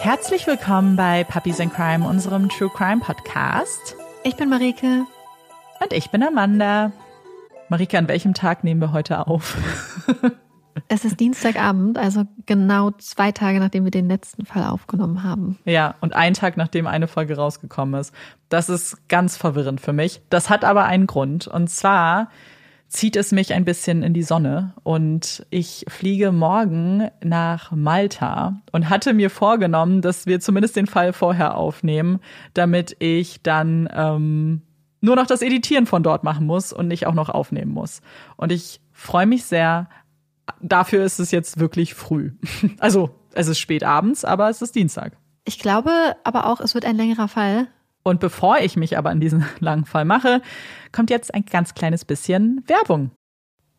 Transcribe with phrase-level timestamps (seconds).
[0.00, 3.96] Herzlich willkommen bei Puppies and Crime, unserem True Crime Podcast.
[4.22, 5.04] Ich bin Marike.
[5.80, 6.92] Und ich bin Amanda.
[7.68, 9.56] Marike, an welchem Tag nehmen wir heute auf?
[10.86, 15.58] Es ist Dienstagabend, also genau zwei Tage, nachdem wir den letzten Fall aufgenommen haben.
[15.64, 18.14] Ja, und ein Tag, nachdem eine Folge rausgekommen ist.
[18.48, 20.20] Das ist ganz verwirrend für mich.
[20.30, 21.48] Das hat aber einen Grund.
[21.48, 22.30] Und zwar
[22.88, 28.88] zieht es mich ein bisschen in die Sonne und ich fliege morgen nach Malta und
[28.88, 32.20] hatte mir vorgenommen, dass wir zumindest den Fall vorher aufnehmen,
[32.54, 34.62] damit ich dann ähm,
[35.00, 38.00] nur noch das Editieren von dort machen muss und nicht auch noch aufnehmen muss.
[38.36, 39.88] Und ich freue mich sehr.
[40.60, 42.32] Dafür ist es jetzt wirklich früh.
[42.78, 45.16] Also es ist spät abends, aber es ist Dienstag.
[45.44, 45.90] Ich glaube
[46.24, 47.68] aber auch, es wird ein längerer Fall.
[48.02, 50.42] Und bevor ich mich aber an diesen langen Fall mache,
[50.92, 53.10] kommt jetzt ein ganz kleines bisschen Werbung.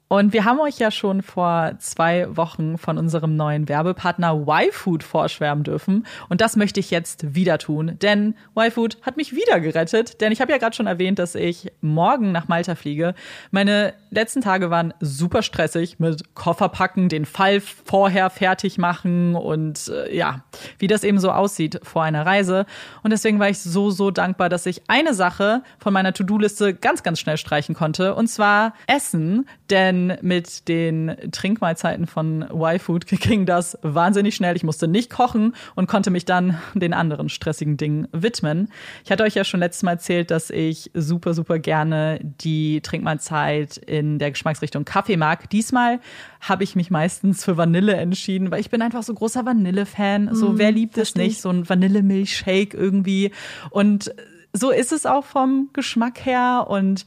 [0.10, 5.64] Und wir haben euch ja schon vor zwei Wochen von unserem neuen Werbepartner Y-Food vorschwärmen
[5.64, 6.08] dürfen.
[6.30, 10.20] Und das möchte ich jetzt wieder tun, denn Y-Food hat mich wieder gerettet.
[10.20, 13.14] Denn ich habe ja gerade schon erwähnt, dass ich morgen nach Malta fliege.
[13.52, 19.90] Meine letzten Tage waren super stressig mit Koffer packen, den Fall vorher fertig machen und
[19.90, 20.44] äh, ja,
[20.80, 22.66] wie das eben so aussieht vor einer Reise.
[23.04, 27.04] Und deswegen war ich so, so dankbar, dass ich eine Sache von meiner To-Do-Liste ganz,
[27.04, 28.16] ganz schnell streichen konnte.
[28.16, 29.48] Und zwar Essen.
[29.70, 34.56] Denn denn mit den Trinkmahlzeiten von Y-Food ging das wahnsinnig schnell.
[34.56, 38.70] Ich musste nicht kochen und konnte mich dann den anderen stressigen Dingen widmen.
[39.04, 43.78] Ich hatte euch ja schon letztes Mal erzählt, dass ich super, super gerne die Trinkmahlzeit
[43.78, 45.50] in der Geschmacksrichtung Kaffee mag.
[45.50, 46.00] Diesmal
[46.42, 50.34] habe ich mich meistens für Vanille entschieden, weil ich bin einfach so großer Vanille-Fan.
[50.34, 51.42] So, mm, wer liebt es nicht?
[51.42, 53.32] So ein Vanillemilchshake irgendwie.
[53.70, 54.14] Und
[54.54, 57.06] so ist es auch vom Geschmack her und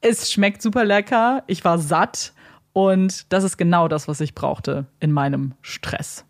[0.00, 1.42] es schmeckt super lecker.
[1.46, 2.32] Ich war satt.
[2.72, 6.24] Und das ist genau das, was ich brauchte in meinem Stress.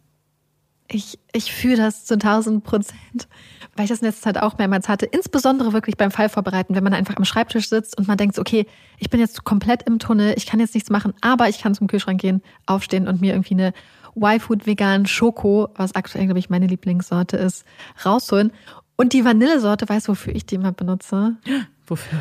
[0.88, 3.28] Ich, ich fühle das zu 1000 Prozent,
[3.76, 5.06] weil ich das in letzter Zeit auch mehrmals hatte.
[5.06, 8.66] Insbesondere wirklich beim Fall vorbereiten, wenn man einfach am Schreibtisch sitzt und man denkt, okay,
[8.98, 11.86] ich bin jetzt komplett im Tunnel, ich kann jetzt nichts machen, aber ich kann zum
[11.86, 13.72] Kühlschrank gehen, aufstehen und mir irgendwie eine
[14.16, 17.64] Y-Food vegan Schoko, was aktuell, glaube ich, meine Lieblingssorte ist,
[18.04, 18.50] rausholen.
[18.96, 21.36] Und die Vanillesorte, weißt du, wofür ich die immer benutze?
[21.86, 22.18] Wofür?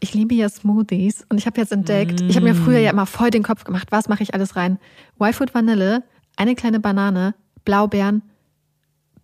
[0.00, 2.28] Ich liebe ja Smoothies und ich habe jetzt entdeckt, mm.
[2.28, 4.78] ich habe mir früher ja immer voll den Kopf gemacht, was mache ich alles rein?
[5.20, 6.04] Y-Food Vanille,
[6.36, 7.34] eine kleine Banane,
[7.64, 8.22] Blaubeeren,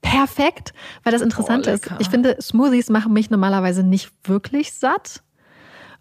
[0.00, 0.72] perfekt,
[1.05, 1.91] weil das interessant oh, ist.
[1.99, 5.22] Ich finde, Smoothies machen mich normalerweise nicht wirklich satt.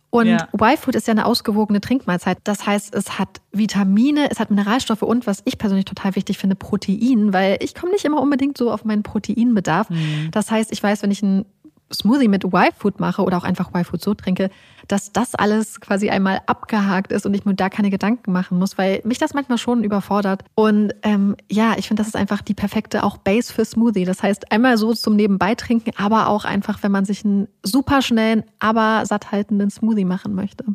[0.10, 0.50] Und ja.
[0.54, 2.40] Y-Food ist ja eine ausgewogene Trinkmahlzeit.
[2.44, 6.58] Das heißt, es hat Vitamine, es hat Mineralstoffe und was ich persönlich total wichtig finde,
[6.58, 9.90] Protein, weil ich komme nicht immer unbedingt so auf meinen Proteinbedarf.
[9.90, 10.30] Mhm.
[10.32, 11.46] Das heißt, ich weiß, wenn ich ein
[11.94, 14.50] Smoothie mit Y-Food mache oder auch einfach Y-Food so trinke,
[14.88, 18.78] dass das alles quasi einmal abgehakt ist und ich mir da keine Gedanken machen muss,
[18.78, 20.44] weil mich das manchmal schon überfordert.
[20.56, 24.06] Und ähm, ja, ich finde, das ist einfach die perfekte auch Base für Smoothie.
[24.06, 28.02] Das heißt, einmal so zum Nebenbei trinken, aber auch einfach, wenn man sich einen super
[28.02, 30.66] schnellen, aber satthaltenden Smoothie machen möchte.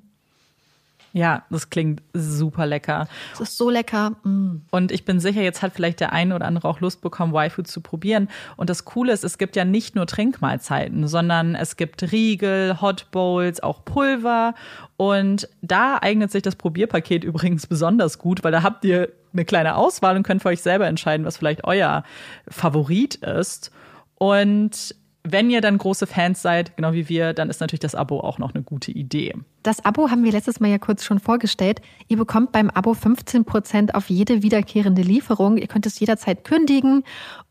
[1.17, 3.09] Ja, das klingt super lecker.
[3.33, 4.11] Es ist so lecker.
[4.23, 4.57] Mm.
[4.71, 7.67] Und ich bin sicher, jetzt hat vielleicht der eine oder andere auch Lust bekommen, Y-Food
[7.67, 8.29] zu probieren.
[8.59, 13.11] Und das Coole ist, es gibt ja nicht nur Trinkmahlzeiten, sondern es gibt Riegel, Hot
[13.13, 14.55] Bowls, auch Pulver.
[14.99, 19.77] Und da eignet sich das Probierpaket übrigens besonders gut, weil da habt ihr eine kleine
[19.77, 22.05] Auswahl und könnt für euch selber entscheiden, was vielleicht euer
[22.47, 23.71] Favorit ist.
[24.17, 24.95] Und
[25.29, 28.39] wenn ihr dann große Fans seid, genau wie wir, dann ist natürlich das Abo auch
[28.39, 29.35] noch eine gute Idee.
[29.63, 31.81] Das Abo haben wir letztes Mal ja kurz schon vorgestellt.
[32.09, 35.57] Ihr bekommt beim Abo 15 Prozent auf jede wiederkehrende Lieferung.
[35.57, 37.03] Ihr könnt es jederzeit kündigen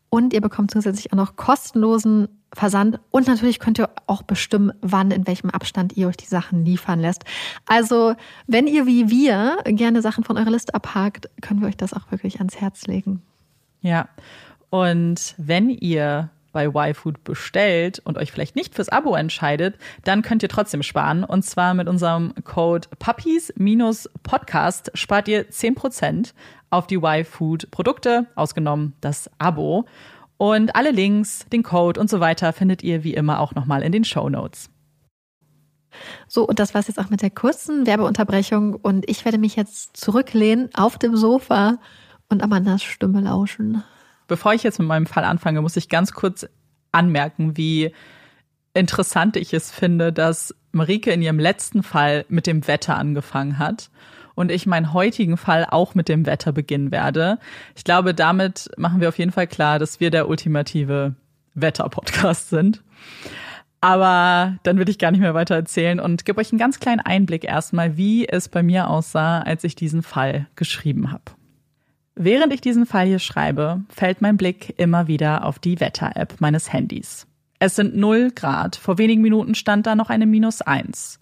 [0.08, 5.10] und ihr bekommt zusätzlich auch noch kostenlosen Versand und natürlich könnt ihr auch bestimmen, wann,
[5.10, 7.24] in welchem Abstand ihr euch die Sachen liefern lässt.
[7.66, 8.14] Also,
[8.46, 12.10] wenn ihr wie wir gerne Sachen von eurer Liste abhakt, können wir euch das auch
[12.10, 13.20] wirklich ans Herz legen.
[13.82, 14.08] Ja.
[14.70, 20.42] Und wenn ihr bei YFood bestellt und euch vielleicht nicht fürs Abo entscheidet, dann könnt
[20.42, 21.22] ihr trotzdem sparen.
[21.22, 26.32] Und zwar mit unserem Code Puppies-Podcast spart ihr 10%
[26.70, 29.84] auf die YFood-Produkte, ausgenommen das Abo.
[30.38, 33.92] Und alle Links, den Code und so weiter findet ihr wie immer auch nochmal in
[33.92, 34.70] den Show Notes.
[36.26, 38.76] So, und das war's jetzt auch mit der kurzen Werbeunterbrechung.
[38.76, 41.76] Und ich werde mich jetzt zurücklehnen auf dem Sofa
[42.30, 43.84] und Amandas Stimme lauschen.
[44.26, 46.46] Bevor ich jetzt mit meinem Fall anfange, muss ich ganz kurz
[46.92, 47.92] anmerken, wie
[48.74, 53.90] interessant ich es finde, dass Marike in ihrem letzten Fall mit dem Wetter angefangen hat
[54.34, 57.38] und ich meinen heutigen Fall auch mit dem Wetter beginnen werde.
[57.74, 61.14] Ich glaube, damit machen wir auf jeden Fall klar, dass wir der ultimative
[61.54, 62.82] Wetter-Podcast sind.
[63.80, 67.00] Aber dann würde ich gar nicht mehr weiter erzählen und gebe euch einen ganz kleinen
[67.00, 71.24] Einblick erstmal, wie es bei mir aussah, als ich diesen Fall geschrieben habe.
[72.18, 76.72] Während ich diesen Fall hier schreibe, fällt mein Blick immer wieder auf die Wetter-App meines
[76.72, 77.26] Handys.
[77.58, 78.76] Es sind 0 Grad.
[78.76, 81.20] Vor wenigen Minuten stand da noch eine minus 1.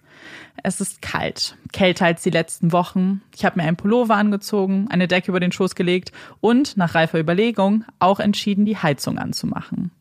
[0.63, 3.21] Es ist kalt, kälter als die letzten Wochen.
[3.35, 7.19] Ich habe mir einen Pullover angezogen, eine Decke über den Schoß gelegt und, nach reifer
[7.19, 9.91] Überlegung, auch entschieden, die Heizung anzumachen.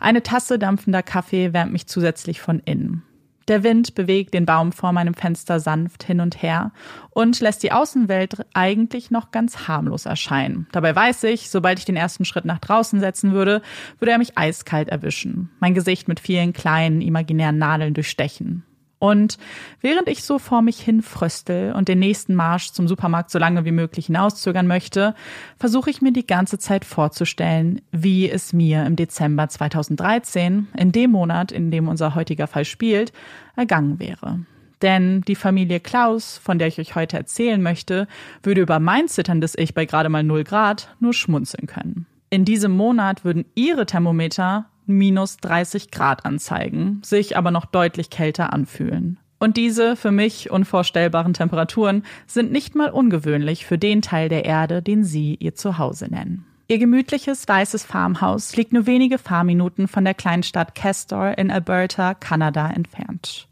[0.00, 3.02] Eine Tasse dampfender Kaffee wärmt mich zusätzlich von innen.
[3.48, 6.72] Der Wind bewegt den Baum vor meinem Fenster sanft hin und her
[7.10, 10.66] und lässt die Außenwelt eigentlich noch ganz harmlos erscheinen.
[10.72, 13.62] Dabei weiß ich, sobald ich den ersten Schritt nach draußen setzen würde,
[13.98, 18.64] würde er mich eiskalt erwischen, mein Gesicht mit vielen kleinen imaginären Nadeln durchstechen.
[19.02, 19.36] Und
[19.80, 23.64] während ich so vor mich hin fröstel und den nächsten Marsch zum Supermarkt so lange
[23.64, 25.16] wie möglich hinauszögern möchte,
[25.58, 31.10] versuche ich mir die ganze Zeit vorzustellen, wie es mir im Dezember 2013, in dem
[31.10, 33.12] Monat, in dem unser heutiger Fall spielt,
[33.56, 34.38] ergangen wäre.
[34.82, 38.06] Denn die Familie Klaus, von der ich euch heute erzählen möchte,
[38.44, 42.06] würde über mein zitterndes Ich bei gerade mal 0 Grad nur schmunzeln können.
[42.30, 48.52] In diesem Monat würden ihre Thermometer minus 30 Grad anzeigen, sich aber noch deutlich kälter
[48.52, 49.18] anfühlen.
[49.38, 54.82] Und diese für mich unvorstellbaren Temperaturen sind nicht mal ungewöhnlich für den Teil der Erde,
[54.82, 56.46] den Sie Ihr Zuhause nennen.
[56.68, 62.70] Ihr gemütliches weißes Farmhaus liegt nur wenige Fahrminuten von der Kleinstadt Castor in Alberta, Kanada
[62.70, 63.48] entfernt.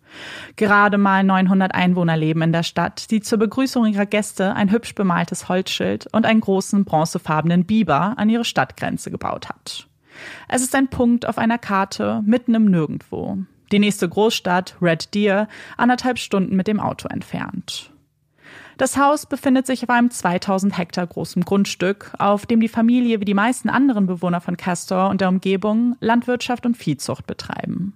[0.56, 4.94] Gerade mal 900 Einwohner leben in der Stadt, die zur Begrüßung ihrer Gäste ein hübsch
[4.94, 9.88] bemaltes Holzschild und einen großen bronzefarbenen Biber an ihre Stadtgrenze gebaut hat.
[10.49, 13.38] Es ist ein Punkt auf einer Karte mitten im Nirgendwo.
[13.72, 17.90] Die nächste Großstadt, Red Deer, anderthalb Stunden mit dem Auto entfernt.
[18.78, 23.26] Das Haus befindet sich auf einem 2000 Hektar großen Grundstück, auf dem die Familie wie
[23.26, 27.93] die meisten anderen Bewohner von Castor und der Umgebung Landwirtschaft und Viehzucht betreiben.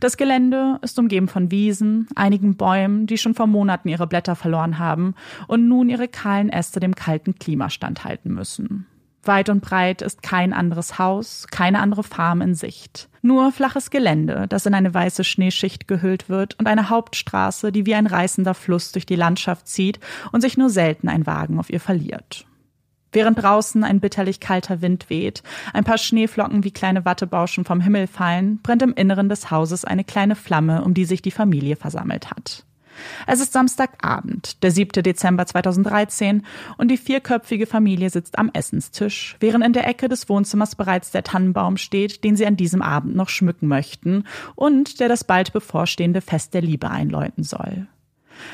[0.00, 4.78] Das Gelände ist umgeben von Wiesen, einigen Bäumen, die schon vor Monaten ihre Blätter verloren
[4.78, 5.14] haben
[5.46, 8.86] und nun ihre kahlen Äste dem kalten Klima standhalten müssen.
[9.28, 13.08] Weit und breit ist kein anderes Haus, keine andere Farm in Sicht.
[13.22, 17.94] Nur flaches Gelände, das in eine weiße Schneeschicht gehüllt wird und eine Hauptstraße, die wie
[17.94, 20.00] ein reißender Fluss durch die Landschaft zieht
[20.32, 22.46] und sich nur selten ein Wagen auf ihr verliert.
[23.12, 25.42] Während draußen ein bitterlich kalter Wind weht,
[25.72, 30.04] ein paar Schneeflocken wie kleine Wattebauschen vom Himmel fallen, brennt im Inneren des Hauses eine
[30.04, 32.64] kleine Flamme, um die sich die Familie versammelt hat.
[33.26, 35.02] Es ist Samstagabend, der 7.
[35.02, 36.44] Dezember 2013,
[36.76, 41.24] und die vierköpfige Familie sitzt am Essenstisch, während in der Ecke des Wohnzimmers bereits der
[41.24, 44.24] Tannenbaum steht, den sie an diesem Abend noch schmücken möchten
[44.54, 47.86] und der das bald bevorstehende Fest der Liebe einläuten soll.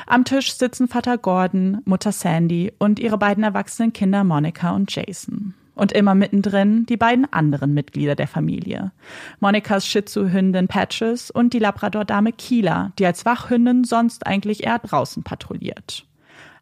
[0.06, 5.54] Am Tisch sitzen Vater Gordon, Mutter Sandy und ihre beiden erwachsenen Kinder Monica und Jason.
[5.74, 8.92] Und immer mittendrin die beiden anderen Mitglieder der Familie.
[9.40, 15.24] Monikas Shih Tzu-Hündin Patches und die Labrador-Dame Kila, die als Wachhündin sonst eigentlich eher draußen
[15.24, 16.06] patrouilliert.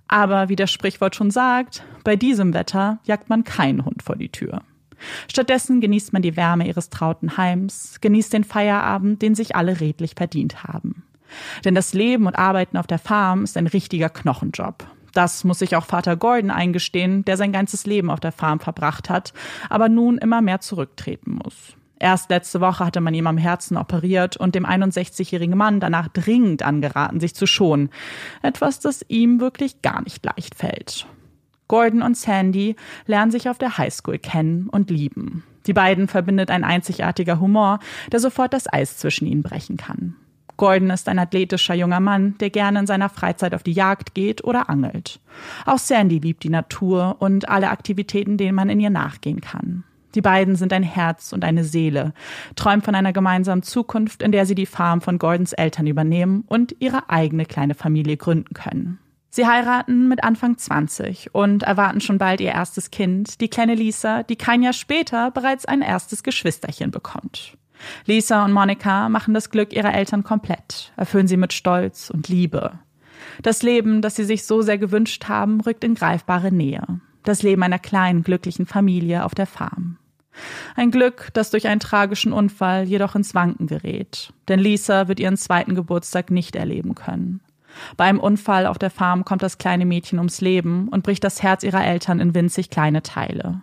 [0.09, 4.31] Aber wie das Sprichwort schon sagt, bei diesem Wetter jagt man keinen Hund vor die
[4.31, 4.63] Tür.
[5.29, 10.13] Stattdessen genießt man die Wärme ihres trauten Heims, genießt den Feierabend, den sich alle redlich
[10.17, 11.05] verdient haben.
[11.65, 14.87] Denn das Leben und Arbeiten auf der Farm ist ein richtiger Knochenjob.
[15.13, 19.11] Das muss sich auch Vater Gordon eingestehen, der sein ganzes Leben auf der Farm verbracht
[19.11, 19.33] hat,
[19.69, 21.77] aber nun immer mehr zurücktreten muss.
[21.99, 26.65] Erst letzte Woche hatte man ihm am Herzen operiert und dem 61-jährigen Mann danach dringend
[26.65, 27.91] angeraten, sich zu schonen.
[28.43, 31.07] Etwas, das ihm wirklich gar nicht leicht fällt.
[31.69, 32.75] Gordon und Sandy
[33.07, 35.45] lernen sich auf der Highschool kennen und lieben.
[35.67, 37.79] Die beiden verbindet ein einzigartiger Humor,
[38.11, 40.17] der sofort das Eis zwischen ihnen brechen kann.
[40.57, 44.45] Gordon ist ein athletischer junger Mann, der gerne in seiner Freizeit auf die Jagd geht
[44.45, 45.21] oder angelt.
[45.67, 49.85] Auch Sandy liebt die Natur und alle Aktivitäten, denen man in ihr nachgehen kann.
[50.15, 52.13] Die beiden sind ein Herz und eine Seele,
[52.55, 56.77] träumen von einer gemeinsamen Zukunft, in der sie die Farm von Gordons Eltern übernehmen und
[56.81, 58.99] ihre eigene kleine Familie gründen können.
[59.31, 64.23] Sie heiraten mit Anfang 20 und erwarten schon bald ihr erstes Kind, die kleine Lisa,
[64.23, 67.57] die kein Jahr später bereits ein erstes Geschwisterchen bekommt.
[68.07, 72.73] Lisa und Monika machen das Glück ihrer Eltern komplett, erfüllen sie mit Stolz und Liebe.
[73.43, 76.83] Das Leben, das sie sich so sehr gewünscht haben, rückt in greifbare Nähe.
[77.25, 79.99] Das Leben einer kleinen, glücklichen Familie auf der Farm.
[80.75, 84.33] Ein Glück, das durch einen tragischen Unfall jedoch ins Wanken gerät.
[84.49, 87.41] Denn Lisa wird ihren zweiten Geburtstag nicht erleben können.
[87.97, 91.63] Beim Unfall auf der Farm kommt das kleine Mädchen ums Leben und bricht das Herz
[91.63, 93.63] ihrer Eltern in winzig kleine Teile.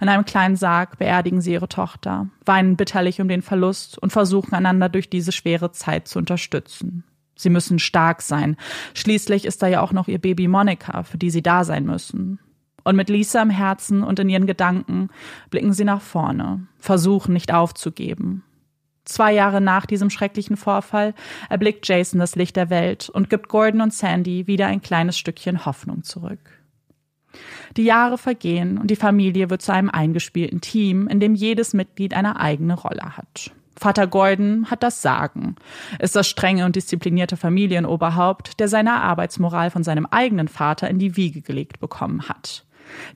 [0.00, 4.54] In einem kleinen Sarg beerdigen sie ihre Tochter, weinen bitterlich um den Verlust und versuchen
[4.54, 7.04] einander durch diese schwere Zeit zu unterstützen.
[7.34, 8.56] Sie müssen stark sein.
[8.94, 12.38] Schließlich ist da ja auch noch ihr Baby Monika, für die sie da sein müssen.
[12.84, 15.08] Und mit Lisa im Herzen und in ihren Gedanken
[15.50, 18.44] blicken sie nach vorne, versuchen nicht aufzugeben.
[19.04, 21.14] Zwei Jahre nach diesem schrecklichen Vorfall
[21.48, 25.66] erblickt Jason das Licht der Welt und gibt Gordon und Sandy wieder ein kleines Stückchen
[25.66, 26.61] Hoffnung zurück.
[27.76, 32.14] Die Jahre vergehen und die Familie wird zu einem eingespielten Team, in dem jedes Mitglied
[32.14, 33.52] eine eigene Rolle hat.
[33.76, 35.56] Vater Gordon hat das Sagen,
[35.98, 41.16] ist das strenge und disziplinierte Familienoberhaupt, der seine Arbeitsmoral von seinem eigenen Vater in die
[41.16, 42.64] Wiege gelegt bekommen hat.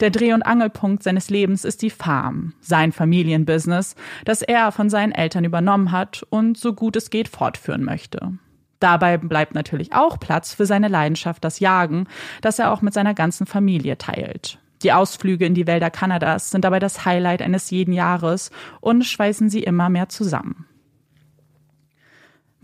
[0.00, 3.94] Der Dreh- und Angelpunkt seines Lebens ist die Farm, sein Familienbusiness,
[4.24, 8.32] das er von seinen Eltern übernommen hat und so gut es geht fortführen möchte.
[8.80, 12.06] Dabei bleibt natürlich auch Platz für seine Leidenschaft, das Jagen,
[12.42, 14.58] das er auch mit seiner ganzen Familie teilt.
[14.82, 19.48] Die Ausflüge in die Wälder Kanadas sind dabei das Highlight eines jeden Jahres und schweißen
[19.48, 20.66] sie immer mehr zusammen.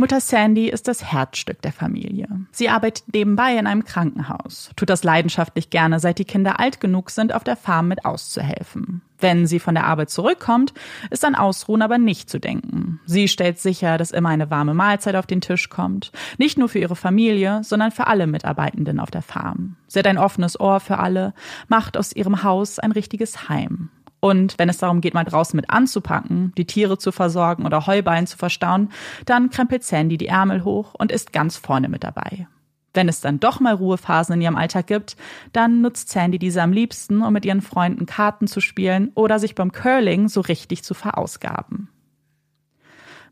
[0.02, 2.26] Mutter Sandy ist das Herzstück der Familie.
[2.50, 7.10] Sie arbeitet nebenbei in einem Krankenhaus, tut das leidenschaftlich gerne, seit die Kinder alt genug
[7.10, 9.02] sind, auf der Farm mit auszuhelfen.
[9.20, 10.74] Wenn sie von der Arbeit zurückkommt,
[11.10, 12.98] ist an Ausruhen aber nicht zu denken.
[13.06, 16.10] Sie stellt sicher, dass immer eine warme Mahlzeit auf den Tisch kommt.
[16.36, 19.76] Nicht nur für ihre Familie, sondern für alle Mitarbeitenden auf der Farm.
[19.86, 21.32] Sie hat ein offenes Ohr für alle,
[21.68, 23.90] macht aus ihrem Haus ein richtiges Heim.
[24.24, 28.28] Und wenn es darum geht, mal draußen mit anzupacken, die Tiere zu versorgen oder Heuballen
[28.28, 28.90] zu verstauen,
[29.26, 32.46] dann krempelt Sandy die Ärmel hoch und ist ganz vorne mit dabei.
[32.94, 35.16] Wenn es dann doch mal Ruhephasen in ihrem Alltag gibt,
[35.52, 39.56] dann nutzt Sandy diese am liebsten, um mit ihren Freunden Karten zu spielen oder sich
[39.56, 41.88] beim Curling so richtig zu verausgaben.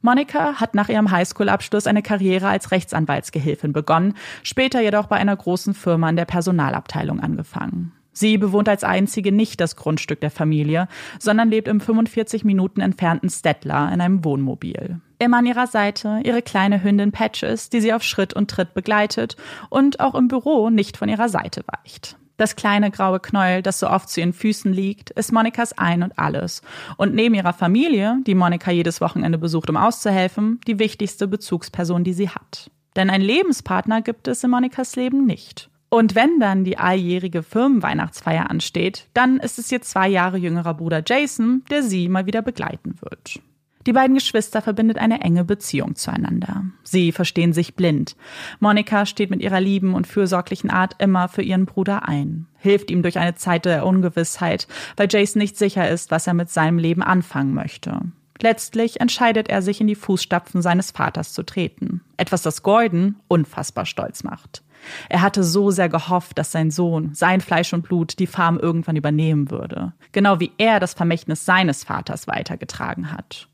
[0.02, 5.72] Monika hat nach ihrem Highschool-Abschluss eine Karriere als Rechtsanwaltsgehilfin begonnen, später jedoch bei einer großen
[5.72, 7.92] Firma in der Personalabteilung angefangen.
[8.12, 10.88] Sie bewohnt als einzige nicht das Grundstück der Familie,
[11.18, 15.00] sondern lebt im 45 Minuten entfernten Stettler in einem Wohnmobil.
[15.18, 19.36] Immer an ihrer Seite ihre kleine Hündin Patches, die sie auf Schritt und Tritt begleitet
[19.68, 22.16] und auch im Büro nicht von ihrer Seite weicht.
[22.40, 26.18] Das kleine graue Knäuel, das so oft zu ihren Füßen liegt, ist Monikas Ein und
[26.18, 26.62] Alles.
[26.96, 32.14] Und neben ihrer Familie, die Monika jedes Wochenende besucht, um auszuhelfen, die wichtigste Bezugsperson, die
[32.14, 32.70] sie hat.
[32.96, 35.68] Denn einen Lebenspartner gibt es in Monikas Leben nicht.
[35.90, 41.02] Und wenn dann die alljährige Firmenweihnachtsfeier ansteht, dann ist es ihr zwei Jahre jüngerer Bruder
[41.04, 43.40] Jason, der sie mal wieder begleiten wird.
[43.86, 46.64] Die beiden Geschwister verbindet eine enge Beziehung zueinander.
[46.84, 48.14] Sie verstehen sich blind.
[48.60, 53.02] Monika steht mit ihrer lieben und fürsorglichen Art immer für ihren Bruder ein, hilft ihm
[53.02, 57.02] durch eine Zeit der Ungewissheit, weil Jason nicht sicher ist, was er mit seinem Leben
[57.02, 58.02] anfangen möchte.
[58.42, 62.02] Letztlich entscheidet er sich in die Fußstapfen seines Vaters zu treten.
[62.16, 64.62] Etwas, das Gordon unfassbar stolz macht.
[65.08, 68.96] Er hatte so sehr gehofft, dass sein Sohn, sein Fleisch und Blut, die Farm irgendwann
[68.96, 69.92] übernehmen würde.
[70.12, 73.48] Genau wie er das Vermächtnis seines Vaters weitergetragen hat.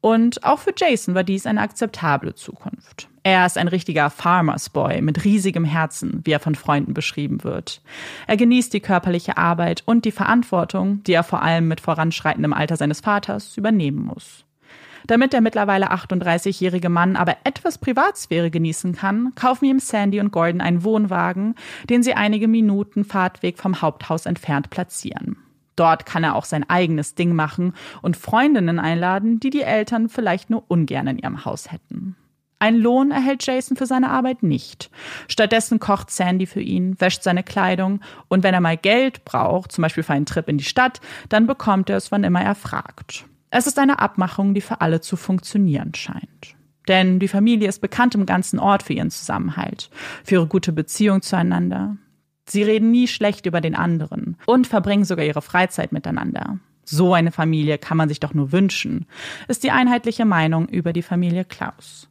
[0.00, 3.08] Und auch für Jason war dies eine akzeptable Zukunft.
[3.22, 7.80] Er ist ein richtiger Farmers Boy mit riesigem Herzen, wie er von Freunden beschrieben wird.
[8.26, 12.76] Er genießt die körperliche Arbeit und die Verantwortung, die er vor allem mit voranschreitendem Alter
[12.76, 14.44] seines Vaters übernehmen muss.
[15.06, 20.60] Damit der mittlerweile 38-jährige Mann aber etwas Privatsphäre genießen kann, kaufen ihm Sandy und Gordon
[20.60, 21.54] einen Wohnwagen,
[21.88, 25.36] den sie einige Minuten Fahrtweg vom Haupthaus entfernt platzieren.
[25.76, 30.50] Dort kann er auch sein eigenes Ding machen und Freundinnen einladen, die die Eltern vielleicht
[30.50, 32.16] nur ungern in ihrem Haus hätten.
[32.58, 34.88] Ein Lohn erhält Jason für seine Arbeit nicht.
[35.26, 39.82] Stattdessen kocht Sandy für ihn, wäscht seine Kleidung und wenn er mal Geld braucht, zum
[39.82, 43.24] Beispiel für einen Trip in die Stadt, dann bekommt er es, wann immer er fragt.
[43.54, 46.56] Es ist eine Abmachung, die für alle zu funktionieren scheint.
[46.88, 49.90] Denn die Familie ist bekannt im ganzen Ort für ihren Zusammenhalt,
[50.24, 51.98] für ihre gute Beziehung zueinander.
[52.46, 56.60] Sie reden nie schlecht über den anderen und verbringen sogar ihre Freizeit miteinander.
[56.86, 59.04] So eine Familie kann man sich doch nur wünschen,
[59.48, 62.08] ist die einheitliche Meinung über die Familie Klaus.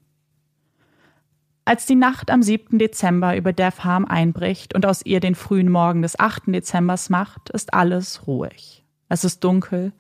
[1.66, 2.78] Als die Nacht am 7.
[2.78, 6.44] Dezember über der Farm einbricht und aus ihr den frühen Morgen des 8.
[6.54, 8.81] Dezembers macht, ist alles ruhig.
[9.12, 9.91] Es ist dunkel.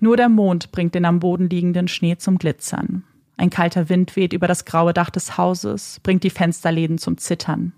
[0.00, 3.04] Nur der Mond bringt den am Boden liegenden Schnee zum Glitzern.
[3.36, 7.74] Ein kalter Wind weht über das graue Dach des Hauses, bringt die Fensterläden zum Zittern.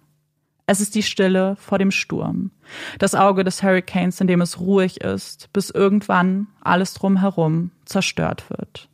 [0.65, 2.53] Es ist die Stille vor dem Sturm.
[2.99, 8.89] Das Auge des Hurricanes, in dem es ruhig ist, bis irgendwann alles drumherum zerstört wird.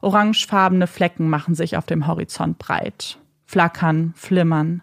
[0.00, 3.18] Orangefarbene Flecken machen sich auf dem Horizont breit.
[3.46, 4.82] Flackern, flimmern.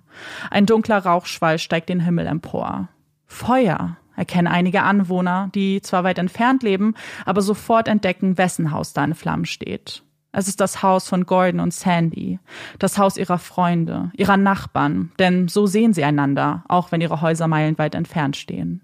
[0.52, 2.90] Ein dunkler Rauchschwall steigt den Himmel empor.
[3.28, 6.96] Feuer erkennen einige Anwohner, die zwar weit entfernt leben,
[7.26, 10.04] aber sofort entdecken, wessen Haus da in Flammen steht.
[10.32, 12.40] Es ist das Haus von Gordon und Sandy,
[12.78, 17.48] das Haus ihrer Freunde, ihrer Nachbarn, denn so sehen sie einander, auch wenn ihre Häuser
[17.48, 18.82] meilenweit entfernt stehen.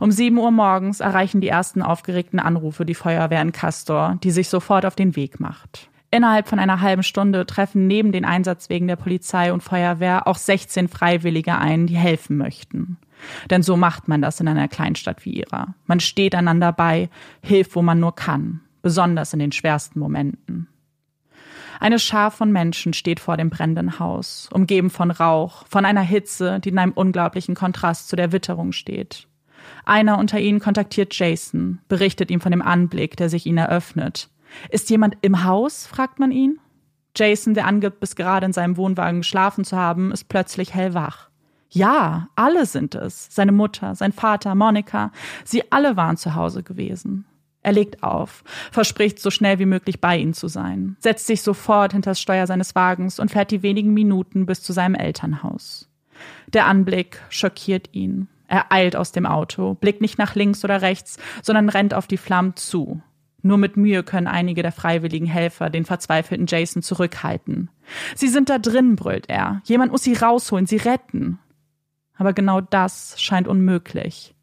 [0.00, 4.48] Um sieben Uhr morgens erreichen die ersten aufgeregten Anrufe die Feuerwehr in Castor, die sich
[4.48, 5.88] sofort auf den Weg macht.
[6.10, 10.88] Innerhalb von einer halben Stunde treffen neben den Einsatzwegen der Polizei und Feuerwehr auch 16
[10.88, 12.98] Freiwillige ein, die helfen möchten.
[13.50, 15.74] Denn so macht man das in einer Kleinstadt wie ihrer.
[15.86, 17.10] Man steht einander bei,
[17.42, 20.68] hilft, wo man nur kann, besonders in den schwersten Momenten.
[21.80, 26.60] Eine Schar von Menschen steht vor dem brennenden Haus, umgeben von Rauch, von einer Hitze,
[26.60, 29.26] die in einem unglaublichen Kontrast zu der Witterung steht.
[29.86, 34.28] Einer unter ihnen kontaktiert Jason, berichtet ihm von dem Anblick, der sich ihnen eröffnet.
[34.68, 35.86] Ist jemand im Haus?
[35.86, 36.58] fragt man ihn.
[37.16, 41.29] Jason, der angibt, bis gerade in seinem Wohnwagen geschlafen zu haben, ist plötzlich hellwach.
[41.70, 43.28] Ja, alle sind es.
[43.30, 45.12] Seine Mutter, sein Vater, Monika.
[45.44, 47.26] Sie alle waren zu Hause gewesen.
[47.62, 51.92] Er legt auf, verspricht, so schnell wie möglich bei ihnen zu sein, setzt sich sofort
[51.92, 55.88] hinter das Steuer seines Wagens und fährt die wenigen Minuten bis zu seinem Elternhaus.
[56.52, 58.28] Der Anblick schockiert ihn.
[58.48, 62.16] Er eilt aus dem Auto, blickt nicht nach links oder rechts, sondern rennt auf die
[62.16, 63.02] Flammen zu.
[63.42, 67.70] Nur mit Mühe können einige der freiwilligen Helfer den verzweifelten Jason zurückhalten.
[68.14, 69.62] Sie sind da drin, brüllt er.
[69.64, 71.38] Jemand muss sie rausholen, sie retten.
[72.20, 74.34] Aber genau das scheint unmöglich.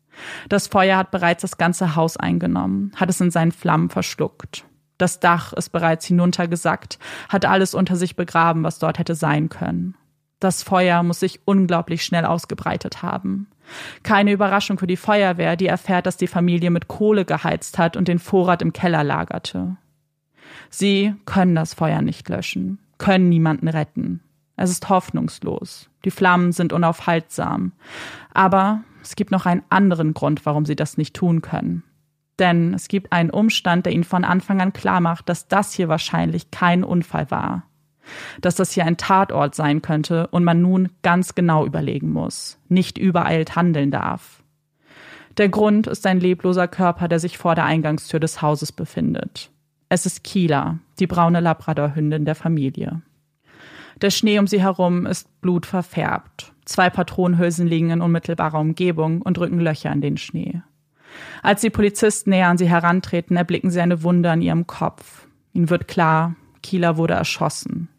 [0.49, 4.65] Das Feuer hat bereits das ganze Haus eingenommen, hat es in seinen Flammen verschluckt.
[4.97, 6.97] Das Dach ist bereits hinuntergesackt,
[7.29, 9.93] hat alles unter sich begraben, was dort hätte sein können.
[10.39, 13.47] Das Feuer muss sich unglaublich schnell ausgebreitet haben.
[14.01, 18.07] Keine Überraschung für die Feuerwehr, die erfährt, dass die Familie mit Kohle geheizt hat und
[18.07, 19.77] den Vorrat im Keller lagerte.
[20.71, 24.21] Sie können das Feuer nicht löschen, können niemanden retten.
[24.55, 25.91] Es ist hoffnungslos.
[26.07, 27.73] Die Flammen sind unaufhaltsam.
[28.33, 31.83] Aber es gibt noch einen anderen Grund, warum sie das nicht tun können.
[32.39, 35.89] Denn es gibt einen Umstand, der ihnen von Anfang an klar macht, dass das hier
[35.89, 37.63] wahrscheinlich kein Unfall war.
[38.39, 42.97] Dass das hier ein Tatort sein könnte und man nun ganz genau überlegen muss, nicht
[42.97, 44.43] übereilt handeln darf.
[45.35, 49.51] Der Grund ist ein lebloser Körper, der sich vor der Eingangstür des Hauses befindet.
[49.89, 53.01] Es ist Kila, die braune Labradorhündin der Familie.
[54.01, 56.53] Der Schnee um sie herum ist blutverfärbt.
[56.65, 60.61] Zwei Patronenhülsen liegen in unmittelbarer Umgebung und drücken Löcher in den Schnee.
[61.41, 65.27] Als die Polizisten näher an sie herantreten, erblicken sie eine Wunde an ihrem Kopf.
[65.53, 67.89] Ihnen wird klar, Kieler wurde erschossen.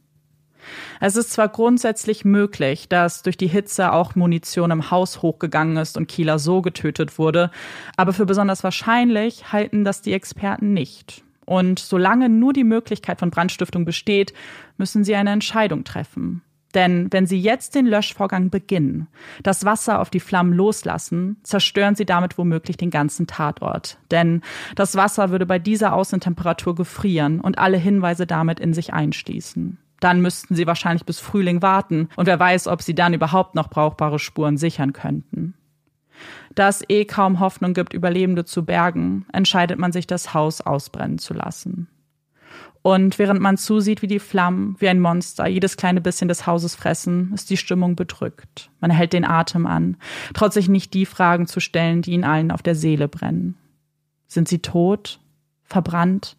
[1.01, 5.97] Es ist zwar grundsätzlich möglich, dass durch die Hitze auch Munition im Haus hochgegangen ist
[5.97, 7.51] und Kieler so getötet wurde,
[7.97, 11.25] aber für besonders wahrscheinlich halten das die Experten nicht.
[11.49, 14.35] Und solange nur die Möglichkeit von Brandstiftung besteht,
[14.77, 16.43] müssen sie eine Entscheidung treffen.
[16.75, 19.09] Denn wenn Sie jetzt den Löschvorgang beginnen,
[19.43, 23.97] das Wasser auf die Flammen loslassen, zerstören Sie damit womöglich den ganzen Tatort.
[24.11, 24.43] Denn
[24.77, 29.79] das Wasser würde bei dieser Außentemperatur gefrieren und alle Hinweise damit in sich einschließen.
[30.01, 33.71] Dann müssten Sie wahrscheinlich bis Frühling warten und wer weiß, ob Sie dann überhaupt noch
[33.71, 35.55] brauchbare Spuren sichern könnten.
[36.55, 41.19] Da es eh kaum Hoffnung gibt, Überlebende zu bergen, entscheidet man sich, das Haus ausbrennen
[41.19, 41.89] zu lassen.
[42.83, 46.75] Und während man zusieht, wie die Flammen wie ein Monster jedes kleine bisschen des Hauses
[46.75, 48.71] fressen, ist die Stimmung bedrückt.
[48.81, 49.97] Man hält den Atem an,
[50.33, 53.57] traut sich nicht die Fragen zu stellen, die ihnen allen auf der Seele brennen.
[54.27, 55.21] Sind sie tot?
[55.65, 56.39] Verbrannt?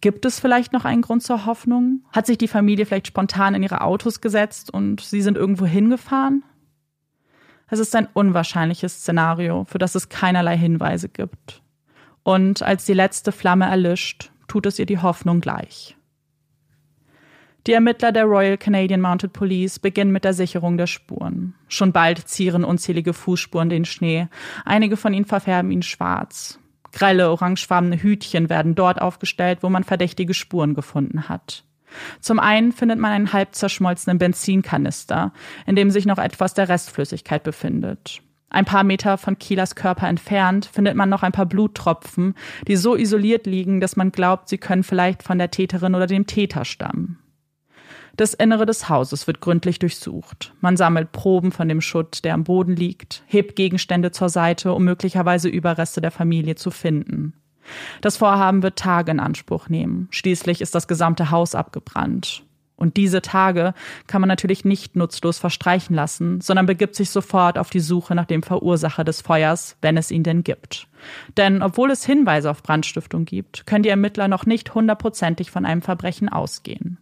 [0.00, 2.02] Gibt es vielleicht noch einen Grund zur Hoffnung?
[2.12, 6.44] Hat sich die Familie vielleicht spontan in ihre Autos gesetzt und sie sind irgendwo hingefahren?
[7.70, 11.62] Es ist ein unwahrscheinliches Szenario, für das es keinerlei Hinweise gibt.
[12.22, 15.96] Und als die letzte Flamme erlischt, tut es ihr die Hoffnung gleich.
[17.66, 21.54] Die Ermittler der Royal Canadian Mounted Police beginnen mit der Sicherung der Spuren.
[21.68, 24.28] Schon bald zieren unzählige Fußspuren den Schnee.
[24.64, 26.58] Einige von ihnen verfärben ihn schwarz.
[26.92, 31.64] Grelle, orangefarbene Hütchen werden dort aufgestellt, wo man verdächtige Spuren gefunden hat.
[32.20, 35.32] Zum einen findet man einen halb zerschmolzenen Benzinkanister,
[35.66, 38.22] in dem sich noch etwas der Restflüssigkeit befindet.
[38.50, 42.34] Ein paar Meter von Kielas Körper entfernt findet man noch ein paar Bluttropfen,
[42.66, 46.26] die so isoliert liegen, dass man glaubt, sie können vielleicht von der Täterin oder dem
[46.26, 47.18] Täter stammen.
[48.16, 50.52] Das Innere des Hauses wird gründlich durchsucht.
[50.60, 54.82] Man sammelt Proben von dem Schutt, der am Boden liegt, hebt Gegenstände zur Seite, um
[54.82, 57.34] möglicherweise Überreste der Familie zu finden.
[58.00, 60.08] Das Vorhaben wird Tage in Anspruch nehmen.
[60.10, 62.42] Schließlich ist das gesamte Haus abgebrannt.
[62.78, 63.74] Und diese Tage
[64.06, 68.24] kann man natürlich nicht nutzlos verstreichen lassen, sondern begibt sich sofort auf die Suche nach
[68.24, 70.86] dem Verursacher des Feuers, wenn es ihn denn gibt.
[71.36, 75.82] Denn obwohl es Hinweise auf Brandstiftung gibt, können die Ermittler noch nicht hundertprozentig von einem
[75.82, 76.98] Verbrechen ausgehen.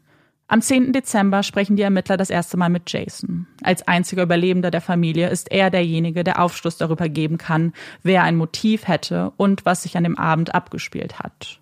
[0.48, 0.92] Am 10.
[0.92, 3.48] Dezember sprechen die Ermittler das erste Mal mit Jason.
[3.62, 7.72] Als einziger Überlebender der Familie ist er derjenige, der Aufschluss darüber geben kann,
[8.04, 11.58] wer ein Motiv hätte und was sich an dem Abend abgespielt hat.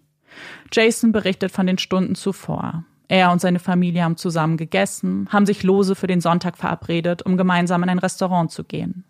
[0.71, 2.85] Jason berichtet von den Stunden zuvor.
[3.09, 7.39] Er und seine Familie haben zusammen gegessen, haben sich lose für den Sonntag verabredet, um
[7.39, 9.05] gemeinsam in ein Restaurant zu gehen.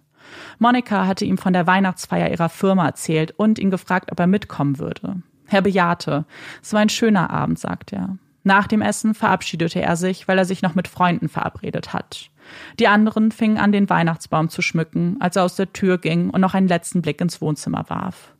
[0.59, 4.79] Monika hatte ihm von der Weihnachtsfeier ihrer Firma erzählt und ihn gefragt, ob er mitkommen
[4.79, 5.23] würde.
[5.49, 6.27] Er bejahte.
[6.63, 8.19] Es war ein schöner Abend, sagt er.
[8.45, 12.31] Nach dem Essen verabschiedete er sich, weil er sich noch mit Freunden verabredet hat.
[12.79, 16.43] Die anderen fingen an, den Weihnachtsbaum zu schmücken, als er aus der Tür ging und
[16.43, 18.35] noch einen letzten Blick ins Wohnzimmer warf.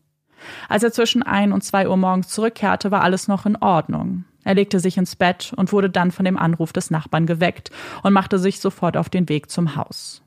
[0.69, 4.25] Als er zwischen ein und zwei Uhr morgens zurückkehrte, war alles noch in Ordnung.
[4.45, 7.71] Er legte sich ins Bett und wurde dann von dem Anruf des Nachbarn geweckt
[8.03, 10.23] und machte sich sofort auf den Weg zum Haus.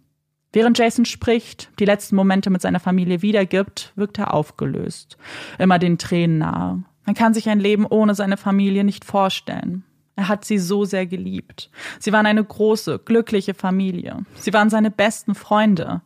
[0.53, 5.17] Während Jason spricht, die letzten Momente mit seiner Familie wiedergibt, wirkt er aufgelöst,
[5.59, 6.83] immer den Tränen nahe.
[7.07, 9.85] Man kann sich ein Leben ohne seine Familie nicht vorstellen.
[10.17, 11.71] Er hat sie so sehr geliebt.
[11.99, 14.25] Sie waren eine große, glückliche Familie.
[14.35, 16.01] Sie waren seine besten Freunde.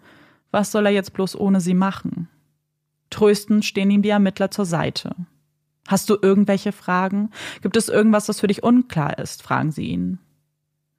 [0.51, 2.29] Was soll er jetzt bloß ohne sie machen?
[3.09, 5.15] Tröstend stehen ihm die Ermittler zur Seite.
[5.87, 7.31] Hast du irgendwelche Fragen?
[7.63, 9.41] Gibt es irgendwas, das für dich unklar ist?
[9.41, 10.19] fragen sie ihn.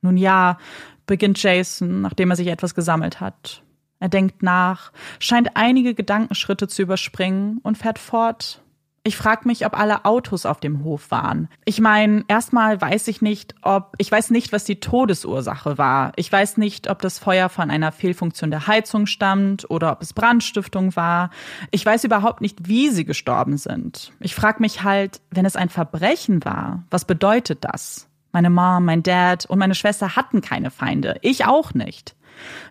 [0.01, 0.59] Nun ja,
[1.07, 3.63] beginnt Jason, nachdem er sich etwas gesammelt hat.
[4.01, 8.62] Er denkt nach, scheint einige Gedankenschritte zu überspringen und fährt fort.
[9.05, 11.49] Ich frage mich, ob alle Autos auf dem Hof waren.
[11.65, 16.13] Ich meine, erstmal weiß ich nicht, ob ich weiß nicht, was die Todesursache war.
[16.15, 20.13] Ich weiß nicht, ob das Feuer von einer Fehlfunktion der Heizung stammt oder ob es
[20.13, 21.31] Brandstiftung war.
[21.73, 24.13] Ich weiß überhaupt nicht, wie sie gestorben sind.
[24.21, 28.09] Ich frage mich halt, wenn es ein Verbrechen war, was bedeutet das?
[28.31, 31.17] Meine Mom, mein Dad und meine Schwester hatten keine Feinde.
[31.23, 32.15] Ich auch nicht.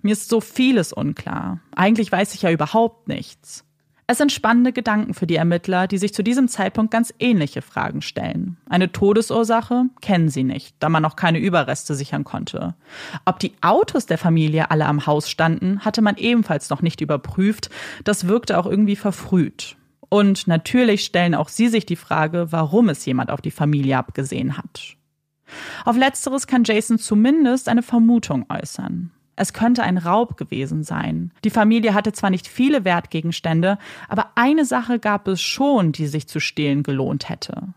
[0.02, 1.60] Mir ist so vieles unklar.
[1.76, 3.66] Eigentlich weiß ich ja überhaupt nichts.
[4.12, 8.02] Es sind spannende Gedanken für die Ermittler, die sich zu diesem Zeitpunkt ganz ähnliche Fragen
[8.02, 8.58] stellen.
[8.68, 12.76] Eine Todesursache kennen sie nicht, da man noch keine Überreste sichern konnte.
[13.24, 17.70] Ob die Autos der Familie alle am Haus standen, hatte man ebenfalls noch nicht überprüft.
[18.04, 19.78] Das wirkte auch irgendwie verfrüht.
[20.10, 24.58] Und natürlich stellen auch sie sich die Frage, warum es jemand auf die Familie abgesehen
[24.58, 24.98] hat.
[25.86, 29.12] Auf letzteres kann Jason zumindest eine Vermutung äußern.
[29.42, 31.32] Es könnte ein Raub gewesen sein.
[31.44, 36.28] Die Familie hatte zwar nicht viele Wertgegenstände, aber eine Sache gab es schon, die sich
[36.28, 37.70] zu stehlen gelohnt hätte.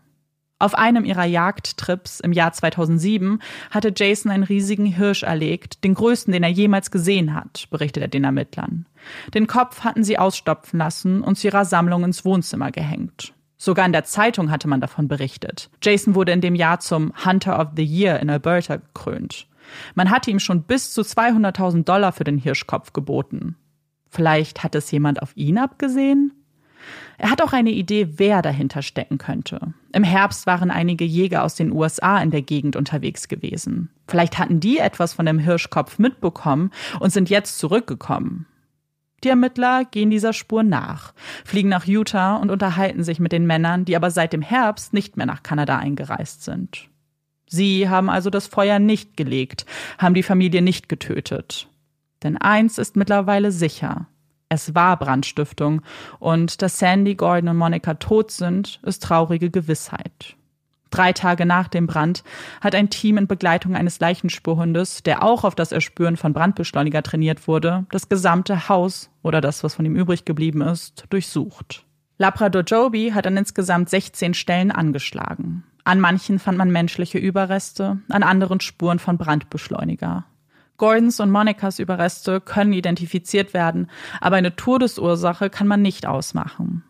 [0.59, 3.39] Auf einem ihrer Jagdtrips im Jahr 2007
[3.71, 8.09] hatte Jason einen riesigen Hirsch erlegt, den größten, den er jemals gesehen hat, berichtet er
[8.09, 8.85] den Ermittlern.
[9.33, 13.33] Den Kopf hatten sie ausstopfen lassen und zu ihrer Sammlung ins Wohnzimmer gehängt.
[13.57, 15.71] Sogar in der Zeitung hatte man davon berichtet.
[15.81, 19.47] Jason wurde in dem Jahr zum Hunter of the Year in Alberta gekrönt.
[19.93, 23.55] Man hatte ihm schon bis zu 200.000 Dollar für den Hirschkopf geboten.
[24.09, 26.31] Vielleicht hat es jemand auf ihn abgesehen?
[27.17, 29.73] Er hat auch eine Idee, wer dahinter stecken könnte.
[29.93, 33.89] Im Herbst waren einige Jäger aus den USA in der Gegend unterwegs gewesen.
[34.07, 38.45] Vielleicht hatten die etwas von dem Hirschkopf mitbekommen und sind jetzt zurückgekommen.
[39.23, 41.13] Die Ermittler gehen dieser Spur nach,
[41.45, 45.17] fliegen nach Utah und unterhalten sich mit den Männern, die aber seit dem Herbst nicht
[45.17, 46.89] mehr nach Kanada eingereist sind.
[47.55, 49.65] Sie haben also das Feuer nicht gelegt,
[49.97, 51.69] haben die Familie nicht getötet.
[52.21, 54.07] Denn eins ist mittlerweile sicher.
[54.49, 55.81] Es war Brandstiftung
[56.19, 60.35] und dass Sandy, Gordon und Monica tot sind, ist traurige Gewissheit.
[60.91, 62.23] Drei Tage nach dem Brand
[62.61, 67.47] hat ein Team in Begleitung eines Leichenspurhundes, der auch auf das Erspüren von Brandbeschleuniger trainiert
[67.47, 71.85] wurde, das gesamte Haus oder das, was von ihm übrig geblieben ist, durchsucht.
[72.17, 75.63] Labrador Joby hat an insgesamt 16 Stellen angeschlagen.
[75.85, 80.25] An manchen fand man menschliche Überreste, an anderen Spuren von Brandbeschleuniger.
[80.77, 86.83] Gordons und Monicas Überreste können identifiziert werden, aber eine Todesursache kann man nicht ausmachen.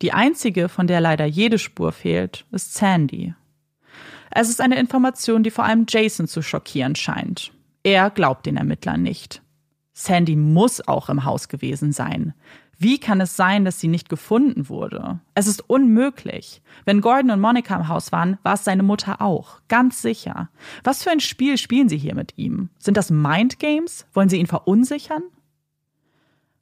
[0.00, 3.34] Die einzige, von der leider jede Spur fehlt, ist Sandy.
[4.30, 7.52] Es ist eine Information, die vor allem Jason zu schockieren scheint.
[7.82, 9.42] Er glaubt den Ermittlern nicht.
[9.92, 12.34] Sandy muss auch im Haus gewesen sein.
[12.78, 15.20] Wie kann es sein, dass sie nicht gefunden wurde?
[15.34, 16.60] Es ist unmöglich.
[16.84, 19.60] Wenn Gordon und Monica im Haus waren, war es seine Mutter auch.
[19.68, 20.50] Ganz sicher.
[20.84, 22.68] Was für ein Spiel spielen sie hier mit ihm?
[22.78, 24.06] Sind das Mind Games?
[24.12, 25.22] Wollen sie ihn verunsichern?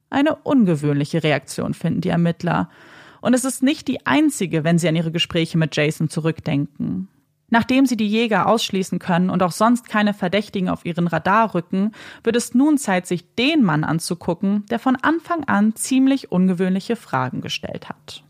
[0.09, 2.69] Eine ungewöhnliche Reaktion finden die Ermittler.
[3.19, 7.09] Und es ist nicht die einzige, wenn sie an ihre Gespräche mit Jason zurückdenken.
[7.49, 11.91] Nachdem sie die Jäger ausschließen können und auch sonst keine Verdächtigen auf ihren Radar rücken,
[12.23, 17.41] wird es nun Zeit, sich den Mann anzugucken, der von Anfang an ziemlich ungewöhnliche Fragen
[17.41, 18.23] gestellt hat.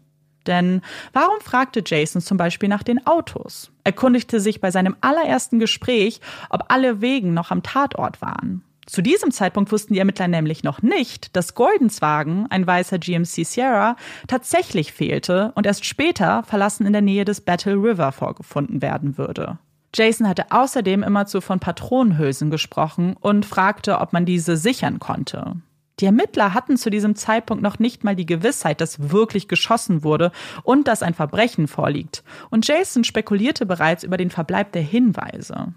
[0.47, 0.81] Denn
[1.13, 3.71] warum fragte Jason zum Beispiel nach den Autos?
[3.83, 8.63] Erkundigte sich bei seinem allerersten Gespräch, ob alle Wegen noch am Tatort waren.
[8.85, 13.43] Zu diesem Zeitpunkt wussten die Ermittler nämlich noch nicht, dass Gordons Wagen, ein weißer GMC
[13.43, 13.95] Sierra,
[14.27, 19.57] tatsächlich fehlte und erst später verlassen in der Nähe des Battle River vorgefunden werden würde.
[19.95, 25.55] Jason hatte außerdem immerzu von Patronenhülsen gesprochen und fragte, ob man diese sichern konnte.
[26.01, 30.31] Die Ermittler hatten zu diesem Zeitpunkt noch nicht mal die Gewissheit, dass wirklich geschossen wurde
[30.63, 32.23] und dass ein Verbrechen vorliegt.
[32.49, 35.73] Und Jason spekulierte bereits über den Verbleib der Hinweise.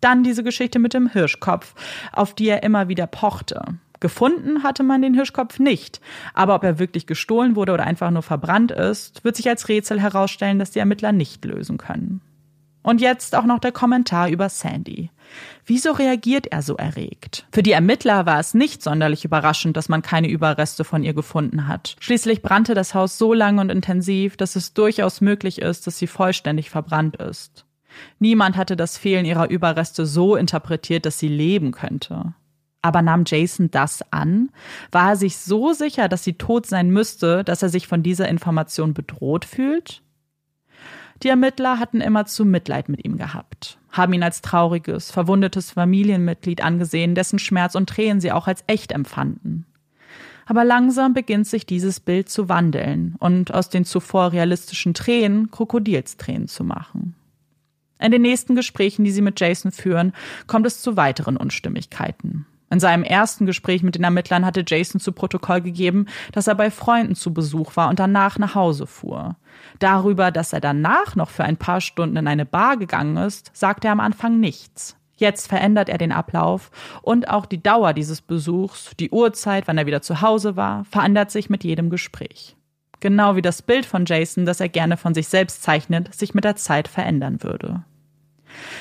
[0.00, 1.74] Dann diese Geschichte mit dem Hirschkopf,
[2.12, 3.62] auf die er immer wieder pochte.
[4.00, 6.00] Gefunden hatte man den Hirschkopf nicht,
[6.34, 10.00] aber ob er wirklich gestohlen wurde oder einfach nur verbrannt ist, wird sich als Rätsel
[10.00, 12.20] herausstellen, das die Ermittler nicht lösen können.
[12.82, 15.10] Und jetzt auch noch der Kommentar über Sandy.
[15.64, 17.44] Wieso reagiert er so erregt?
[17.50, 21.66] Für die Ermittler war es nicht sonderlich überraschend, dass man keine Überreste von ihr gefunden
[21.66, 21.96] hat.
[21.98, 26.06] Schließlich brannte das Haus so lang und intensiv, dass es durchaus möglich ist, dass sie
[26.06, 27.66] vollständig verbrannt ist.
[28.18, 32.34] Niemand hatte das Fehlen ihrer Überreste so interpretiert, dass sie leben könnte.
[32.82, 34.50] Aber nahm Jason das an?
[34.92, 38.28] War er sich so sicher, dass sie tot sein müsste, dass er sich von dieser
[38.28, 40.02] Information bedroht fühlt?
[41.22, 46.62] Die Ermittler hatten immer zu Mitleid mit ihm gehabt, haben ihn als trauriges, verwundetes Familienmitglied
[46.62, 49.66] angesehen, dessen Schmerz und Tränen sie auch als echt empfanden.
[50.44, 56.46] Aber langsam beginnt sich dieses Bild zu wandeln und aus den zuvor realistischen Tränen Krokodilstränen
[56.46, 57.16] zu machen.
[57.98, 60.12] In den nächsten Gesprächen, die sie mit Jason führen,
[60.46, 62.46] kommt es zu weiteren Unstimmigkeiten.
[62.68, 66.70] In seinem ersten Gespräch mit den Ermittlern hatte Jason zu Protokoll gegeben, dass er bei
[66.70, 69.36] Freunden zu Besuch war und danach nach Hause fuhr.
[69.78, 73.88] Darüber, dass er danach noch für ein paar Stunden in eine Bar gegangen ist, sagte
[73.88, 74.96] er am Anfang nichts.
[75.16, 76.70] Jetzt verändert er den Ablauf
[77.02, 81.30] und auch die Dauer dieses Besuchs, die Uhrzeit, wann er wieder zu Hause war, verändert
[81.30, 82.55] sich mit jedem Gespräch.
[83.00, 86.44] Genau wie das Bild von Jason, das er gerne von sich selbst zeichnet, sich mit
[86.44, 87.84] der Zeit verändern würde.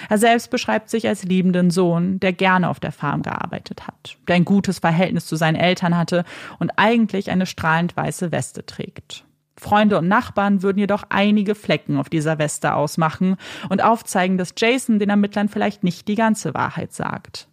[0.10, 4.36] Er selbst beschreibt sich als liebenden Sohn, der gerne auf der Farm gearbeitet hat, der
[4.36, 6.24] ein gutes Verhältnis zu seinen Eltern hatte
[6.60, 9.26] und eigentlich eine strahlend weiße Weste trägt.
[9.58, 13.38] Freunde und Nachbarn würden jedoch einige Flecken auf dieser Weste ausmachen
[13.70, 17.48] und aufzeigen, dass Jason den Ermittlern vielleicht nicht die ganze Wahrheit sagt.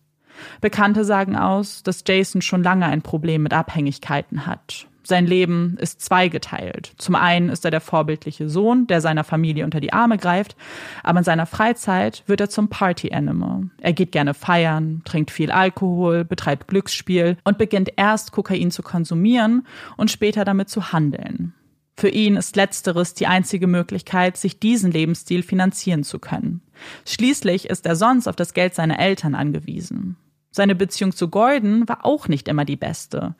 [0.61, 6.01] Bekannte sagen aus, dass Jason schon lange ein Problem mit Abhängigkeiten hat sein Leben ist
[6.01, 6.93] zweigeteilt.
[6.97, 10.57] Zum einen ist er der vorbildliche Sohn, der seiner Familie unter die Arme greift,
[11.03, 13.71] aber in seiner Freizeit wird er zum Party-Animal.
[13.81, 19.67] Er geht gerne feiern, trinkt viel Alkohol, betreibt Glücksspiel und beginnt erst Kokain zu konsumieren
[19.97, 21.55] und später damit zu handeln.
[21.97, 26.63] Für ihn ist letzteres die einzige Möglichkeit, sich diesen Lebensstil finanzieren zu können.
[27.07, 30.17] Schließlich ist er sonst auf das Geld seiner Eltern angewiesen.
[30.53, 33.35] Seine Beziehung zu Gordon war auch nicht immer die beste.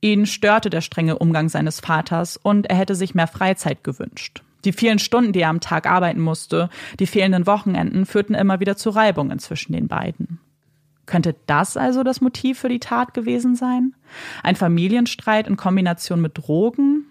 [0.00, 4.42] Ihn störte der strenge Umgang seines Vaters und er hätte sich mehr Freizeit gewünscht.
[4.64, 8.76] Die vielen Stunden, die er am Tag arbeiten musste, die fehlenden Wochenenden führten immer wieder
[8.76, 10.40] zu Reibungen zwischen den beiden.
[11.04, 13.94] Könnte das also das Motiv für die Tat gewesen sein?
[14.42, 17.04] Ein Familienstreit in Kombination mit Drogen?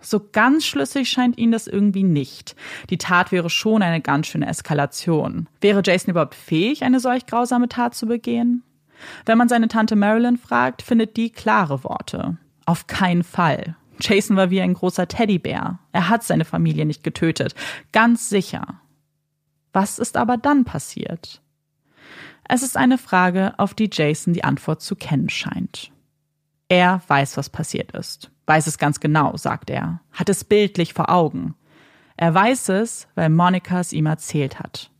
[0.00, 2.56] So ganz schlüssig scheint ihn das irgendwie nicht.
[2.88, 5.46] Die Tat wäre schon eine ganz schöne Eskalation.
[5.60, 8.62] Wäre Jason überhaupt fähig, eine solch grausame Tat zu begehen?
[9.26, 12.36] Wenn man seine Tante Marilyn fragt, findet die klare Worte.
[12.66, 13.76] Auf keinen Fall.
[14.00, 15.78] Jason war wie ein großer Teddybär.
[15.92, 17.54] Er hat seine Familie nicht getötet.
[17.92, 18.80] Ganz sicher.
[19.72, 21.40] Was ist aber dann passiert?
[22.48, 25.90] Es ist eine Frage, auf die Jason die Antwort zu kennen scheint.
[26.68, 28.30] Er weiß, was passiert ist.
[28.46, 30.00] Weiß es ganz genau, sagt er.
[30.12, 31.54] Hat es bildlich vor Augen.
[32.16, 34.90] Er weiß es, weil Monika es ihm erzählt hat.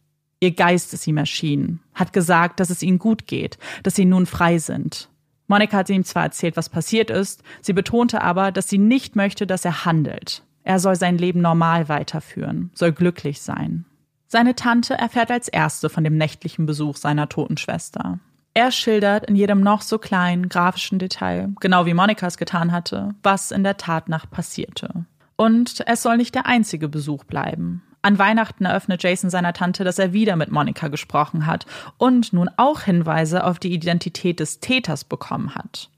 [0.45, 4.27] Ihr Geist ist ihm erschienen, hat gesagt, dass es ihnen gut geht, dass sie nun
[4.27, 5.09] frei sind.
[5.47, 9.47] Monika hat ihm zwar erzählt, was passiert ist, sie betonte aber, dass sie nicht möchte,
[9.47, 10.43] dass er handelt.
[10.63, 13.87] Er soll sein Leben normal weiterführen, soll glücklich sein.
[14.27, 18.19] Seine Tante erfährt als erste von dem nächtlichen Besuch seiner toten Schwester.
[18.53, 23.15] Er schildert in jedem noch so kleinen grafischen Detail, genau wie Monika es getan hatte,
[23.23, 25.07] was in der Tatnacht passierte.
[25.37, 27.83] Und es soll nicht der einzige Besuch bleiben.
[28.05, 31.65] An Weihnachten eröffnet Jason seiner Tante, dass er wieder mit Monika gesprochen hat
[31.97, 35.89] und nun auch Hinweise auf die Identität des Täters bekommen hat.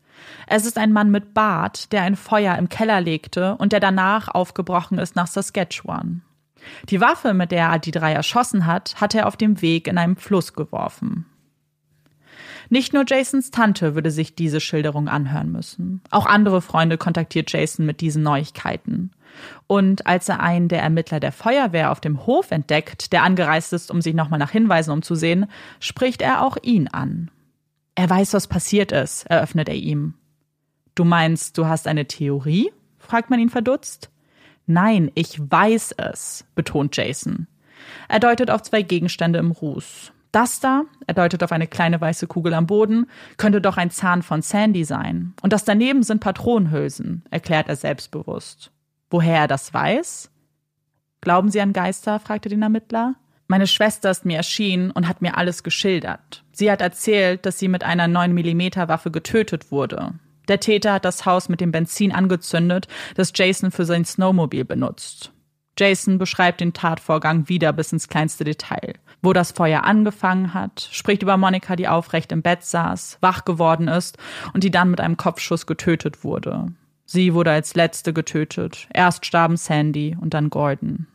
[0.47, 4.29] Es ist ein Mann mit Bart, der ein Feuer im Keller legte und der danach
[4.29, 6.23] aufgebrochen ist nach Saskatchewan.
[6.91, 9.99] Die Waffe, mit der er die drei erschossen hat, hat er auf dem Weg in
[9.99, 11.27] einem Fluss geworfen.
[12.69, 16.03] Nicht nur Jasons Tante würde sich diese Schilderung anhören müssen.
[16.11, 19.11] Auch andere Freunde kontaktiert Jason mit diesen Neuigkeiten.
[19.67, 23.91] Und als er einen der Ermittler der Feuerwehr auf dem Hof entdeckt, der angereist ist,
[23.91, 25.47] um sich nochmal nach Hinweisen umzusehen,
[25.81, 27.31] spricht er auch ihn an.
[27.95, 30.15] Er weiß, was passiert ist, eröffnet er ihm.
[30.95, 32.73] Du meinst, du hast eine Theorie?
[32.99, 34.11] fragt man ihn verdutzt.
[34.67, 37.47] Nein, ich weiß es, betont Jason.
[38.09, 40.13] Er deutet auf zwei Gegenstände im Ruß.
[40.33, 43.07] Das da, er deutet auf eine kleine weiße Kugel am Boden,
[43.39, 45.35] könnte doch ein Zahn von Sandy sein.
[45.41, 48.71] Und das daneben sind Patronenhülsen, erklärt er selbstbewusst.
[49.11, 50.31] Woher er das weiß?
[51.21, 52.21] Glauben Sie an Geister?
[52.21, 53.15] fragte den Ermittler.
[53.49, 56.45] Meine Schwester ist mir erschienen und hat mir alles geschildert.
[56.53, 60.15] Sie hat erzählt, dass sie mit einer 9 mm Waffe getötet wurde.
[60.49, 65.33] Der Täter hat das Haus mit dem Benzin angezündet, das Jason für sein Snowmobil benutzt.
[65.79, 68.95] Jason beschreibt den Tatvorgang wieder bis ins kleinste Detail.
[69.23, 73.89] Wo das Feuer angefangen hat, spricht über Monika, die aufrecht im Bett saß, wach geworden
[73.89, 74.17] ist
[74.55, 76.73] und die dann mit einem Kopfschuss getötet wurde.
[77.07, 78.89] Sie wurde als letzte getötet.
[78.93, 81.07] Erst starben Sandy und dann Gordon.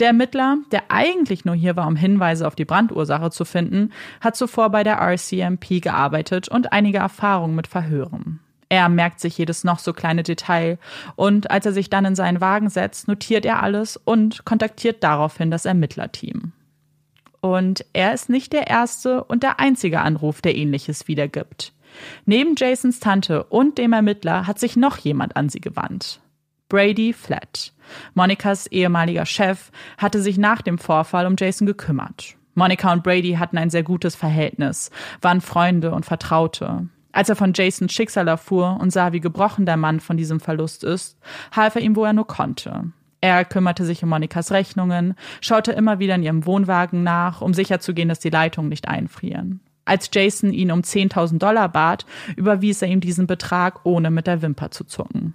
[0.00, 4.36] Der Ermittler, der eigentlich nur hier war, um Hinweise auf die Brandursache zu finden, hat
[4.36, 8.40] zuvor bei der RCMP gearbeitet und einige Erfahrungen mit Verhören.
[8.68, 10.78] Er merkt sich jedes noch so kleine Detail
[11.14, 15.50] und als er sich dann in seinen Wagen setzt, notiert er alles und kontaktiert daraufhin
[15.50, 16.52] das Ermittlerteam.
[17.40, 21.72] Und er ist nicht der erste und der einzige Anruf, der ähnliches wiedergibt.
[22.26, 26.20] Neben Jasons Tante und dem Ermittler hat sich noch jemand an sie gewandt.
[26.68, 27.72] Brady Flatt.
[28.14, 32.36] Monikas ehemaliger Chef hatte sich nach dem Vorfall um Jason gekümmert.
[32.54, 36.88] Monika und Brady hatten ein sehr gutes Verhältnis, waren Freunde und Vertraute.
[37.12, 40.82] Als er von Jasons Schicksal erfuhr und sah, wie gebrochen der Mann von diesem Verlust
[40.82, 41.18] ist,
[41.54, 42.92] half er ihm, wo er nur konnte.
[43.20, 48.08] Er kümmerte sich um Monikas Rechnungen, schaute immer wieder in ihrem Wohnwagen nach, um sicherzugehen,
[48.08, 49.60] dass die Leitungen nicht einfrieren.
[49.84, 54.42] Als Jason ihn um 10.000 Dollar bat, überwies er ihm diesen Betrag, ohne mit der
[54.42, 55.34] Wimper zu zucken.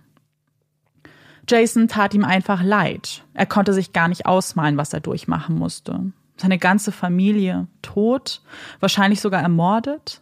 [1.50, 3.24] Jason tat ihm einfach leid.
[3.34, 6.12] Er konnte sich gar nicht ausmalen, was er durchmachen musste.
[6.36, 8.42] Seine ganze Familie tot,
[8.80, 10.22] wahrscheinlich sogar ermordet.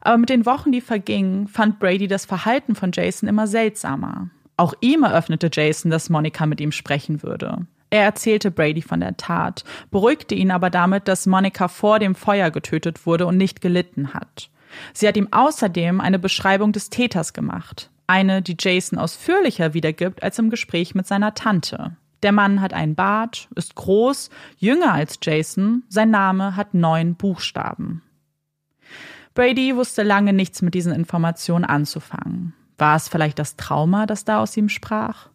[0.00, 4.30] Aber mit den Wochen, die vergingen, fand Brady das Verhalten von Jason immer seltsamer.
[4.56, 7.66] Auch ihm eröffnete Jason, dass Monika mit ihm sprechen würde.
[7.90, 12.50] Er erzählte Brady von der Tat, beruhigte ihn aber damit, dass Monika vor dem Feuer
[12.50, 14.48] getötet wurde und nicht gelitten hat.
[14.92, 20.38] Sie hat ihm außerdem eine Beschreibung des Täters gemacht, eine, die Jason ausführlicher wiedergibt als
[20.38, 21.96] im Gespräch mit seiner Tante.
[22.22, 28.02] Der Mann hat einen Bart, ist groß, jünger als Jason, sein Name hat neun Buchstaben.
[29.34, 32.54] Brady wusste lange nichts mit diesen Informationen anzufangen.
[32.78, 35.28] War es vielleicht das Trauma, das da aus ihm sprach?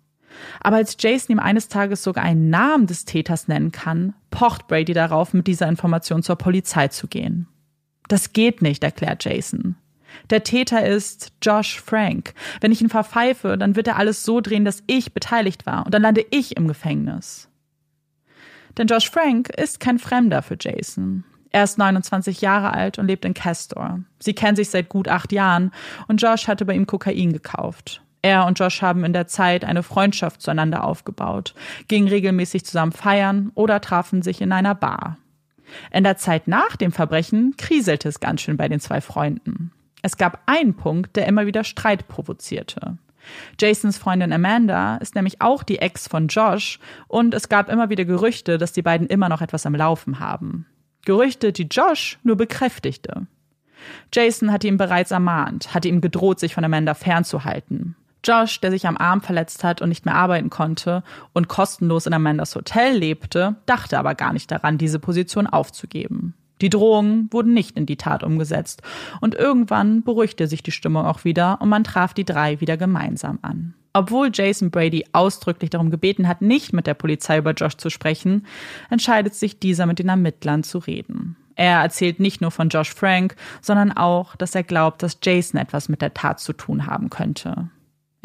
[0.62, 4.94] Aber als Jason ihm eines Tages sogar einen Namen des Täters nennen kann, pocht Brady
[4.94, 7.48] darauf, mit dieser Information zur Polizei zu gehen.
[8.08, 9.76] Das geht nicht, erklärt Jason.
[10.30, 12.34] Der Täter ist Josh Frank.
[12.62, 15.94] Wenn ich ihn verpfeife, dann wird er alles so drehen, dass ich beteiligt war und
[15.94, 17.50] dann lande ich im Gefängnis.
[18.78, 21.24] Denn Josh Frank ist kein Fremder für Jason.
[21.52, 24.02] Er ist 29 Jahre alt und lebt in Castor.
[24.20, 25.72] Sie kennen sich seit gut acht Jahren
[26.08, 28.02] und Josh hatte bei ihm Kokain gekauft.
[28.26, 31.54] Er und Josh haben in der Zeit eine Freundschaft zueinander aufgebaut,
[31.88, 35.20] gingen regelmäßig zusammen feiern oder trafen sich in einer Bar.
[35.92, 39.72] In der Zeit nach dem Verbrechen kriselte es ganz schön bei den zwei Freunden.
[40.02, 42.98] Es gab einen Punkt, der immer wieder Streit provozierte.
[43.62, 48.06] Jasons Freundin Amanda ist nämlich auch die Ex von Josh und es gab immer wieder
[48.06, 50.66] Gerüchte, dass die beiden immer noch etwas am Laufen haben.
[51.06, 53.28] Gerüchte, die Josh nur bekräftigte.
[54.12, 57.96] Jason hatte ihn bereits ermahnt, hatte ihm gedroht, sich von Amanda fernzuhalten.
[58.26, 62.14] Josh, der sich am Arm verletzt hat und nicht mehr arbeiten konnte und kostenlos in
[62.14, 66.34] Amandas Hotel lebte, dachte aber gar nicht daran, diese Position aufzugeben.
[66.62, 68.82] Die Drohungen wurden nicht in die Tat umgesetzt
[69.20, 73.40] und irgendwann beruhigte sich die Stimmung auch wieder und man traf die drei wieder gemeinsam
[73.42, 73.74] an.
[73.94, 78.46] Obwohl Jason Brady ausdrücklich darum gebeten hat, nicht mit der Polizei über Josh zu sprechen,
[78.90, 81.38] entscheidet sich dieser mit den Ermittlern zu reden.
[81.56, 85.88] Er erzählt nicht nur von Josh Frank, sondern auch, dass er glaubt, dass Jason etwas
[85.88, 87.70] mit der Tat zu tun haben könnte.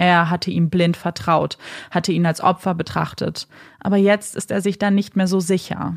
[0.01, 1.59] Er hatte ihm blind vertraut,
[1.91, 3.47] hatte ihn als Opfer betrachtet,
[3.81, 5.97] aber jetzt ist er sich dann nicht mehr so sicher.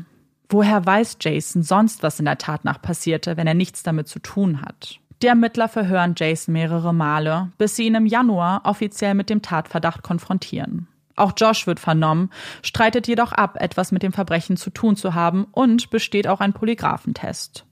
[0.50, 4.18] Woher weiß Jason sonst, was in der Tat nach passierte, wenn er nichts damit zu
[4.18, 5.00] tun hat?
[5.22, 10.02] Die Ermittler verhören Jason mehrere Male, bis sie ihn im Januar offiziell mit dem Tatverdacht
[10.02, 10.86] konfrontieren.
[11.16, 12.28] Auch Josh wird vernommen,
[12.60, 16.52] streitet jedoch ab, etwas mit dem Verbrechen zu tun zu haben und besteht auch ein
[16.52, 17.64] Polygraphentest.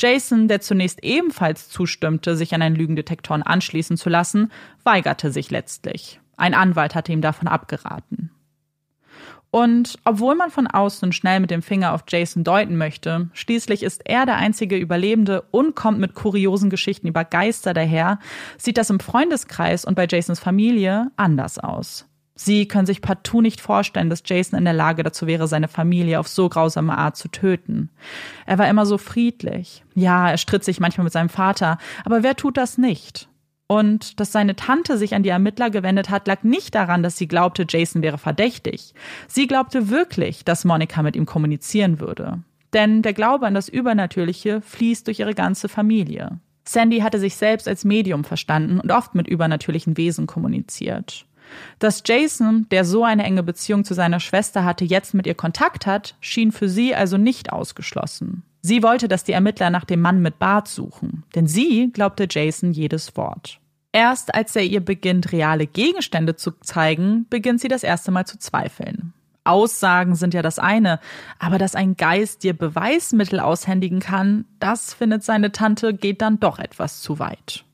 [0.00, 4.50] Jason, der zunächst ebenfalls zustimmte, sich an einen Lügendetektoren anschließen zu lassen,
[4.82, 6.20] weigerte sich letztlich.
[6.36, 8.30] Ein Anwalt hatte ihm davon abgeraten.
[9.50, 14.02] Und obwohl man von außen schnell mit dem Finger auf Jason deuten möchte, schließlich ist
[14.04, 18.20] er der einzige Überlebende und kommt mit kuriosen Geschichten über Geister daher,
[18.58, 22.06] sieht das im Freundeskreis und bei Jasons Familie anders aus.
[22.42, 26.18] Sie können sich partout nicht vorstellen, dass Jason in der Lage dazu wäre, seine Familie
[26.18, 27.90] auf so grausame Art zu töten.
[28.46, 29.84] Er war immer so friedlich.
[29.94, 33.28] Ja, er stritt sich manchmal mit seinem Vater, aber wer tut das nicht?
[33.66, 37.28] Und dass seine Tante sich an die Ermittler gewendet hat, lag nicht daran, dass sie
[37.28, 38.94] glaubte, Jason wäre verdächtig.
[39.28, 42.42] Sie glaubte wirklich, dass Monika mit ihm kommunizieren würde.
[42.72, 46.40] Denn der Glaube an das Übernatürliche fließt durch ihre ganze Familie.
[46.64, 51.26] Sandy hatte sich selbst als Medium verstanden und oft mit übernatürlichen Wesen kommuniziert.
[51.78, 55.86] Dass Jason, der so eine enge Beziehung zu seiner Schwester hatte, jetzt mit ihr Kontakt
[55.86, 58.42] hat, schien für sie also nicht ausgeschlossen.
[58.62, 62.72] Sie wollte, dass die Ermittler nach dem Mann mit Bart suchen, denn sie glaubte Jason
[62.72, 63.58] jedes Wort.
[63.92, 68.38] Erst als er ihr beginnt, reale Gegenstände zu zeigen, beginnt sie das erste Mal zu
[68.38, 69.12] zweifeln.
[69.42, 71.00] Aussagen sind ja das eine,
[71.38, 76.58] aber dass ein Geist dir Beweismittel aushändigen kann, das findet seine Tante geht dann doch
[76.58, 77.64] etwas zu weit.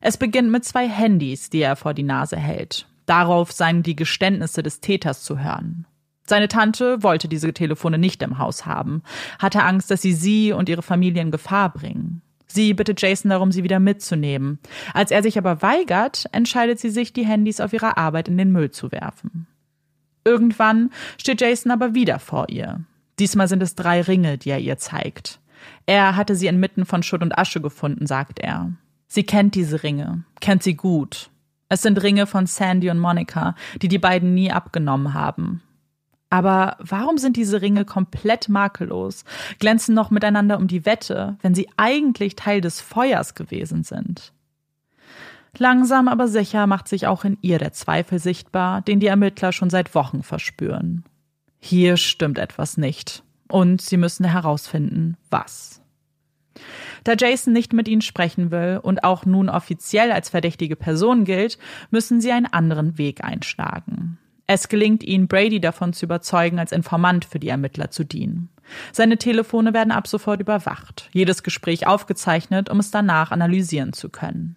[0.00, 2.86] Es beginnt mit zwei Handys, die er vor die Nase hält.
[3.06, 5.86] Darauf seien die Geständnisse des Täters zu hören.
[6.26, 9.02] Seine Tante wollte diese Telefone nicht im Haus haben,
[9.38, 12.22] hatte Angst, dass sie sie und ihre Familie in Gefahr bringen.
[12.46, 14.58] Sie bittet Jason darum, sie wieder mitzunehmen.
[14.94, 18.52] Als er sich aber weigert, entscheidet sie sich, die Handys auf ihrer Arbeit in den
[18.52, 19.46] Müll zu werfen.
[20.24, 22.80] Irgendwann steht Jason aber wieder vor ihr.
[23.18, 25.40] Diesmal sind es drei Ringe, die er ihr zeigt.
[25.86, 28.72] Er hatte sie inmitten von Schutt und Asche gefunden, sagt er.
[29.06, 31.30] Sie kennt diese Ringe, kennt sie gut.
[31.68, 35.62] Es sind Ringe von Sandy und Monica, die die beiden nie abgenommen haben.
[36.30, 39.24] Aber warum sind diese Ringe komplett makellos,
[39.60, 44.32] glänzen noch miteinander um die Wette, wenn sie eigentlich Teil des Feuers gewesen sind?
[45.56, 49.70] Langsam aber sicher macht sich auch in ihr der Zweifel sichtbar, den die Ermittler schon
[49.70, 51.04] seit Wochen verspüren.
[51.60, 53.22] Hier stimmt etwas nicht.
[53.48, 55.80] Und sie müssen herausfinden, was.
[57.04, 61.58] Da Jason nicht mit ihnen sprechen will und auch nun offiziell als verdächtige Person gilt,
[61.90, 64.18] müssen sie einen anderen Weg einschlagen.
[64.46, 68.50] Es gelingt ihnen, Brady davon zu überzeugen, als Informant für die Ermittler zu dienen.
[68.92, 74.56] Seine Telefone werden ab sofort überwacht, jedes Gespräch aufgezeichnet, um es danach analysieren zu können.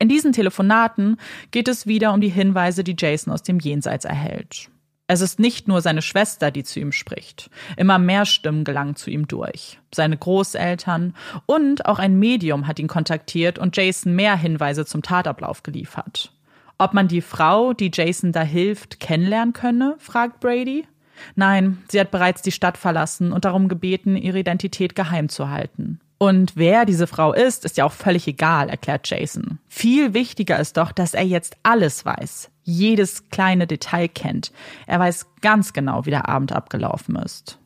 [0.00, 1.18] In diesen Telefonaten
[1.50, 4.70] geht es wieder um die Hinweise, die Jason aus dem Jenseits erhält.
[5.10, 7.48] Es ist nicht nur seine Schwester, die zu ihm spricht.
[7.78, 9.80] Immer mehr Stimmen gelangen zu ihm durch.
[9.92, 11.14] Seine Großeltern
[11.46, 16.30] und auch ein Medium hat ihn kontaktiert und Jason mehr Hinweise zum Tatablauf geliefert.
[16.76, 20.86] Ob man die Frau, die Jason da hilft, kennenlernen könne, fragt Brady.
[21.34, 26.00] Nein, sie hat bereits die Stadt verlassen und darum gebeten, ihre Identität geheim zu halten.
[26.18, 29.58] Und wer diese Frau ist, ist ja auch völlig egal, erklärt Jason.
[29.68, 34.52] Viel wichtiger ist doch, dass er jetzt alles weiß, jedes kleine Detail kennt.
[34.86, 37.58] Er weiß ganz genau, wie der Abend abgelaufen ist.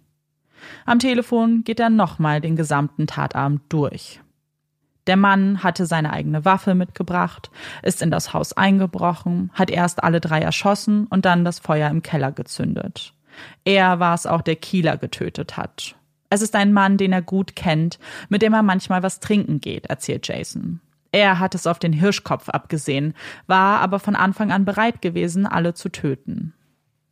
[0.87, 4.21] Am Telefon geht er nochmal den gesamten Tatabend durch.
[5.09, 7.51] Der Mann hatte seine eigene Waffe mitgebracht,
[7.83, 12.03] ist in das Haus eingebrochen, hat erst alle drei erschossen und dann das Feuer im
[12.03, 13.13] Keller gezündet.
[13.65, 15.97] Er war es auch, der Kieler getötet hat.
[16.31, 17.99] Es ist ein Mann, den er gut kennt,
[18.29, 20.81] mit dem er manchmal was trinken geht, erzählt Jason.
[21.13, 23.15] Er hat es auf den Hirschkopf abgesehen,
[23.47, 26.55] war aber von Anfang an bereit gewesen, alle zu töten.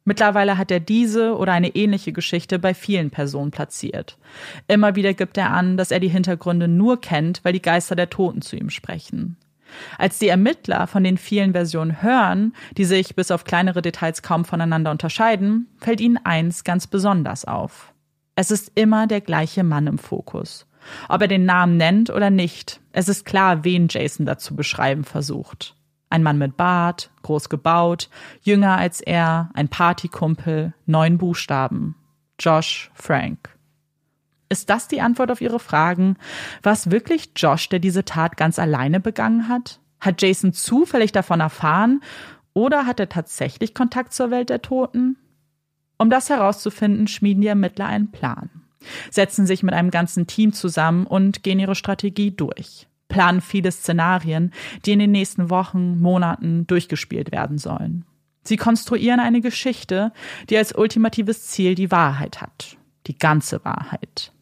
[0.05, 4.19] Mittlerweile hat er diese oder eine ähnliche Geschichte bei vielen Personen platziert.
[4.67, 8.11] Immer wieder gibt er an, dass er die Hintergründe nur kennt, weil die Geister der
[8.11, 9.37] Toten zu ihm sprechen.
[9.99, 14.45] Als die Ermittler von den vielen Versionen hören, die sich bis auf kleinere Details kaum
[14.45, 17.93] voneinander unterscheiden, fällt ihnen eins ganz besonders auf.
[18.35, 20.67] Es ist immer der gleiche Mann im Fokus.
[21.09, 25.77] Ob er den Namen nennt oder nicht, es ist klar, wen Jason dazu beschreiben versucht.
[26.09, 28.11] Ein Mann mit Bart, groß gebaut,
[28.43, 31.95] jünger als er, ein Partykumpel, neun Buchstaben.
[32.41, 33.51] Josh Frank.
[34.49, 36.17] Ist das die Antwort auf Ihre Fragen?
[36.63, 39.79] War es wirklich Josh, der diese Tat ganz alleine begangen hat?
[40.01, 42.03] Hat Jason zufällig davon erfahren?
[42.53, 45.17] Oder hat er tatsächlich Kontakt zur Welt der Toten?
[45.99, 48.49] Um das herauszufinden, schmieden die Ermittler einen Plan,
[49.11, 54.53] setzen sich mit einem ganzen Team zusammen und gehen ihre Strategie durch planen viele Szenarien,
[54.87, 58.07] die in den nächsten Wochen, Monaten durchgespielt werden sollen.
[58.43, 60.13] Sie konstruieren eine Geschichte,
[60.49, 62.79] die als ultimatives Ziel die Wahrheit hat.
[63.07, 64.33] Die ganze Wahrheit.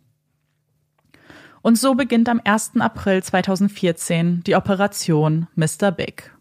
[1.62, 2.72] Und so beginnt am 1.
[2.78, 5.90] April 2014 die Operation Mr.
[5.90, 6.32] Big.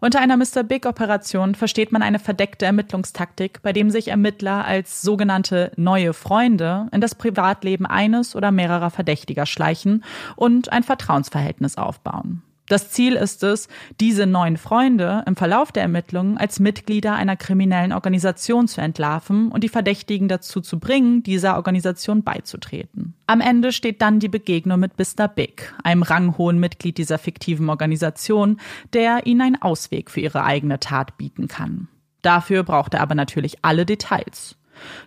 [0.00, 0.62] Unter einer Mr.
[0.62, 7.00] Big-Operation versteht man eine verdeckte Ermittlungstaktik, bei dem sich Ermittler als sogenannte neue Freunde in
[7.00, 10.04] das Privatleben eines oder mehrerer Verdächtiger schleichen
[10.36, 12.42] und ein Vertrauensverhältnis aufbauen.
[12.68, 17.92] Das Ziel ist es, diese neuen Freunde im Verlauf der Ermittlungen als Mitglieder einer kriminellen
[17.92, 23.14] Organisation zu entlarven und die Verdächtigen dazu zu bringen, dieser Organisation beizutreten.
[23.26, 25.28] Am Ende steht dann die Begegnung mit Mr.
[25.28, 28.60] Big, einem ranghohen Mitglied dieser fiktiven Organisation,
[28.92, 31.88] der ihnen einen Ausweg für ihre eigene Tat bieten kann.
[32.22, 34.56] Dafür braucht er aber natürlich alle Details.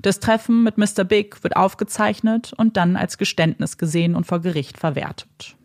[0.02, 1.04] Das Treffen mit Mr.
[1.04, 5.56] Big wird aufgezeichnet und dann als Geständnis gesehen und vor Gericht verwertet.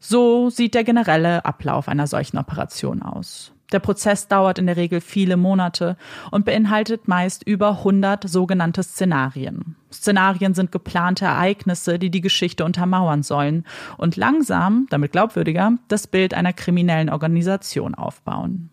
[0.00, 3.52] So sieht der generelle Ablauf einer solchen Operation aus.
[3.72, 5.96] Der Prozess dauert in der Regel viele Monate
[6.30, 9.76] und beinhaltet meist über 100 sogenannte Szenarien.
[9.92, 13.64] Szenarien sind geplante Ereignisse, die die Geschichte untermauern sollen
[13.98, 18.70] und langsam, damit glaubwürdiger, das Bild einer kriminellen Organisation aufbauen.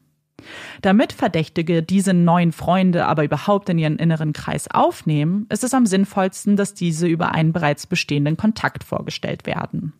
[0.81, 5.85] Damit Verdächtige diese neuen Freunde aber überhaupt in ihren inneren Kreis aufnehmen, ist es am
[5.85, 9.93] sinnvollsten, dass diese über einen bereits bestehenden Kontakt vorgestellt werden.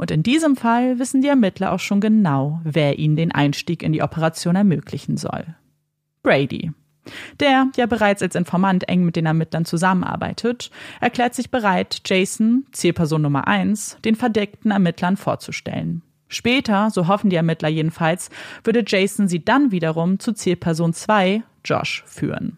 [0.00, 3.92] Und in diesem Fall wissen die Ermittler auch schon genau, wer ihnen den Einstieg in
[3.92, 5.44] die Operation ermöglichen soll.
[6.22, 6.72] Brady.
[7.38, 10.70] Der ja bereits als Informant eng mit den Ermittlern zusammenarbeitet,
[11.02, 16.00] erklärt sich bereit, Jason, Zielperson Nummer eins, den verdeckten Ermittlern vorzustellen.
[16.28, 18.30] Später, so hoffen die Ermittler jedenfalls,
[18.64, 22.56] würde Jason sie dann wiederum zu Zielperson 2, Josh, führen.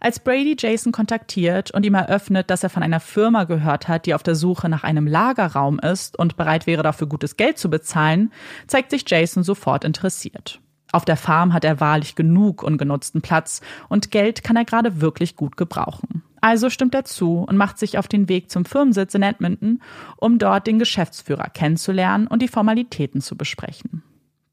[0.00, 4.14] Als Brady Jason kontaktiert und ihm eröffnet, dass er von einer Firma gehört hat, die
[4.14, 8.32] auf der Suche nach einem Lagerraum ist und bereit wäre, dafür gutes Geld zu bezahlen,
[8.68, 10.60] zeigt sich Jason sofort interessiert.
[10.92, 15.34] Auf der Farm hat er wahrlich genug ungenutzten Platz und Geld kann er gerade wirklich
[15.34, 16.22] gut gebrauchen.
[16.40, 19.82] Also stimmt er zu und macht sich auf den Weg zum Firmensitz in Edmonton,
[20.16, 24.04] um dort den Geschäftsführer kennenzulernen und die Formalitäten zu besprechen.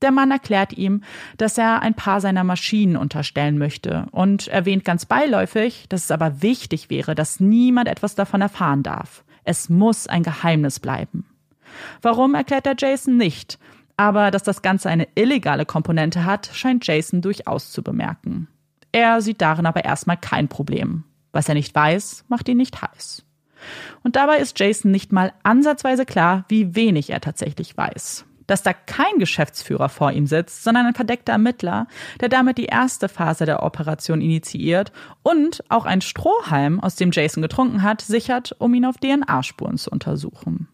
[0.02, 1.02] Der Mann erklärt ihm,
[1.38, 6.42] dass er ein paar seiner Maschinen unterstellen möchte und erwähnt ganz beiläufig, dass es aber
[6.42, 9.24] wichtig wäre, dass niemand etwas davon erfahren darf.
[9.44, 11.26] Es muss ein Geheimnis bleiben.
[12.02, 13.60] Warum erklärt er Jason nicht,
[13.98, 18.48] aber dass das Ganze eine illegale Komponente hat, scheint Jason durchaus zu bemerken.
[18.92, 21.04] Er sieht darin aber erstmal kein Problem.
[21.32, 23.26] Was er nicht weiß, macht ihn nicht heiß.
[24.04, 28.26] Und dabei ist Jason nicht mal ansatzweise klar, wie wenig er tatsächlich weiß.
[28.48, 31.88] Dass da kein Geschäftsführer vor ihm sitzt, sondern ein verdeckter Ermittler,
[32.22, 34.92] der damit die erste Phase der Operation initiiert
[35.24, 39.90] und auch ein Strohhalm, aus dem Jason getrunken hat, sichert, um ihn auf DNA-Spuren zu
[39.90, 40.68] untersuchen.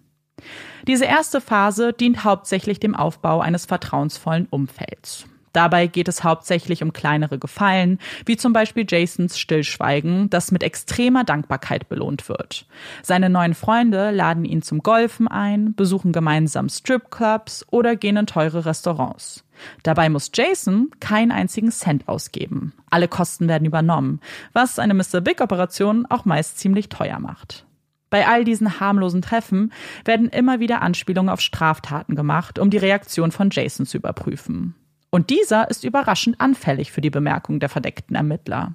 [0.88, 5.26] Diese erste Phase dient hauptsächlich dem Aufbau eines vertrauensvollen Umfelds.
[5.54, 11.24] Dabei geht es hauptsächlich um kleinere Gefallen, wie zum Beispiel Jasons Stillschweigen, das mit extremer
[11.24, 12.66] Dankbarkeit belohnt wird.
[13.04, 18.66] Seine neuen Freunde laden ihn zum Golfen ein, besuchen gemeinsam Stripclubs oder gehen in teure
[18.66, 19.44] Restaurants.
[19.84, 22.74] Dabei muss Jason keinen einzigen Cent ausgeben.
[22.90, 24.20] Alle Kosten werden übernommen,
[24.54, 25.22] was eine Mr.
[25.22, 27.66] Big Operation auch meist ziemlich teuer macht.
[28.10, 29.72] Bei all diesen harmlosen Treffen
[30.04, 34.76] werden immer wieder Anspielungen auf Straftaten gemacht, um die Reaktion von Jason zu überprüfen.
[35.12, 38.74] Und dieser ist überraschend anfällig für die Bemerkungen der verdeckten Ermittler.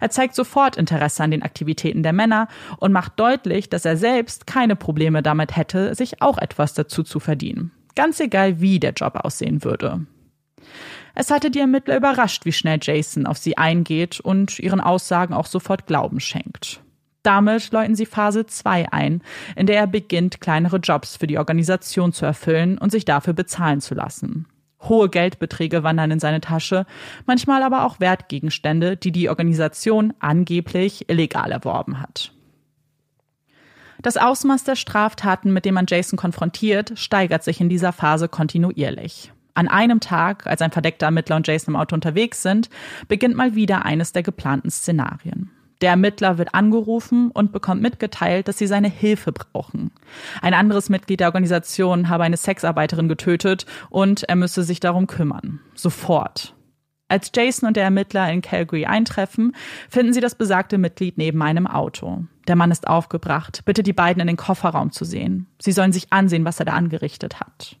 [0.00, 2.48] Er zeigt sofort Interesse an den Aktivitäten der Männer
[2.78, 7.20] und macht deutlich, dass er selbst keine Probleme damit hätte, sich auch etwas dazu zu
[7.20, 7.72] verdienen.
[7.94, 10.06] Ganz egal, wie der Job aussehen würde.
[11.14, 15.46] Es hatte die Ermittler überrascht, wie schnell Jason auf sie eingeht und ihren Aussagen auch
[15.46, 16.82] sofort Glauben schenkt.
[17.22, 19.22] Damit läuten sie Phase 2 ein,
[19.56, 23.80] in der er beginnt, kleinere Jobs für die Organisation zu erfüllen und sich dafür bezahlen
[23.80, 24.46] zu lassen.
[24.88, 26.86] Hohe Geldbeträge wandern in seine Tasche,
[27.26, 32.32] manchmal aber auch Wertgegenstände, die die Organisation angeblich illegal erworben hat.
[34.02, 39.32] Das Ausmaß der Straftaten, mit dem man Jason konfrontiert, steigert sich in dieser Phase kontinuierlich.
[39.54, 42.68] An einem Tag, als ein verdeckter Ermittler und Jason im Auto unterwegs sind,
[43.08, 45.50] beginnt mal wieder eines der geplanten Szenarien.
[45.82, 49.90] Der Ermittler wird angerufen und bekommt mitgeteilt, dass sie seine Hilfe brauchen.
[50.40, 55.60] Ein anderes Mitglied der Organisation habe eine Sexarbeiterin getötet und er müsse sich darum kümmern.
[55.74, 56.54] Sofort.
[57.08, 59.54] Als Jason und der Ermittler in Calgary eintreffen,
[59.88, 62.24] finden sie das besagte Mitglied neben einem Auto.
[62.48, 65.46] Der Mann ist aufgebracht, bittet die beiden in den Kofferraum zu sehen.
[65.60, 67.76] Sie sollen sich ansehen, was er da angerichtet hat.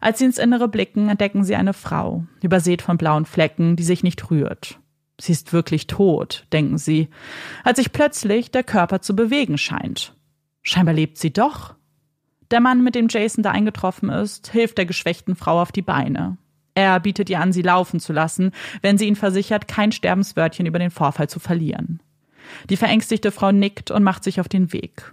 [0.00, 4.02] Als sie ins Innere blicken, entdecken sie eine Frau, übersät von blauen Flecken, die sich
[4.02, 4.78] nicht rührt.
[5.20, 7.08] Sie ist wirklich tot, denken sie,
[7.64, 10.14] als sich plötzlich der Körper zu bewegen scheint.
[10.62, 11.74] Scheinbar lebt sie doch.
[12.50, 16.38] Der Mann, mit dem Jason da eingetroffen ist, hilft der geschwächten Frau auf die Beine.
[16.74, 18.52] Er bietet ihr an, sie laufen zu lassen,
[18.82, 22.00] wenn sie ihn versichert, kein Sterbenswörtchen über den Vorfall zu verlieren.
[22.70, 25.12] Die verängstigte Frau nickt und macht sich auf den Weg.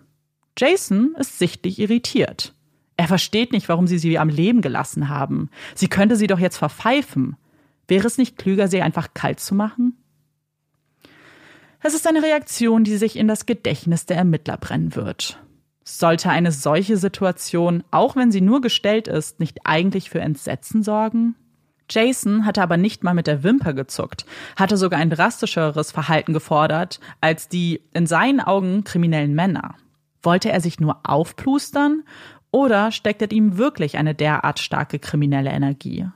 [0.58, 2.54] Jason ist sichtlich irritiert.
[2.98, 5.50] Er versteht nicht, warum sie sie am Leben gelassen haben.
[5.74, 7.36] Sie könnte sie doch jetzt verpfeifen.
[7.88, 9.98] Wäre es nicht klüger, sie einfach kalt zu machen?
[11.82, 15.40] Es ist eine Reaktion, die sich in das Gedächtnis der Ermittler brennen wird.
[15.84, 21.36] Sollte eine solche Situation, auch wenn sie nur gestellt ist, nicht eigentlich für Entsetzen sorgen?
[21.88, 24.26] Jason hatte aber nicht mal mit der Wimper gezuckt,
[24.56, 29.76] hatte sogar ein drastischeres Verhalten gefordert als die in seinen Augen kriminellen Männer.
[30.24, 32.04] Wollte er sich nur aufplustern
[32.50, 36.08] oder steckt ihm wirklich eine derart starke kriminelle Energie?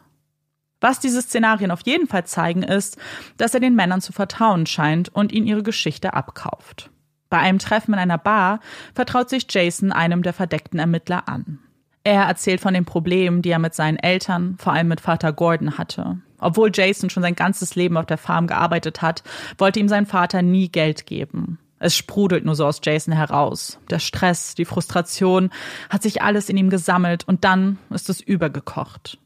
[0.82, 2.98] Was diese Szenarien auf jeden Fall zeigen, ist,
[3.38, 6.90] dass er den Männern zu vertrauen scheint und ihnen ihre Geschichte abkauft.
[7.30, 8.60] Bei einem Treffen in einer Bar
[8.96, 11.60] vertraut sich Jason einem der verdeckten Ermittler an.
[12.04, 15.78] Er erzählt von den Problemen, die er mit seinen Eltern, vor allem mit Vater Gordon
[15.78, 16.20] hatte.
[16.40, 19.24] Obwohl Jason schon sein ganzes Leben auf der Farm gearbeitet hat,
[19.58, 21.60] wollte ihm sein Vater nie Geld geben.
[21.78, 23.80] Es sprudelt nur so aus Jason heraus.
[23.90, 25.50] Der Stress, die Frustration
[25.90, 29.18] hat sich alles in ihm gesammelt und dann ist es übergekocht.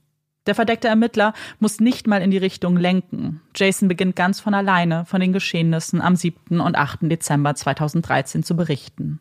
[0.46, 3.42] Der verdeckte Ermittler muss nicht mal in die Richtung lenken.
[3.56, 6.60] Jason beginnt ganz von alleine von den Geschehnissen am 7.
[6.60, 7.00] und 8.
[7.04, 9.20] Dezember 2013 zu berichten.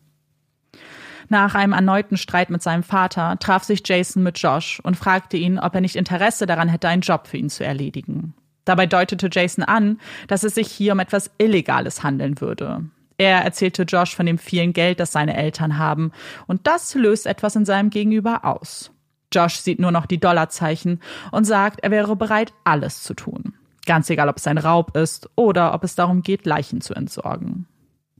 [1.29, 5.57] Nach einem erneuten Streit mit seinem Vater traf sich Jason mit Josh und fragte ihn,
[5.57, 8.33] ob er nicht Interesse daran hätte, einen Job für ihn zu erledigen.
[8.65, 12.83] Dabei deutete Jason an, dass es sich hier um etwas Illegales handeln würde.
[13.17, 16.11] Er erzählte Josh von dem vielen Geld, das seine Eltern haben,
[16.47, 18.92] und das löst etwas in seinem Gegenüber aus.
[19.33, 23.53] Josh sieht nur noch die Dollarzeichen und sagt, er wäre bereit, alles zu tun.
[23.85, 27.65] Ganz egal, ob es ein Raub ist oder ob es darum geht, Leichen zu entsorgen.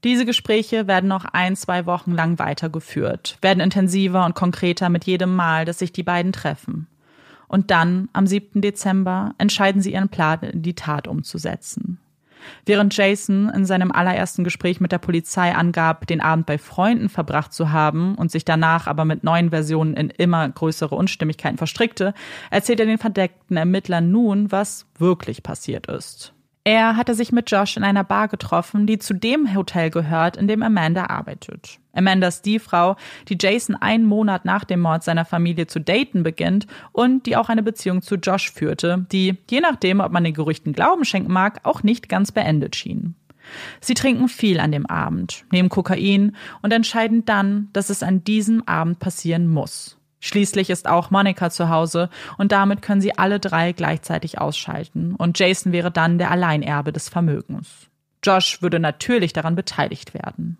[0.04, 5.34] Diese Gespräche werden noch ein, zwei Wochen lang weitergeführt, werden intensiver und konkreter mit jedem
[5.34, 6.88] Mal, dass sich die beiden treffen.
[7.48, 8.62] Und dann, am 7.
[8.62, 12.00] Dezember, entscheiden sie ihren Plan in die Tat umzusetzen.
[12.66, 17.54] Während Jason in seinem allerersten Gespräch mit der Polizei angab, den Abend bei Freunden verbracht
[17.54, 22.14] zu haben und sich danach aber mit neuen Versionen in immer größere Unstimmigkeiten verstrickte,
[22.52, 26.34] erzählt er den verdeckten Ermittlern nun, was wirklich passiert ist.
[26.66, 30.48] Er hatte sich mit Josh in einer Bar getroffen, die zu dem Hotel gehört, in
[30.48, 31.80] dem Amanda arbeitet.
[31.92, 32.96] Amanda ist die Frau,
[33.28, 37.50] die Jason einen Monat nach dem Mord seiner Familie zu daten beginnt und die auch
[37.50, 41.60] eine Beziehung zu Josh führte, die, je nachdem, ob man den Gerüchten Glauben schenken mag,
[41.64, 43.16] auch nicht ganz beendet schien.
[43.82, 48.66] Sie trinken viel an dem Abend, nehmen Kokain und entscheiden dann, dass es an diesem
[48.66, 49.98] Abend passieren muss.
[50.26, 55.38] Schließlich ist auch Monika zu Hause und damit können sie alle drei gleichzeitig ausschalten und
[55.38, 57.90] Jason wäre dann der Alleinerbe des Vermögens.
[58.24, 60.58] Josh würde natürlich daran beteiligt werden.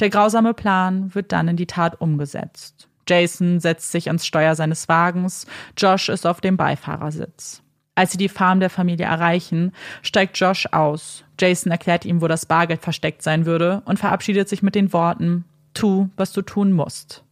[0.00, 2.88] Der grausame Plan wird dann in die Tat umgesetzt.
[3.06, 5.46] Jason setzt sich ans Steuer seines Wagens,
[5.76, 7.62] Josh ist auf dem Beifahrersitz.
[7.94, 11.22] Als sie die Farm der Familie erreichen, steigt Josh aus.
[11.38, 15.44] Jason erklärt ihm, wo das Bargeld versteckt sein würde und verabschiedet sich mit den Worten
[15.74, 17.23] Tu, was du tun musst.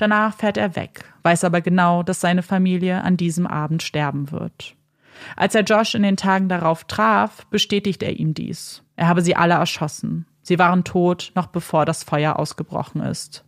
[0.00, 4.74] Danach fährt er weg, weiß aber genau, dass seine Familie an diesem Abend sterben wird.
[5.36, 8.82] Als er Josh in den Tagen darauf traf, bestätigt er ihm dies.
[8.96, 10.24] Er habe sie alle erschossen.
[10.40, 13.44] Sie waren tot, noch bevor das Feuer ausgebrochen ist.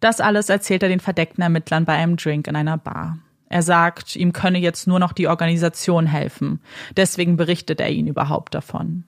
[0.00, 3.18] Das alles erzählt er den verdeckten Ermittlern bei einem Drink in einer Bar.
[3.48, 6.60] Er sagt, ihm könne jetzt nur noch die Organisation helfen.
[6.96, 9.04] Deswegen berichtet er ihnen überhaupt davon.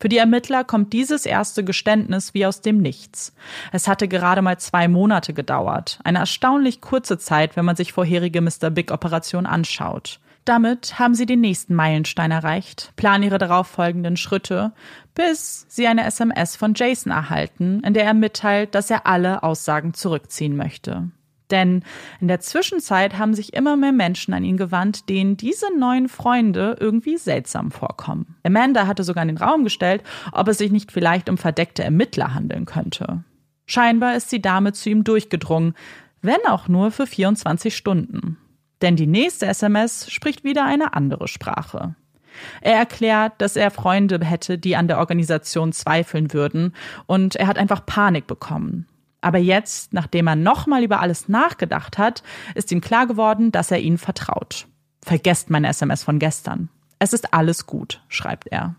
[0.00, 3.34] Für die Ermittler kommt dieses erste Geständnis wie aus dem Nichts.
[3.70, 6.00] Es hatte gerade mal zwei Monate gedauert.
[6.04, 8.70] Eine erstaunlich kurze Zeit, wenn man sich vorherige Mr.
[8.70, 10.18] Big-Operationen anschaut.
[10.46, 14.72] Damit haben sie den nächsten Meilenstein erreicht, planen ihre darauffolgenden Schritte,
[15.14, 19.92] bis sie eine SMS von Jason erhalten, in der er mitteilt, dass er alle Aussagen
[19.92, 21.10] zurückziehen möchte.
[21.50, 21.82] Denn
[22.20, 26.76] in der Zwischenzeit haben sich immer mehr Menschen an ihn gewandt, denen diese neuen Freunde
[26.78, 28.36] irgendwie seltsam vorkommen.
[28.44, 32.34] Amanda hatte sogar in den Raum gestellt, ob es sich nicht vielleicht um verdeckte Ermittler
[32.34, 33.24] handeln könnte.
[33.66, 35.74] Scheinbar ist sie damit zu ihm durchgedrungen,
[36.22, 38.36] wenn auch nur für 24 Stunden.
[38.82, 41.94] Denn die nächste SMS spricht wieder eine andere Sprache.
[42.60, 46.74] Er erklärt, dass er Freunde hätte, die an der Organisation zweifeln würden,
[47.06, 48.86] und er hat einfach Panik bekommen.
[49.20, 52.22] Aber jetzt, nachdem er nochmal über alles nachgedacht hat,
[52.54, 54.66] ist ihm klar geworden, dass er ihnen vertraut.
[55.02, 56.68] Vergesst meine SMS von gestern.
[56.98, 58.74] Es ist alles gut, schreibt er.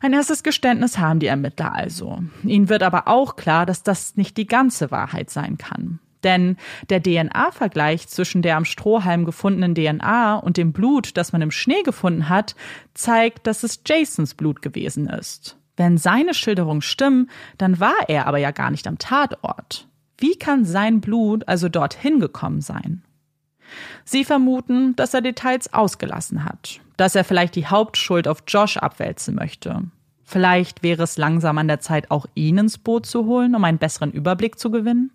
[0.00, 2.22] Ein erstes Geständnis haben die Ermittler also.
[2.44, 6.00] Ihnen wird aber auch klar, dass das nicht die ganze Wahrheit sein kann.
[6.22, 6.56] Denn
[6.90, 11.82] der DNA-Vergleich zwischen der am Strohhalm gefundenen DNA und dem Blut, das man im Schnee
[11.82, 12.56] gefunden hat,
[12.94, 15.55] zeigt, dass es Jasons Blut gewesen ist.
[15.76, 19.88] Wenn seine Schilderungen stimmen, dann war er aber ja gar nicht am Tatort.
[20.18, 23.02] Wie kann sein Blut also dorthin gekommen sein?
[24.04, 29.34] Sie vermuten, dass er Details ausgelassen hat, dass er vielleicht die Hauptschuld auf Josh abwälzen
[29.34, 29.82] möchte.
[30.24, 33.78] Vielleicht wäre es langsam an der Zeit, auch ihn ins Boot zu holen, um einen
[33.78, 35.12] besseren Überblick zu gewinnen.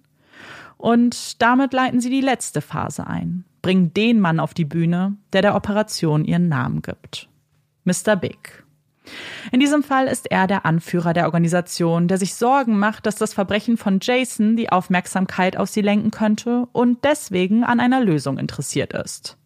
[0.77, 5.41] Und damit leiten sie die letzte Phase ein, bringen den Mann auf die Bühne, der
[5.41, 7.27] der Operation ihren Namen gibt.
[7.83, 8.15] Mr.
[8.15, 8.63] Big.
[9.51, 13.33] In diesem Fall ist er der Anführer der Organisation, der sich Sorgen macht, dass das
[13.33, 18.93] Verbrechen von Jason die Aufmerksamkeit auf sie lenken könnte und deswegen an einer Lösung interessiert
[18.93, 19.37] ist.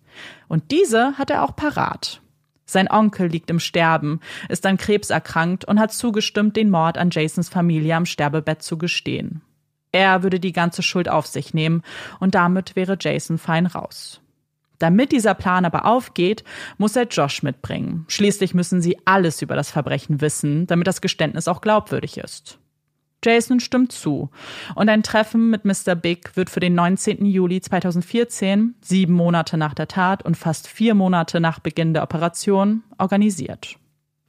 [0.47, 2.22] Und diese hat er auch parat.
[2.66, 7.12] Sein Onkel liegt im Sterben, ist an Krebs erkrankt und hat zugestimmt, den Mord an
[7.12, 9.41] Jasons Familie am Sterbebett zu gestehen.
[9.91, 11.84] Er würde die ganze Schuld auf sich nehmen
[12.20, 14.20] und damit wäre Jason fein raus.
[14.80, 16.43] Damit dieser Plan aber aufgeht,
[16.78, 18.05] muss er Josh mitbringen.
[18.07, 22.59] Schließlich müssen sie alles über das Verbrechen wissen, damit das Geständnis auch glaubwürdig ist.
[23.23, 24.30] Jason stimmt zu
[24.76, 25.95] und ein Treffen mit Mr.
[25.95, 27.26] Big wird für den 19.
[27.26, 32.84] Juli 2014, sieben Monate nach der Tat und fast vier Monate nach Beginn der Operation,
[32.99, 33.78] organisiert.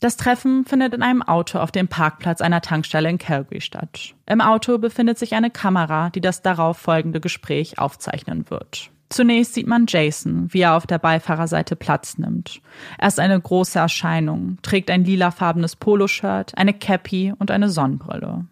[0.01, 4.15] Das Treffen findet in einem Auto auf dem Parkplatz einer Tankstelle in Calgary statt.
[4.27, 8.91] Im Auto befindet sich eine Kamera, die das darauf folgende Gespräch aufzeichnen wird.
[9.09, 12.61] Zunächst sieht man Jason, wie er auf der Beifahrerseite Platz nimmt.
[12.99, 18.47] Er ist eine große Erscheinung, trägt ein lilafarbenes Poloshirt, eine Cappy und eine Sonnenbrille.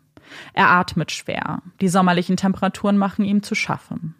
[0.52, 1.62] Er atmet schwer.
[1.80, 4.14] Die sommerlichen Temperaturen machen ihm zu schaffen.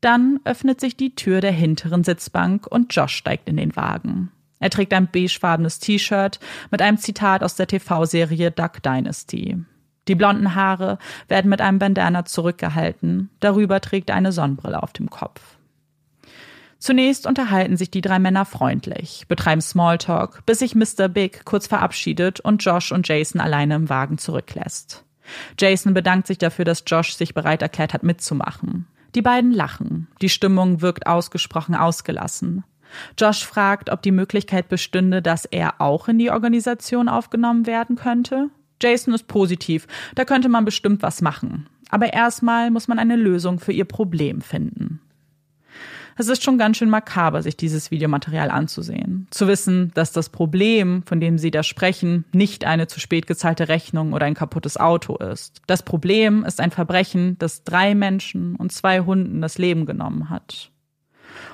[0.00, 4.32] Dann öffnet sich die Tür der hinteren Sitzbank und Josh steigt in den Wagen.
[4.58, 6.40] Er trägt ein beigefarbenes T-Shirt
[6.70, 9.58] mit einem Zitat aus der TV-Serie Duck Dynasty.
[10.08, 10.98] Die blonden Haare
[11.28, 15.51] werden mit einem Bandana zurückgehalten, darüber trägt er eine Sonnenbrille auf dem Kopf.
[16.82, 21.06] Zunächst unterhalten sich die drei Männer freundlich, betreiben Smalltalk, bis sich Mr.
[21.06, 25.04] Big kurz verabschiedet und Josh und Jason alleine im Wagen zurücklässt.
[25.56, 28.88] Jason bedankt sich dafür, dass Josh sich bereit erklärt hat, mitzumachen.
[29.14, 30.08] Die beiden lachen.
[30.22, 32.64] Die Stimmung wirkt ausgesprochen ausgelassen.
[33.16, 38.48] Josh fragt, ob die Möglichkeit bestünde, dass er auch in die Organisation aufgenommen werden könnte.
[38.82, 41.68] Jason ist positiv, da könnte man bestimmt was machen.
[41.90, 44.98] Aber erstmal muss man eine Lösung für ihr Problem finden.
[46.16, 49.26] Es ist schon ganz schön makaber, sich dieses Videomaterial anzusehen.
[49.30, 53.68] Zu wissen, dass das Problem, von dem sie da sprechen, nicht eine zu spät gezahlte
[53.68, 55.62] Rechnung oder ein kaputtes Auto ist.
[55.66, 60.70] Das Problem ist ein Verbrechen, das drei Menschen und zwei Hunden das Leben genommen hat.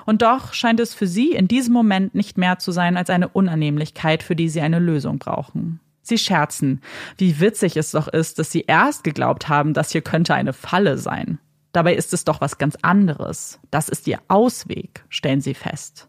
[0.05, 3.29] Und doch scheint es für sie in diesem Moment nicht mehr zu sein als eine
[3.29, 5.79] Unannehmlichkeit, für die sie eine Lösung brauchen.
[6.01, 6.81] Sie scherzen,
[7.17, 10.97] wie witzig es doch ist, dass sie erst geglaubt haben, das hier könnte eine Falle
[10.97, 11.39] sein.
[11.71, 13.59] Dabei ist es doch was ganz anderes.
[13.71, 16.07] Das ist ihr Ausweg, stellen sie fest.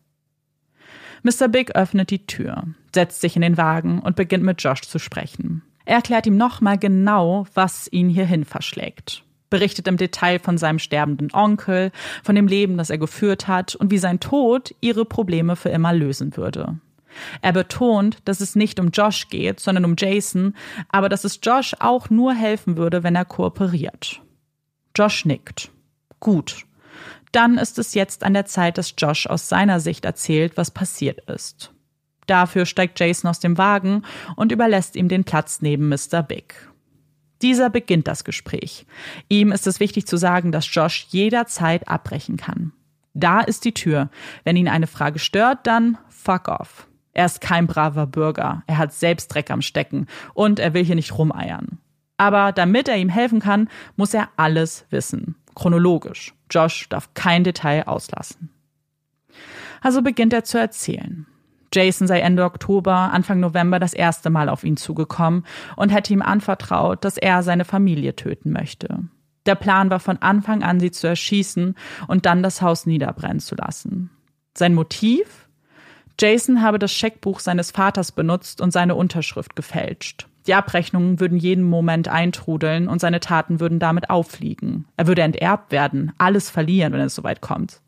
[1.23, 1.49] Mr.
[1.49, 5.63] Big öffnet die Tür, setzt sich in den Wagen und beginnt mit Josh zu sprechen.
[5.85, 9.23] Er erklärt ihm nochmal genau, was ihn hierhin verschlägt.
[9.51, 11.91] Berichtet im Detail von seinem sterbenden Onkel,
[12.23, 15.93] von dem Leben, das er geführt hat und wie sein Tod ihre Probleme für immer
[15.93, 16.79] lösen würde.
[17.43, 20.55] Er betont, dass es nicht um Josh geht, sondern um Jason,
[20.89, 24.23] aber dass es Josh auch nur helfen würde, wenn er kooperiert.
[25.01, 25.71] Josh nickt.
[26.21, 26.67] Gut.
[27.33, 31.21] Dann ist es jetzt an der Zeit, dass Josh aus seiner Sicht erzählt, was passiert
[31.21, 31.73] ist.
[32.27, 34.03] Dafür steigt Jason aus dem Wagen
[34.37, 36.23] und überlässt ihm den Platz neben Mr.
[36.23, 36.55] Big.
[37.41, 38.85] Dieser beginnt das Gespräch.
[39.31, 42.75] Ihm ist es wichtig zu sagen, dass Josh jederzeit abbrechen kann.
[43.15, 44.11] Da ist die Tür.
[44.45, 46.87] Wenn ihn eine Frage stört, dann fuck off.
[47.15, 48.65] Er ist kein braver Bürger.
[48.67, 51.79] Er hat selbst Dreck am Stecken und er will hier nicht rumeiern.
[52.21, 55.37] Aber damit er ihm helfen kann, muss er alles wissen.
[55.55, 56.35] Chronologisch.
[56.51, 58.51] Josh darf kein Detail auslassen.
[59.81, 61.27] Also beginnt er zu erzählen.
[61.73, 65.47] Jason sei Ende Oktober, Anfang November das erste Mal auf ihn zugekommen
[65.77, 69.05] und hätte ihm anvertraut, dass er seine Familie töten möchte.
[69.47, 71.75] Der Plan war von Anfang an, sie zu erschießen
[72.07, 74.11] und dann das Haus niederbrennen zu lassen.
[74.55, 75.49] Sein Motiv?
[76.21, 80.27] Jason habe das Scheckbuch seines Vaters benutzt und seine Unterschrift gefälscht.
[80.47, 84.87] Die Abrechnungen würden jeden Moment eintrudeln und seine Taten würden damit auffliegen.
[84.97, 87.81] Er würde enterbt werden, alles verlieren, wenn es soweit kommt.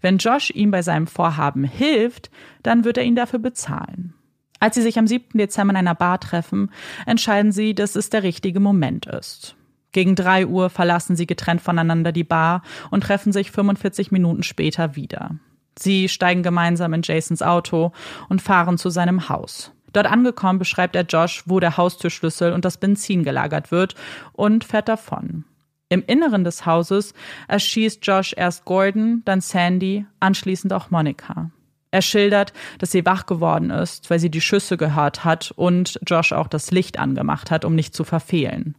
[0.00, 2.30] Wenn Josh ihm bei seinem Vorhaben hilft,
[2.62, 4.14] dann wird er ihn dafür bezahlen.
[4.60, 5.38] Als sie sich am 7.
[5.38, 6.70] Dezember in einer Bar treffen,
[7.06, 9.56] entscheiden sie, dass es der richtige Moment ist.
[9.92, 14.96] Gegen drei Uhr verlassen sie getrennt voneinander die Bar und treffen sich 45 Minuten später
[14.96, 15.36] wieder.
[15.78, 17.92] Sie steigen gemeinsam in Jasons Auto
[18.28, 19.72] und fahren zu seinem Haus.
[19.92, 23.94] Dort angekommen beschreibt er Josh, wo der Haustürschlüssel und das Benzin gelagert wird
[24.32, 25.44] und fährt davon.
[25.88, 27.14] Im Inneren des Hauses
[27.48, 31.50] erschießt Josh erst Gordon, dann Sandy, anschließend auch Monica.
[31.90, 36.32] Er schildert, dass sie wach geworden ist, weil sie die Schüsse gehört hat und Josh
[36.32, 38.74] auch das Licht angemacht hat, um nicht zu verfehlen.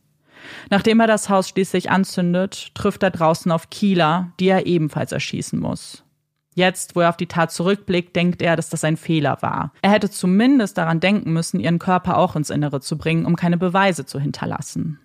[0.69, 5.59] Nachdem er das Haus schließlich anzündet, trifft er draußen auf Kieler, die er ebenfalls erschießen
[5.59, 6.03] muss.
[6.55, 9.71] Jetzt, wo er auf die Tat zurückblickt, denkt er, dass das ein Fehler war.
[9.81, 13.57] Er hätte zumindest daran denken müssen, ihren Körper auch ins Innere zu bringen, um keine
[13.57, 14.99] Beweise zu hinterlassen.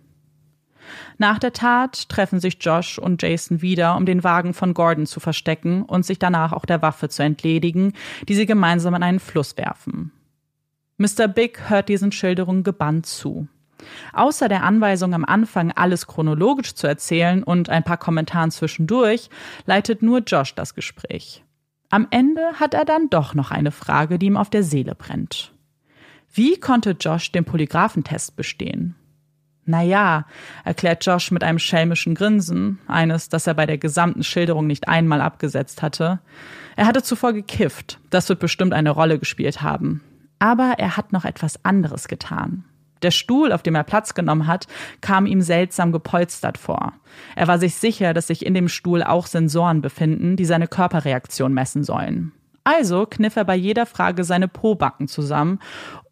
[1.18, 5.20] Nach der Tat treffen sich Josh und Jason wieder, um den Wagen von Gordon zu
[5.20, 7.92] verstecken und sich danach auch der Waffe zu entledigen,
[8.28, 10.12] die sie gemeinsam in einen Fluss werfen.
[10.96, 11.26] Mr.
[11.28, 13.48] Big hört diesen Schilderungen gebannt zu.
[14.12, 19.30] Außer der Anweisung am Anfang, alles chronologisch zu erzählen und ein paar Kommentaren zwischendurch,
[19.66, 21.44] leitet nur Josh das Gespräch.
[21.90, 25.52] Am Ende hat er dann doch noch eine Frage, die ihm auf der Seele brennt.
[26.32, 28.96] Wie konnte Josh den Polygraphentest bestehen?
[29.66, 30.26] Naja,
[30.64, 35.20] erklärt Josh mit einem schelmischen Grinsen, eines, das er bei der gesamten Schilderung nicht einmal
[35.20, 36.20] abgesetzt hatte.
[36.76, 40.02] Er hatte zuvor gekifft, das wird bestimmt eine Rolle gespielt haben.
[40.38, 42.64] Aber er hat noch etwas anderes getan.
[43.04, 44.66] Der Stuhl, auf dem er Platz genommen hat,
[45.02, 46.94] kam ihm seltsam gepolstert vor.
[47.36, 51.52] Er war sich sicher, dass sich in dem Stuhl auch Sensoren befinden, die seine Körperreaktion
[51.52, 52.32] messen sollen.
[52.64, 55.58] Also kniff er bei jeder Frage seine Pobacken zusammen,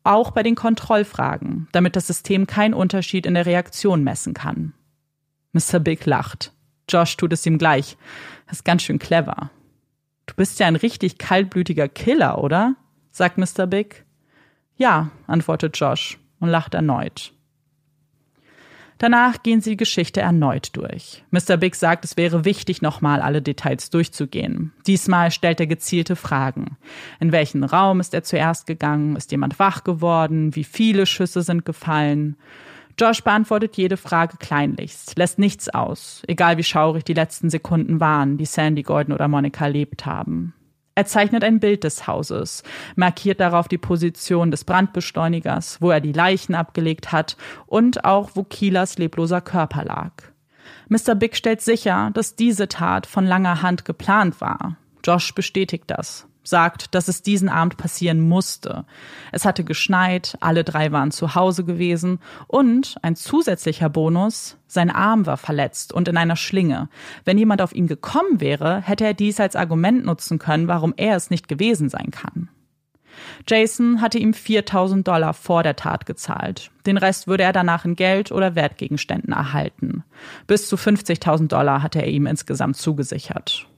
[0.04, 4.74] auch bei den Kontrollfragen, damit das System keinen Unterschied in der Reaktion messen kann.
[5.52, 5.80] Mr.
[5.80, 6.52] Big lacht.
[6.90, 7.96] Josh tut es ihm gleich.
[8.48, 9.50] Das ist ganz schön clever.
[10.26, 12.74] Du bist ja ein richtig kaltblütiger Killer, oder?
[13.12, 13.66] sagt Mr.
[13.66, 14.04] Big.
[14.76, 17.32] Ja, antwortet Josh und lacht erneut.
[18.98, 21.24] Danach gehen sie die Geschichte erneut durch.
[21.30, 21.56] Mr.
[21.56, 24.72] Big sagt, es wäre wichtig, nochmal alle Details durchzugehen.
[24.86, 26.76] Diesmal stellt er gezielte Fragen.
[27.18, 29.16] In welchen Raum ist er zuerst gegangen?
[29.16, 30.54] Ist jemand wach geworden?
[30.54, 32.36] Wie viele Schüsse sind gefallen?
[32.98, 38.36] Josh beantwortet jede Frage kleinlichst, lässt nichts aus, egal wie schaurig die letzten Sekunden waren,
[38.36, 40.54] die Sandy Gordon oder Monica erlebt haben.
[40.94, 42.62] Er zeichnet ein Bild des Hauses,
[42.96, 47.36] markiert darauf die Position des Brandbeschleunigers, wo er die Leichen abgelegt hat
[47.66, 50.12] und auch wo Kielers lebloser Körper lag.
[50.88, 51.14] Mr.
[51.14, 54.76] Big stellt sicher, dass diese Tat von langer Hand geplant war.
[55.04, 58.84] Josh bestätigt das, sagt, dass es diesen Abend passieren musste.
[59.30, 65.26] Es hatte geschneit, alle drei waren zu Hause gewesen und ein zusätzlicher Bonus, sein Arm
[65.26, 66.88] war verletzt und in einer Schlinge.
[67.24, 71.16] Wenn jemand auf ihn gekommen wäre, hätte er dies als Argument nutzen können, warum er
[71.16, 72.48] es nicht gewesen sein kann.
[73.46, 76.70] Jason hatte ihm 4000 Dollar vor der Tat gezahlt.
[76.86, 80.04] Den Rest würde er danach in Geld oder Wertgegenständen erhalten.
[80.46, 83.68] Bis zu 50.000 Dollar hatte er ihm insgesamt zugesichert.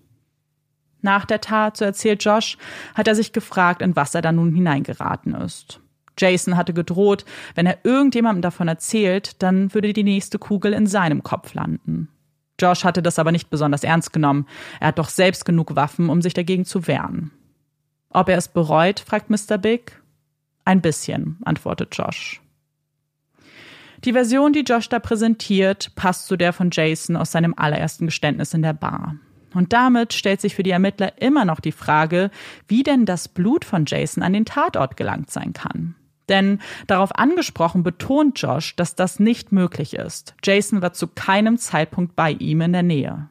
[1.04, 2.56] Nach der Tat, so erzählt Josh,
[2.94, 5.80] hat er sich gefragt, in was er da nun hineingeraten ist.
[6.16, 11.22] Jason hatte gedroht, wenn er irgendjemandem davon erzählt, dann würde die nächste Kugel in seinem
[11.22, 12.08] Kopf landen.
[12.58, 14.46] Josh hatte das aber nicht besonders ernst genommen.
[14.80, 17.32] Er hat doch selbst genug Waffen, um sich dagegen zu wehren.
[18.08, 19.58] Ob er es bereut, fragt Mr.
[19.58, 20.00] Big.
[20.64, 22.40] Ein bisschen, antwortet Josh.
[24.04, 28.54] Die Version, die Josh da präsentiert, passt zu der von Jason aus seinem allerersten Geständnis
[28.54, 29.16] in der Bar.
[29.54, 32.30] Und damit stellt sich für die Ermittler immer noch die Frage,
[32.68, 35.94] wie denn das Blut von Jason an den Tatort gelangt sein kann.
[36.28, 40.34] Denn darauf angesprochen betont Josh, dass das nicht möglich ist.
[40.42, 43.28] Jason war zu keinem Zeitpunkt bei ihm in der Nähe.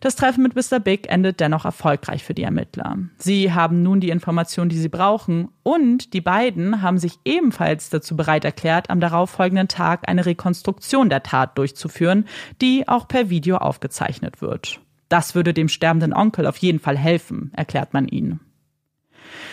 [0.00, 0.78] Das Treffen mit Mr.
[0.78, 2.98] Big endet dennoch erfolgreich für die Ermittler.
[3.16, 8.16] Sie haben nun die Informationen, die sie brauchen, und die beiden haben sich ebenfalls dazu
[8.16, 12.26] bereit erklärt, am darauffolgenden Tag eine Rekonstruktion der Tat durchzuführen,
[12.60, 14.80] die auch per Video aufgezeichnet wird.
[15.08, 18.40] Das würde dem sterbenden Onkel auf jeden Fall helfen, erklärt man ihnen.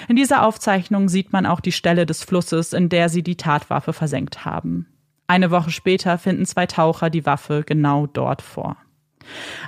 [0.08, 3.94] In dieser Aufzeichnung sieht man auch die Stelle des Flusses, in der sie die Tatwaffe
[3.94, 4.88] versenkt haben.
[5.28, 8.78] Eine Woche später finden zwei Taucher die Waffe genau dort vor.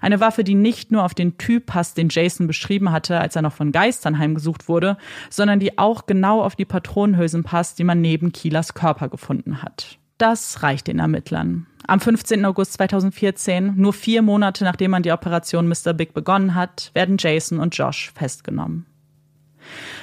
[0.01, 3.41] Eine Waffe, die nicht nur auf den Typ passt, den Jason beschrieben hatte, als er
[3.41, 4.97] noch von Geistern heimgesucht wurde,
[5.29, 9.97] sondern die auch genau auf die Patronenhülsen passt, die man neben Kielers Körper gefunden hat.
[10.17, 11.67] Das reicht den Ermittlern.
[11.85, 12.43] Am 15.
[12.45, 15.93] August 2014, nur vier Monate nachdem man die Operation Mr.
[15.93, 18.85] Big begonnen hat, werden Jason und Josh festgenommen.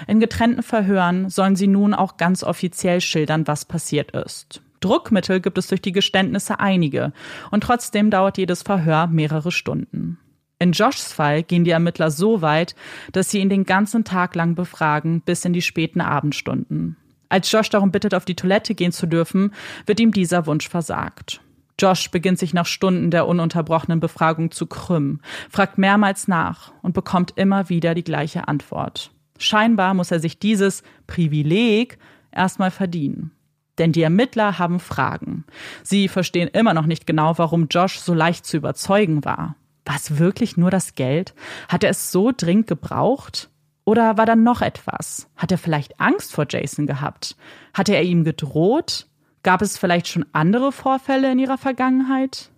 [0.06, 4.62] In getrennten Verhören sollen sie nun auch ganz offiziell schildern, was passiert ist.
[4.84, 7.12] Druckmittel gibt es durch die Geständnisse einige,
[7.50, 10.18] und trotzdem dauert jedes Verhör mehrere Stunden.
[10.58, 12.74] In Joshs Fall gehen die Ermittler so weit,
[13.12, 16.96] dass sie ihn den ganzen Tag lang befragen, bis in die späten Abendstunden.
[17.28, 19.52] Als Josh darum bittet, auf die Toilette gehen zu dürfen,
[19.86, 21.40] wird ihm dieser Wunsch versagt.
[21.80, 25.20] Josh beginnt sich nach Stunden der ununterbrochenen Befragung zu krümmen,
[25.50, 29.10] fragt mehrmals nach und bekommt immer wieder die gleiche Antwort.
[29.38, 31.98] Scheinbar muss er sich dieses Privileg
[32.30, 33.32] erstmal verdienen.
[33.78, 35.44] Denn die Ermittler haben Fragen.
[35.82, 39.56] Sie verstehen immer noch nicht genau, warum Josh so leicht zu überzeugen war.
[39.84, 41.34] War es wirklich nur das Geld?
[41.68, 43.50] Hat er es so dringend gebraucht?
[43.84, 45.28] Oder war da noch etwas?
[45.36, 47.36] Hat er vielleicht Angst vor Jason gehabt?
[47.74, 49.06] Hatte er ihm gedroht?
[49.42, 52.50] Gab es vielleicht schon andere Vorfälle in ihrer Vergangenheit?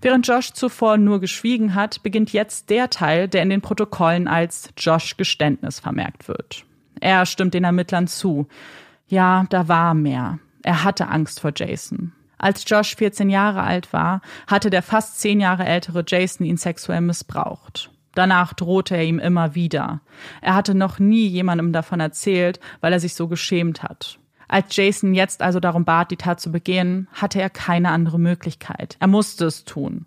[0.00, 4.70] Während Josh zuvor nur geschwiegen hat, beginnt jetzt der Teil, der in den Protokollen als
[4.78, 6.64] Josh Geständnis vermerkt wird.
[7.00, 8.46] Er stimmt den Ermittlern zu.
[9.08, 10.38] Ja, da war mehr.
[10.62, 12.12] Er hatte Angst vor Jason.
[12.38, 17.00] Als Josh 14 Jahre alt war, hatte der fast zehn Jahre ältere Jason ihn sexuell
[17.00, 17.90] missbraucht.
[18.14, 20.00] Danach drohte er ihm immer wieder.
[20.40, 24.18] Er hatte noch nie jemandem davon erzählt, weil er sich so geschämt hat.
[24.48, 28.96] Als Jason jetzt also darum bat, die Tat zu begehen, hatte er keine andere Möglichkeit.
[29.00, 30.06] Er musste es tun.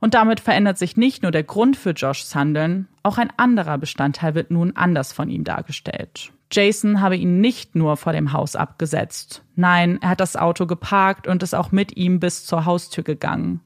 [0.00, 4.34] Und damit verändert sich nicht nur der Grund für Joshs Handeln, auch ein anderer Bestandteil
[4.34, 6.30] wird nun anders von ihm dargestellt.
[6.54, 9.42] Jason habe ihn nicht nur vor dem Haus abgesetzt.
[9.56, 13.60] Nein, er hat das Auto geparkt und ist auch mit ihm bis zur Haustür gegangen.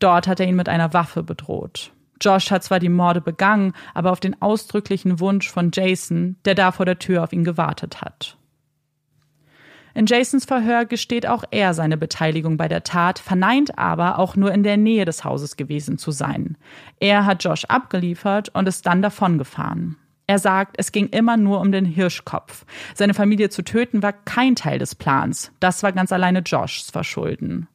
[0.00, 1.92] Dort hat er ihn mit einer Waffe bedroht.
[2.20, 6.72] Josh hat zwar die Morde begangen, aber auf den ausdrücklichen Wunsch von Jason, der da
[6.72, 8.36] vor der Tür auf ihn gewartet hat.
[9.94, 14.52] In Jasons Verhör gesteht auch er seine Beteiligung bei der Tat, verneint aber auch nur
[14.52, 16.56] in der Nähe des Hauses gewesen zu sein.
[17.00, 19.96] Er hat Josh abgeliefert und ist dann davongefahren.
[20.30, 22.64] Er sagt, es ging immer nur um den Hirschkopf.
[22.94, 25.50] Seine Familie zu töten war kein Teil des Plans.
[25.58, 27.66] Das war ganz alleine Joshs Verschulden.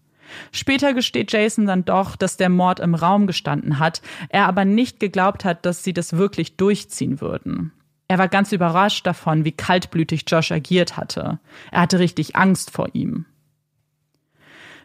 [0.53, 5.01] Später gesteht Jason dann doch, dass der Mord im Raum gestanden hat, er aber nicht
[5.01, 7.73] geglaubt hat, dass sie das wirklich durchziehen würden.
[8.07, 11.39] Er war ganz überrascht davon, wie kaltblütig Josh agiert hatte.
[11.71, 13.25] Er hatte richtig Angst vor ihm.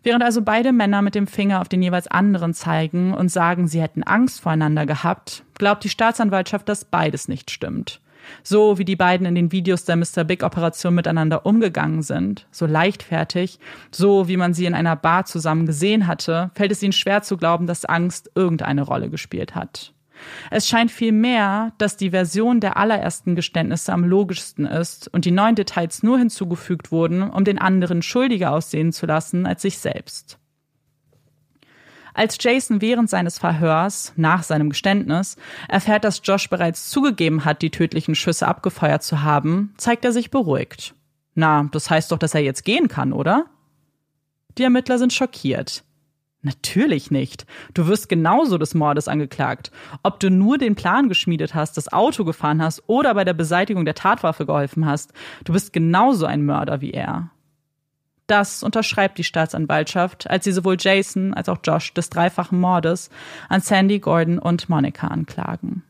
[0.02, 3.82] Während also beide Männer mit dem Finger auf den jeweils anderen zeigen und sagen, sie
[3.82, 8.00] hätten Angst voreinander gehabt, glaubt die Staatsanwaltschaft, dass beides nicht stimmt.
[8.42, 10.24] So wie die beiden in den Videos der Mr.
[10.24, 13.58] Big Operation miteinander umgegangen sind, so leichtfertig,
[13.90, 17.36] so wie man sie in einer Bar zusammen gesehen hatte, fällt es ihnen schwer zu
[17.36, 19.92] glauben, dass Angst irgendeine Rolle gespielt hat.
[20.50, 25.54] Es scheint vielmehr, dass die Version der allerersten Geständnisse am logischsten ist und die neuen
[25.54, 30.38] Details nur hinzugefügt wurden, um den anderen schuldiger aussehen zu lassen als sich selbst.
[32.14, 35.36] Als Jason während seines Verhörs, nach seinem Geständnis,
[35.68, 40.30] erfährt, dass Josh bereits zugegeben hat, die tödlichen Schüsse abgefeuert zu haben, zeigt er sich
[40.30, 40.94] beruhigt.
[41.34, 43.46] Na, das heißt doch, dass er jetzt gehen kann, oder?
[44.58, 45.84] Die Ermittler sind schockiert.
[46.42, 47.44] Natürlich nicht.
[47.74, 49.70] Du wirst genauso des Mordes angeklagt.
[50.02, 53.84] Ob du nur den Plan geschmiedet hast, das Auto gefahren hast oder bei der Beseitigung
[53.84, 55.12] der Tatwaffe geholfen hast,
[55.44, 57.30] du bist genauso ein Mörder wie er.
[58.26, 63.10] Das unterschreibt die Staatsanwaltschaft, als sie sowohl Jason als auch Josh des dreifachen Mordes
[63.48, 65.82] an Sandy, Gordon und Monica anklagen.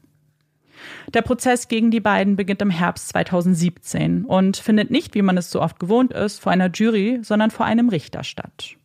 [1.12, 5.50] Der Prozess gegen die beiden beginnt im Herbst 2017 und findet nicht, wie man es
[5.50, 8.76] so oft gewohnt ist, vor einer Jury, sondern vor einem Richter statt.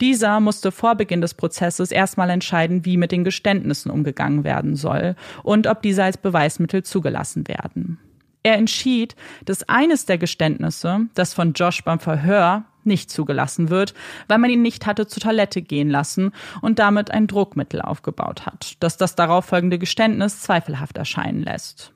[0.00, 5.16] Dieser musste vor Beginn des Prozesses erstmal entscheiden, wie mit den Geständnissen umgegangen werden soll
[5.42, 7.98] und ob diese als Beweismittel zugelassen werden.
[8.42, 9.16] Er entschied,
[9.46, 13.94] dass eines der Geständnisse, das von Josh beim Verhör, nicht zugelassen wird,
[14.28, 18.76] weil man ihn nicht hatte zur Toilette gehen lassen und damit ein Druckmittel aufgebaut hat,
[18.80, 21.92] das das darauffolgende Geständnis zweifelhaft erscheinen lässt.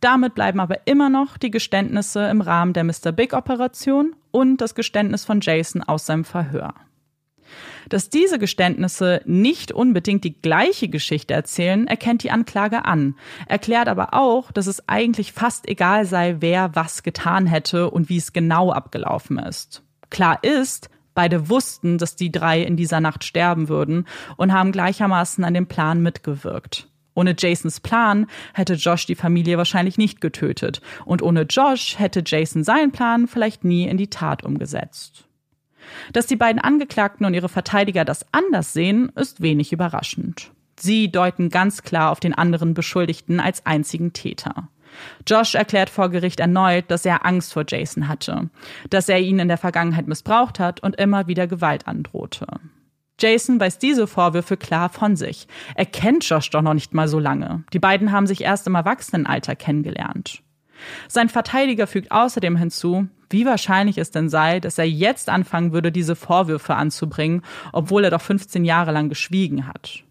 [0.00, 3.12] Damit bleiben aber immer noch die Geständnisse im Rahmen der Mr.
[3.12, 6.74] Big Operation und das Geständnis von Jason aus seinem Verhör.
[7.88, 13.16] Dass diese Geständnisse nicht unbedingt die gleiche Geschichte erzählen, erkennt die Anklage an,
[13.46, 18.16] erklärt aber auch, dass es eigentlich fast egal sei, wer was getan hätte und wie
[18.16, 19.82] es genau abgelaufen ist.
[20.10, 24.06] Klar ist, beide wussten, dass die drei in dieser Nacht sterben würden
[24.36, 26.88] und haben gleichermaßen an dem Plan mitgewirkt.
[27.14, 32.64] Ohne Jasons Plan hätte Josh die Familie wahrscheinlich nicht getötet und ohne Josh hätte Jason
[32.64, 35.24] seinen Plan vielleicht nie in die Tat umgesetzt.
[36.12, 40.50] Dass die beiden Angeklagten und ihre Verteidiger das anders sehen, ist wenig überraschend.
[40.78, 44.68] Sie deuten ganz klar auf den anderen Beschuldigten als einzigen Täter.
[45.26, 48.50] Josh erklärt vor Gericht erneut, dass er Angst vor Jason hatte,
[48.90, 52.46] dass er ihn in der Vergangenheit missbraucht hat und immer wieder Gewalt androhte.
[53.20, 55.46] Jason weist diese Vorwürfe klar von sich.
[55.76, 57.64] Er kennt Josh doch noch nicht mal so lange.
[57.72, 60.42] Die beiden haben sich erst im Erwachsenenalter kennengelernt.
[61.08, 65.92] Sein Verteidiger fügt außerdem hinzu, wie wahrscheinlich es denn sei, dass er jetzt anfangen würde,
[65.92, 70.04] diese Vorwürfe anzubringen, obwohl er doch 15 Jahre lang geschwiegen hat.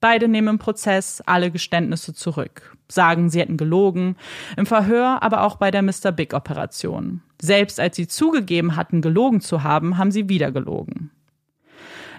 [0.00, 4.16] Beide nehmen im Prozess alle Geständnisse zurück, sagen, sie hätten gelogen,
[4.56, 6.12] im Verhör, aber auch bei der Mr.
[6.12, 7.22] Big Operation.
[7.40, 11.10] Selbst als sie zugegeben hatten, gelogen zu haben, haben sie wieder gelogen.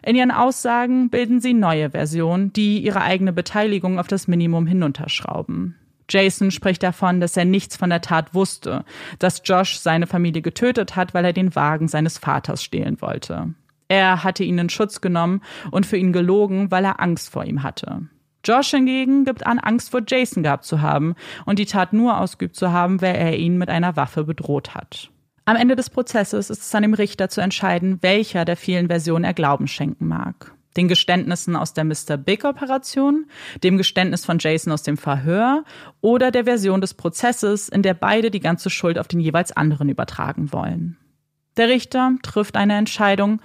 [0.03, 5.75] In ihren Aussagen bilden sie neue Versionen, die ihre eigene Beteiligung auf das Minimum hinunterschrauben.
[6.09, 8.85] Jason spricht davon, dass er nichts von der Tat wusste,
[9.19, 13.53] dass Josh seine Familie getötet hat, weil er den Wagen seines Vaters stehlen wollte.
[13.89, 15.41] Er hatte ihn in Schutz genommen
[15.71, 18.01] und für ihn gelogen, weil er Angst vor ihm hatte.
[18.43, 22.55] Josh hingegen gibt an, Angst vor Jason gehabt zu haben und die Tat nur ausgeübt
[22.55, 25.09] zu haben, weil er ihn mit einer Waffe bedroht hat.
[25.45, 29.23] Am Ende des Prozesses ist es an dem Richter zu entscheiden, welcher der vielen Versionen
[29.23, 32.17] er Glauben schenken mag den Geständnissen aus der Mr.
[32.17, 33.25] Big Operation,
[33.63, 35.63] dem Geständnis von Jason aus dem Verhör
[36.01, 39.89] oder der Version des Prozesses, in der beide die ganze Schuld auf den jeweils anderen
[39.89, 40.97] übertragen wollen.
[41.57, 43.41] Der Richter trifft eine Entscheidung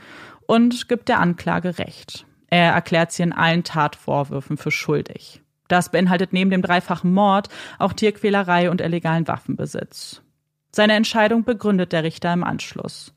[0.46, 2.26] und gibt der Anklage Recht.
[2.48, 5.40] Er erklärt sie in allen Tatvorwürfen für schuldig.
[5.68, 10.20] Das beinhaltet neben dem dreifachen Mord auch Tierquälerei und illegalen Waffenbesitz.
[10.70, 13.14] Seine Entscheidung begründet der Richter im Anschluss.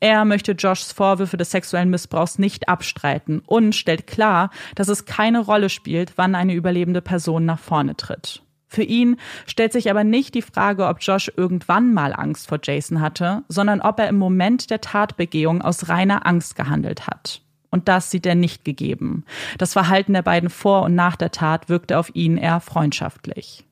[0.00, 5.40] Er möchte Joshs Vorwürfe des sexuellen Missbrauchs nicht abstreiten und stellt klar, dass es keine
[5.40, 8.42] Rolle spielt, wann eine überlebende Person nach vorne tritt.
[8.68, 13.00] Für ihn stellt sich aber nicht die Frage, ob Josh irgendwann mal Angst vor Jason
[13.00, 17.42] hatte, sondern ob er im Moment der Tatbegehung aus reiner Angst gehandelt hat.
[17.70, 19.24] Und das sieht er nicht gegeben.
[19.58, 23.64] Das Verhalten der beiden vor und nach der Tat wirkte auf ihn eher freundschaftlich.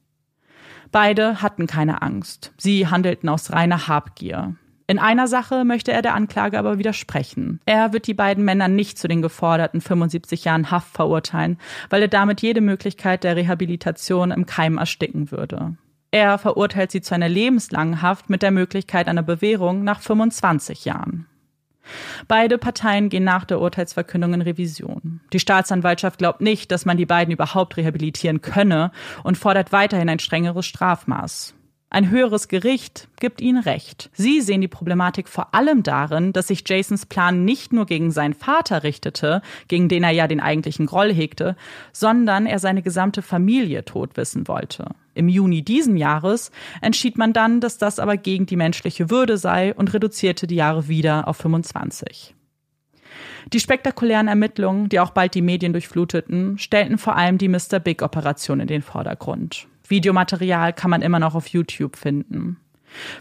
[0.93, 2.53] Beide hatten keine Angst.
[2.57, 4.55] Sie handelten aus reiner Habgier.
[4.87, 7.61] In einer Sache möchte er der Anklage aber widersprechen.
[7.65, 11.59] Er wird die beiden Männer nicht zu den geforderten 75 Jahren Haft verurteilen,
[11.89, 15.77] weil er damit jede Möglichkeit der Rehabilitation im Keim ersticken würde.
[16.11, 21.27] Er verurteilt sie zu einer lebenslangen Haft mit der Möglichkeit einer Bewährung nach 25 Jahren.
[22.29, 25.21] Beide Parteien gehen nach der Urteilsverkündung in Revision.
[25.33, 28.91] Die Staatsanwaltschaft glaubt nicht, dass man die beiden überhaupt rehabilitieren könne
[29.23, 31.55] und fordert weiterhin ein strengeres Strafmaß.
[31.95, 34.11] Ein höheres Gericht gibt ihnen recht.
[34.15, 38.35] Sie sehen die Problematik vor allem darin, dass sich Jasons Plan nicht nur gegen seinen
[38.35, 41.55] Vater richtete, gegen den er ja den eigentlichen Groll hegte,
[41.93, 44.87] sondern er seine gesamte Familie tot wissen wollte.
[45.15, 49.73] Im Juni diesen Jahres entschied man dann, dass das aber gegen die menschliche Würde sei
[49.73, 52.35] und reduzierte die Jahre wieder auf 25.
[53.53, 57.79] Die spektakulären Ermittlungen, die auch bald die Medien durchfluteten, stellten vor allem die Mr.
[57.79, 59.69] Big Operation in den Vordergrund.
[59.89, 62.59] Videomaterial kann man immer noch auf YouTube finden.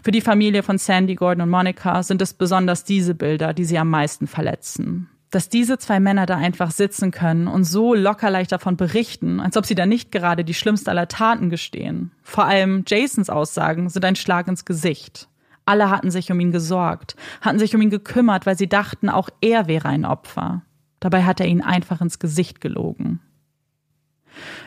[0.02, 3.78] Für die Familie von Sandy, Gordon und Monica sind es besonders diese Bilder, die sie
[3.78, 5.08] am meisten verletzen.
[5.34, 9.56] dass diese zwei Männer da einfach sitzen können und so locker leicht davon berichten, als
[9.56, 12.12] ob sie da nicht gerade die schlimmste aller Taten gestehen.
[12.22, 15.28] Vor allem Jasons Aussagen sind ein Schlag ins Gesicht.
[15.64, 19.28] Alle hatten sich um ihn gesorgt, hatten sich um ihn gekümmert, weil sie dachten, auch
[19.40, 20.62] er wäre ein Opfer.
[21.00, 23.18] Dabei hat er ihnen einfach ins Gesicht gelogen.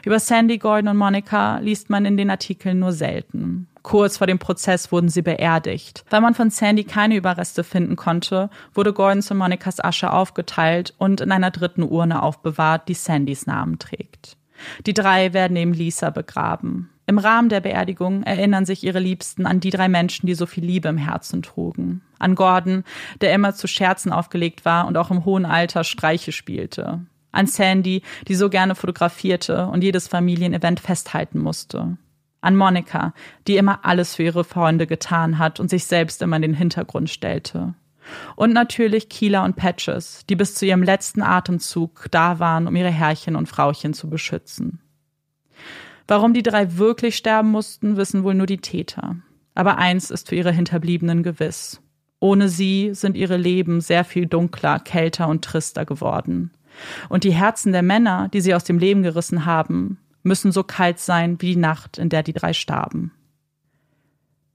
[0.03, 3.67] Über Sandy, Gordon und Monica liest man in den Artikeln nur selten.
[3.83, 6.03] Kurz vor dem Prozess wurden sie beerdigt.
[6.09, 11.21] Weil man von Sandy keine Überreste finden konnte, wurde Gordons und Monicas Asche aufgeteilt und
[11.21, 14.35] in einer dritten Urne aufbewahrt, die Sandys Namen trägt.
[14.85, 16.89] Die drei werden neben Lisa begraben.
[17.05, 20.65] Im Rahmen der Beerdigung erinnern sich ihre Liebsten an die drei Menschen, die so viel
[20.65, 22.01] Liebe im Herzen trugen.
[22.19, 22.83] An Gordon,
[23.21, 27.05] der immer zu Scherzen aufgelegt war und auch im hohen Alter Streiche spielte
[27.37, 31.97] an Sandy, die so gerne fotografierte und jedes Familienevent festhalten musste.
[32.41, 33.13] An Monika,
[33.47, 37.09] die immer alles für ihre Freunde getan hat und sich selbst immer in den Hintergrund
[37.09, 37.73] stellte.
[38.35, 42.91] Und natürlich Kila und Patches, die bis zu ihrem letzten Atemzug da waren, um ihre
[42.91, 44.79] Herrchen und Frauchen zu beschützen.
[46.07, 49.17] Warum die drei wirklich sterben mussten, wissen wohl nur die Täter.
[49.55, 51.81] Aber eins ist für ihre Hinterbliebenen gewiss.
[52.19, 56.51] Ohne sie sind ihre Leben sehr viel dunkler, kälter und trister geworden.
[57.09, 60.99] Und die Herzen der Männer, die sie aus dem Leben gerissen haben, müssen so kalt
[60.99, 63.11] sein wie die Nacht, in der die drei starben.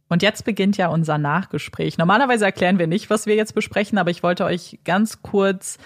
[0.09, 1.97] Und jetzt beginnt ja unser Nachgespräch.
[1.97, 5.79] Normalerweise erklären wir nicht, was wir jetzt besprechen, aber ich wollte euch ganz kurz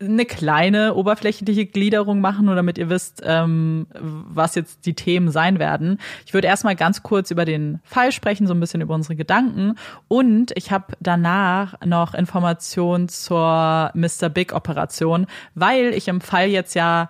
[0.00, 5.58] eine kleine oberflächliche Gliederung machen, nur damit ihr wisst, ähm, was jetzt die Themen sein
[5.58, 5.98] werden.
[6.24, 9.74] Ich würde erstmal ganz kurz über den Fall sprechen, so ein bisschen über unsere Gedanken.
[10.06, 14.28] Und ich habe danach noch Informationen zur Mr.
[14.28, 17.08] Big Operation, weil ich im Fall jetzt ja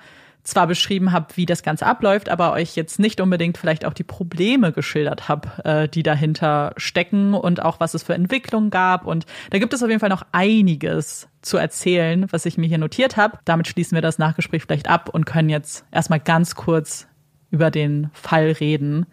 [0.49, 4.05] zwar beschrieben habe, wie das Ganze abläuft, aber euch jetzt nicht unbedingt vielleicht auch die
[4.05, 9.07] Probleme geschildert habe, äh, die dahinter stecken und auch was es für Entwicklungen gab.
[9.07, 12.78] Und da gibt es auf jeden Fall noch einiges zu erzählen, was ich mir hier
[12.78, 13.38] notiert habe.
[13.44, 17.07] Damit schließen wir das Nachgespräch vielleicht ab und können jetzt erstmal ganz kurz
[17.51, 19.07] über den Fall reden.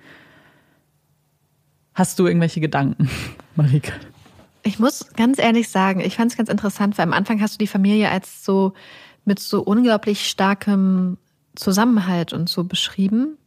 [1.93, 3.09] Hast du irgendwelche Gedanken,
[3.55, 3.93] Marike?
[4.63, 7.57] Ich muss ganz ehrlich sagen, ich fand es ganz interessant, weil am Anfang hast du
[7.59, 8.73] die Familie als so
[9.25, 11.17] mit so unglaublich starkem
[11.55, 13.37] Zusammenhalt und so beschrieben.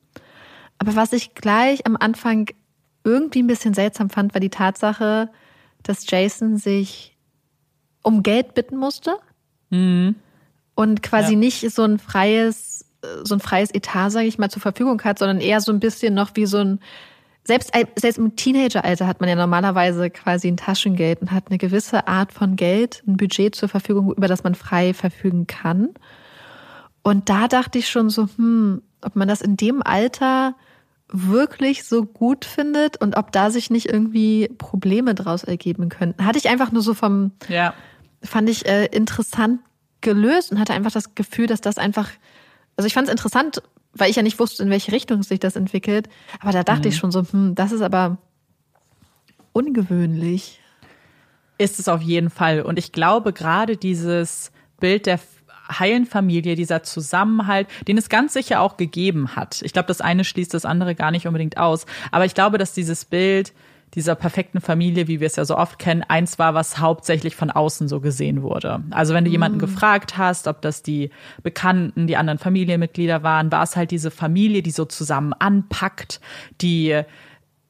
[0.78, 2.50] Aber was ich gleich am Anfang
[3.04, 5.30] irgendwie ein bisschen seltsam fand, war die Tatsache,
[5.82, 7.16] dass Jason sich
[8.02, 9.16] um Geld bitten musste
[9.70, 10.14] mhm.
[10.74, 11.38] und quasi ja.
[11.38, 12.86] nicht so ein freies,
[13.24, 16.14] so ein freies Etat, sage ich mal, zur Verfügung hat, sondern eher so ein bisschen
[16.14, 16.80] noch wie so ein
[17.48, 22.06] selbst, selbst im Teenageralter hat man ja normalerweise quasi ein Taschengeld und hat eine gewisse
[22.06, 25.94] Art von Geld, ein Budget zur Verfügung, über das man frei verfügen kann.
[27.08, 30.54] Und da dachte ich schon so, hm, ob man das in dem Alter
[31.10, 36.26] wirklich so gut findet und ob da sich nicht irgendwie Probleme draus ergeben könnten.
[36.26, 37.72] Hatte ich einfach nur so vom, ja.
[38.22, 39.60] fand ich äh, interessant
[40.02, 42.10] gelöst und hatte einfach das Gefühl, dass das einfach,
[42.76, 43.62] also ich fand es interessant,
[43.94, 46.10] weil ich ja nicht wusste, in welche Richtung sich das entwickelt.
[46.40, 46.92] Aber da dachte mhm.
[46.92, 48.18] ich schon so, hm, das ist aber
[49.54, 50.60] ungewöhnlich.
[51.56, 52.60] Ist es auf jeden Fall.
[52.60, 55.18] Und ich glaube, gerade dieses Bild der
[55.68, 59.62] heilen Familie, dieser Zusammenhalt, den es ganz sicher auch gegeben hat.
[59.62, 61.86] Ich glaube, das eine schließt das andere gar nicht unbedingt aus.
[62.10, 63.52] Aber ich glaube, dass dieses Bild
[63.94, 67.50] dieser perfekten Familie, wie wir es ja so oft kennen, eins war, was hauptsächlich von
[67.50, 68.82] außen so gesehen wurde.
[68.90, 69.62] Also wenn du jemanden mhm.
[69.62, 71.10] gefragt hast, ob das die
[71.42, 76.20] Bekannten, die anderen Familienmitglieder waren, war es halt diese Familie, die so zusammen anpackt,
[76.60, 77.02] die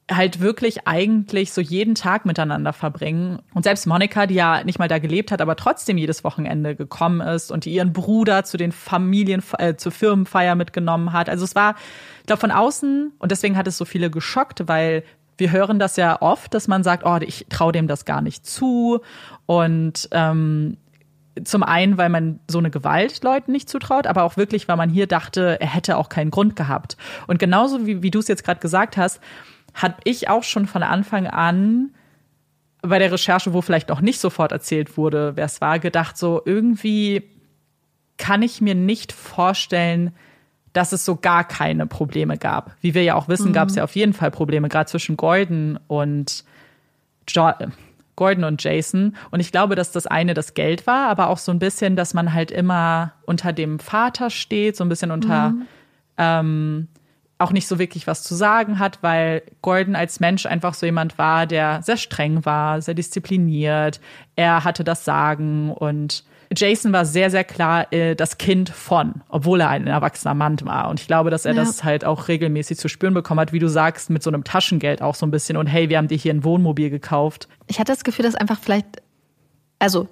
[0.09, 3.39] halt wirklich eigentlich so jeden Tag miteinander verbringen.
[3.53, 7.21] Und selbst Monika, die ja nicht mal da gelebt hat, aber trotzdem jedes Wochenende gekommen
[7.21, 11.29] ist und die ihren Bruder zu den Familien, äh, zur Firmenfeier mitgenommen hat.
[11.29, 11.75] Also es war,
[12.21, 15.03] ich glaube, von außen, und deswegen hat es so viele geschockt, weil
[15.37, 18.45] wir hören das ja oft, dass man sagt, oh, ich traue dem das gar nicht
[18.45, 18.99] zu.
[19.45, 20.77] Und ähm,
[21.43, 24.89] zum einen, weil man so eine Gewalt Leuten nicht zutraut, aber auch wirklich, weil man
[24.89, 26.97] hier dachte, er hätte auch keinen Grund gehabt.
[27.27, 29.21] Und genauso wie, wie du es jetzt gerade gesagt hast,
[29.81, 31.91] hat ich auch schon von Anfang an
[32.81, 36.41] bei der Recherche, wo vielleicht auch nicht sofort erzählt wurde, wer es war, gedacht, so
[36.45, 37.23] irgendwie
[38.17, 40.13] kann ich mir nicht vorstellen,
[40.73, 42.75] dass es so gar keine Probleme gab.
[42.81, 43.53] Wie wir ja auch wissen, mhm.
[43.53, 46.43] gab es ja auf jeden Fall Probleme, gerade zwischen Gordon und
[47.27, 47.51] jo
[48.15, 49.15] Gordon und Jason.
[49.31, 52.13] Und ich glaube, dass das eine das Geld war, aber auch so ein bisschen, dass
[52.13, 55.67] man halt immer unter dem Vater steht, so ein bisschen unter mhm.
[56.17, 56.87] ähm,
[57.39, 61.17] auch nicht so wirklich was zu sagen hat, weil Gordon als Mensch einfach so jemand
[61.17, 64.01] war, der sehr streng war, sehr diszipliniert.
[64.35, 66.25] Er hatte das Sagen und
[66.55, 70.89] Jason war sehr, sehr klar äh, das Kind von, obwohl er ein erwachsener Mann war.
[70.89, 71.61] Und ich glaube, dass er ja.
[71.61, 75.01] das halt auch regelmäßig zu spüren bekommen hat, wie du sagst, mit so einem Taschengeld
[75.01, 75.57] auch so ein bisschen.
[75.57, 77.47] Und hey, wir haben dir hier ein Wohnmobil gekauft.
[77.67, 79.01] Ich hatte das Gefühl, dass einfach vielleicht,
[79.77, 80.09] also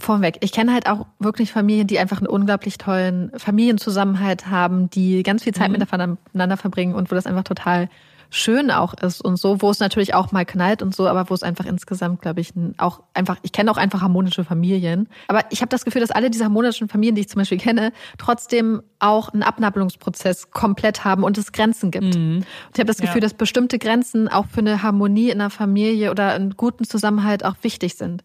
[0.00, 5.22] vorweg, ich kenne halt auch wirklich Familien, die einfach einen unglaublich tollen Familienzusammenhalt haben, die
[5.22, 5.78] ganz viel Zeit mhm.
[5.78, 7.88] miteinander verbringen und wo das einfach total
[8.30, 11.34] schön auch ist und so, wo es natürlich auch mal knallt und so, aber wo
[11.34, 15.08] es einfach insgesamt, glaube ich, auch einfach, ich kenne auch einfach harmonische Familien.
[15.28, 17.92] Aber ich habe das Gefühl, dass alle diese harmonischen Familien, die ich zum Beispiel kenne,
[18.18, 22.14] trotzdem auch einen Abnabelungsprozess komplett haben und es Grenzen gibt.
[22.16, 22.36] Mhm.
[22.36, 23.22] Und ich habe das Gefühl, ja.
[23.22, 27.56] dass bestimmte Grenzen auch für eine Harmonie in einer Familie oder einen guten Zusammenhalt auch
[27.62, 28.22] wichtig sind.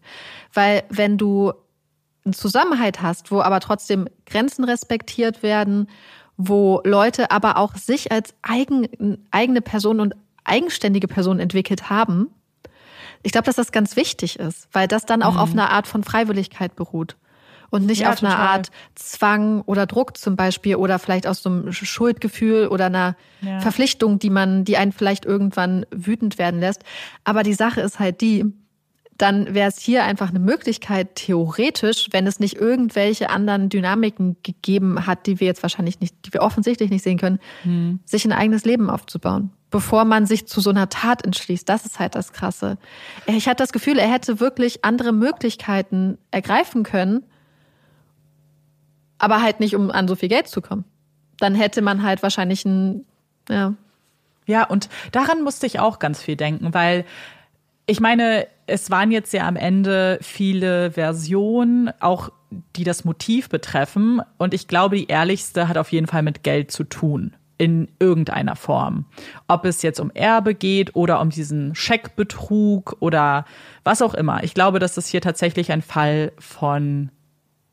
[0.54, 1.52] Weil wenn du
[2.26, 5.88] einen Zusammenhalt hast, wo aber trotzdem Grenzen respektiert werden
[6.36, 12.28] wo Leute aber auch sich als eigen, eigene Person und eigenständige Person entwickelt haben.
[13.22, 15.38] Ich glaube, dass das ganz wichtig ist, weil das dann auch mhm.
[15.38, 17.16] auf einer Art von Freiwilligkeit beruht
[17.70, 21.50] und nicht ja, auf einer Art Zwang oder Druck zum Beispiel oder vielleicht aus so
[21.50, 23.58] einem Schuldgefühl oder einer ja.
[23.60, 26.82] Verpflichtung, die man, die einen vielleicht irgendwann wütend werden lässt.
[27.24, 28.44] Aber die Sache ist halt die,
[29.18, 35.06] dann wäre es hier einfach eine Möglichkeit, theoretisch, wenn es nicht irgendwelche anderen Dynamiken gegeben
[35.06, 38.00] hat, die wir jetzt wahrscheinlich nicht, die wir offensichtlich nicht sehen können, hm.
[38.04, 41.68] sich ein eigenes Leben aufzubauen, bevor man sich zu so einer Tat entschließt.
[41.68, 42.78] Das ist halt das Krasse.
[43.26, 47.24] Ich hatte das Gefühl, er hätte wirklich andere Möglichkeiten ergreifen können,
[49.18, 50.84] aber halt nicht, um an so viel Geld zu kommen.
[51.38, 53.04] Dann hätte man halt wahrscheinlich ein,
[53.48, 53.74] ja.
[54.48, 57.04] Ja, und daran musste ich auch ganz viel denken, weil
[57.86, 62.30] ich meine, es waren jetzt ja am Ende viele Versionen, auch
[62.74, 64.20] die das Motiv betreffen.
[64.38, 67.34] Und ich glaube, die ehrlichste hat auf jeden Fall mit Geld zu tun.
[67.58, 69.06] In irgendeiner Form.
[69.48, 73.46] Ob es jetzt um Erbe geht oder um diesen Scheckbetrug oder
[73.82, 74.44] was auch immer.
[74.44, 77.10] Ich glaube, dass das hier tatsächlich ein Fall von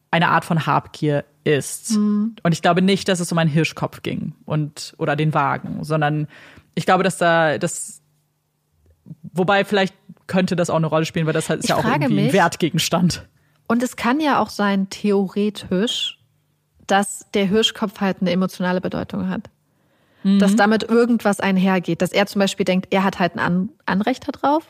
[0.09, 1.97] einer Art von Habgier ist.
[1.97, 2.35] Mhm.
[2.43, 6.27] Und ich glaube nicht, dass es um einen Hirschkopf ging und oder den Wagen, sondern
[6.75, 8.02] ich glaube, dass da das
[9.33, 9.95] wobei vielleicht
[10.27, 12.27] könnte das auch eine Rolle spielen, weil das halt ist ich ja auch irgendwie mich,
[12.27, 13.27] ein Wertgegenstand.
[13.67, 16.19] Und es kann ja auch sein, theoretisch,
[16.87, 19.49] dass der Hirschkopf halt eine emotionale Bedeutung hat.
[20.23, 20.39] Mhm.
[20.39, 22.01] Dass damit irgendwas einhergeht.
[22.01, 24.67] Dass er zum Beispiel denkt, er hat halt ein An Anrecht darauf.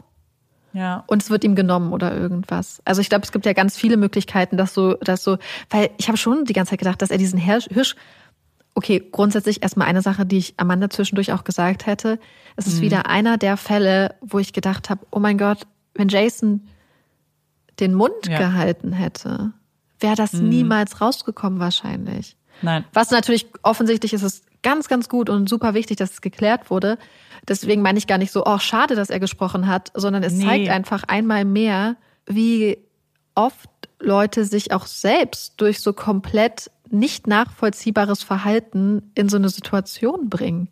[0.74, 1.04] Ja.
[1.06, 2.82] Und es wird ihm genommen oder irgendwas.
[2.84, 5.38] Also ich glaube, es gibt ja ganz viele Möglichkeiten, dass so, dass so,
[5.70, 7.96] weil ich habe schon die ganze Zeit gedacht, dass er diesen Hirsch,
[8.76, 12.20] okay, grundsätzlich erstmal eine Sache, die ich Amanda zwischendurch auch gesagt hätte.
[12.56, 12.82] Es ist mhm.
[12.82, 16.68] wieder einer der Fälle, wo ich gedacht habe, oh mein Gott, wenn Jason
[17.80, 18.38] den Mund ja.
[18.38, 19.54] gehalten hätte,
[20.00, 20.50] wäre das mhm.
[20.50, 22.36] niemals rausgekommen wahrscheinlich.
[22.62, 22.86] Nein.
[22.94, 26.98] Was natürlich offensichtlich ist es ganz, ganz gut und super wichtig, dass es geklärt wurde.
[27.48, 30.46] Deswegen meine ich gar nicht so, oh, schade, dass er gesprochen hat, sondern es nee.
[30.46, 32.78] zeigt einfach einmal mehr, wie
[33.36, 33.70] oft
[34.00, 40.70] Leute sich auch selbst durch so komplett nicht nachvollziehbares Verhalten in so eine Situation bringen.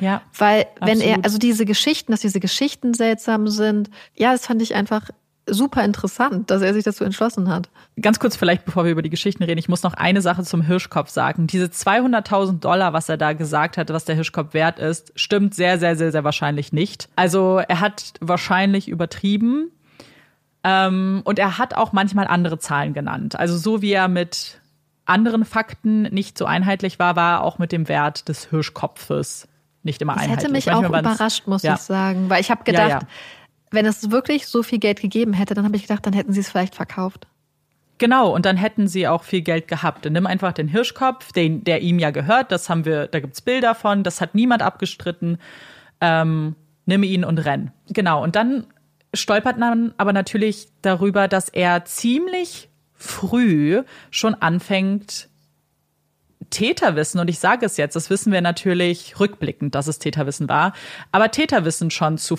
[0.00, 0.22] Ja.
[0.36, 1.18] Weil, wenn absolut.
[1.18, 5.10] er, also diese Geschichten, dass diese Geschichten seltsam sind, ja, das fand ich einfach
[5.50, 7.68] super interessant, dass er sich dazu entschlossen hat.
[8.00, 10.62] Ganz kurz vielleicht, bevor wir über die Geschichten reden, ich muss noch eine Sache zum
[10.62, 11.46] Hirschkopf sagen.
[11.46, 15.78] Diese 200.000 Dollar, was er da gesagt hat, was der Hirschkopf wert ist, stimmt sehr,
[15.78, 17.08] sehr, sehr, sehr wahrscheinlich nicht.
[17.16, 19.70] Also er hat wahrscheinlich übertrieben.
[20.64, 23.38] Ähm, und er hat auch manchmal andere Zahlen genannt.
[23.38, 24.60] Also so wie er mit
[25.08, 29.48] anderen Fakten nicht so einheitlich war, war auch mit dem Wert des Hirschkopfes
[29.82, 30.52] nicht immer das einheitlich.
[30.52, 31.74] Das hätte mich auch überrascht, muss ja.
[31.74, 33.06] ich sagen, weil ich habe gedacht, ja, ja.
[33.70, 36.40] wenn es wirklich so viel Geld gegeben hätte, dann habe ich gedacht, dann hätten sie
[36.40, 37.26] es vielleicht verkauft.
[37.98, 40.04] Genau, und dann hätten sie auch viel Geld gehabt.
[40.04, 43.40] Dann nimm einfach den Hirschkopf, den, der ihm ja gehört, das haben wir, da gibt's
[43.40, 45.38] Bilder von, das hat niemand abgestritten.
[46.00, 46.54] Ähm,
[46.86, 47.72] nimm ihn und renn.
[47.88, 48.66] Genau, und dann
[49.14, 52.68] stolpert man aber natürlich darüber, dass er ziemlich
[52.98, 55.28] früh schon anfängt,
[56.50, 60.72] Täterwissen, und ich sage es jetzt, das wissen wir natürlich rückblickend, dass es Täterwissen war,
[61.12, 62.38] aber Täterwissen schon zu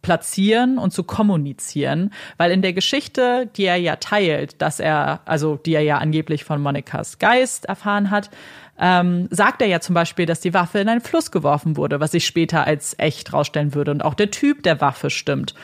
[0.00, 5.56] platzieren und zu kommunizieren, weil in der Geschichte, die er ja teilt, dass er, also
[5.56, 8.30] die er ja angeblich von Monikas Geist erfahren hat,
[8.78, 12.10] ähm, sagt er ja zum Beispiel, dass die Waffe in einen Fluss geworfen wurde, was
[12.10, 15.54] sich später als echt rausstellen würde und auch der Typ der Waffe stimmt.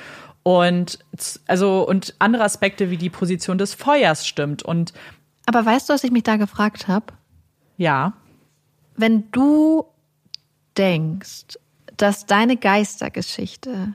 [0.48, 0.98] Und
[1.46, 4.94] also und andere Aspekte wie die Position des Feuers stimmt und
[5.44, 7.12] aber weißt du, was ich mich da gefragt habe?
[7.76, 8.14] Ja.
[8.96, 9.84] Wenn du
[10.78, 11.58] denkst,
[11.98, 13.92] dass deine Geistergeschichte,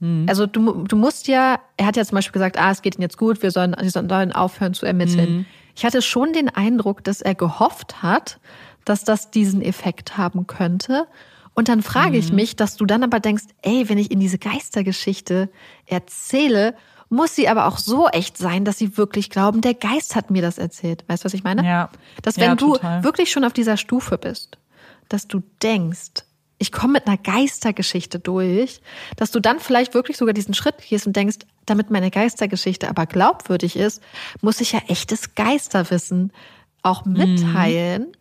[0.00, 0.24] hm.
[0.30, 3.02] also du, du musst ja, er hat ja zum Beispiel gesagt, ah, es geht ihm
[3.02, 5.26] jetzt gut, wir sollen, wir sollen aufhören zu ermitteln.
[5.26, 5.46] Hm.
[5.76, 8.40] Ich hatte schon den Eindruck, dass er gehofft hat,
[8.86, 11.06] dass das diesen Effekt haben könnte.
[11.54, 12.36] Und dann frage ich hm.
[12.36, 15.50] mich, dass du dann aber denkst, ey, wenn ich in diese Geistergeschichte
[15.86, 16.74] erzähle
[17.12, 20.40] muss sie aber auch so echt sein, dass sie wirklich glauben, der Geist hat mir
[20.40, 21.04] das erzählt.
[21.08, 21.62] Weißt du, was ich meine?
[21.62, 21.90] Ja.
[22.22, 22.72] Dass wenn ja, du
[23.02, 24.56] wirklich schon auf dieser Stufe bist,
[25.10, 26.24] dass du denkst,
[26.56, 28.80] ich komme mit einer Geistergeschichte durch,
[29.16, 33.04] dass du dann vielleicht wirklich sogar diesen Schritt gehst und denkst, damit meine Geistergeschichte aber
[33.04, 34.00] glaubwürdig ist,
[34.40, 36.32] muss ich ja echtes Geisterwissen
[36.82, 37.12] auch mhm.
[37.12, 38.12] mitteilen, mhm.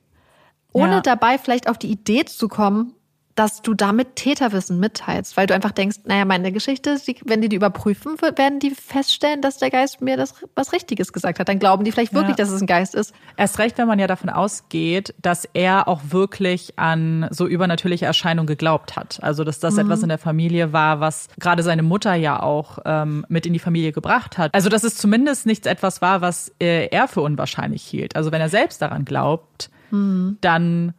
[0.74, 1.02] ohne ja.
[1.02, 2.94] dabei vielleicht auf die Idee zu kommen,
[3.36, 7.56] dass du damit Täterwissen mitteilst, weil du einfach denkst, naja, meine Geschichte, wenn die die
[7.56, 11.48] überprüfen, werden die feststellen, dass der Geist mir das was Richtiges gesagt hat.
[11.48, 12.44] Dann glauben die vielleicht wirklich, ja.
[12.44, 13.14] dass es ein Geist ist.
[13.38, 18.48] Erst recht, wenn man ja davon ausgeht, dass er auch wirklich an so übernatürliche Erscheinungen
[18.48, 19.20] geglaubt hat.
[19.22, 19.82] Also, dass das mhm.
[19.82, 23.60] etwas in der Familie war, was gerade seine Mutter ja auch ähm, mit in die
[23.60, 24.53] Familie gebracht hat.
[24.53, 28.16] Also, dass es zumindest nichts etwas war, was äh, er für unwahrscheinlich hielt.
[28.16, 30.38] Also, wenn er selbst daran glaubt, mhm.
[30.41, 30.94] dann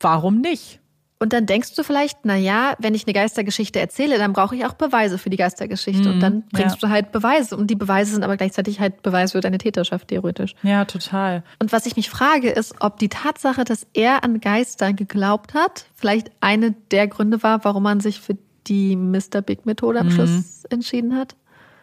[0.00, 0.80] warum nicht?
[1.22, 4.64] Und dann denkst du vielleicht, na ja, wenn ich eine Geistergeschichte erzähle, dann brauche ich
[4.64, 6.08] auch Beweise für die Geistergeschichte.
[6.08, 6.88] Mhm, und dann bringst ja.
[6.88, 7.58] du halt Beweise.
[7.58, 10.54] Und die Beweise sind aber gleichzeitig halt Beweis für deine Täterschaft, theoretisch.
[10.62, 11.42] Ja, total.
[11.58, 15.84] Und was ich mich frage, ist, ob die Tatsache, dass er an Geister geglaubt hat,
[15.94, 19.42] vielleicht eine der Gründe war, warum man sich für die Mr.
[19.42, 20.12] Big Methode am mhm.
[20.12, 21.36] Schluss entschieden hat.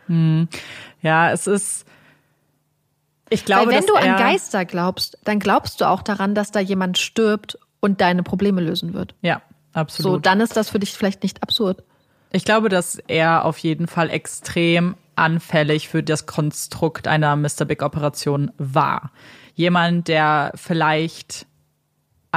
[0.07, 0.47] Mhm.
[1.03, 1.85] Ja, es ist.
[3.30, 6.59] Ich glaube, Weil wenn du an Geister glaubst, dann glaubst du auch daran, dass da
[6.59, 9.15] jemand stirbt und deine Probleme lösen wird.
[9.21, 9.41] Ja,
[9.73, 10.11] absolut.
[10.11, 11.83] So, dann ist das für dich vielleicht nicht absurd.
[12.31, 17.65] Ich glaube, dass er auf jeden Fall extrem anfällig für das Konstrukt einer Mr.
[17.65, 19.11] Big Operation war.
[19.55, 21.47] Jemand, der vielleicht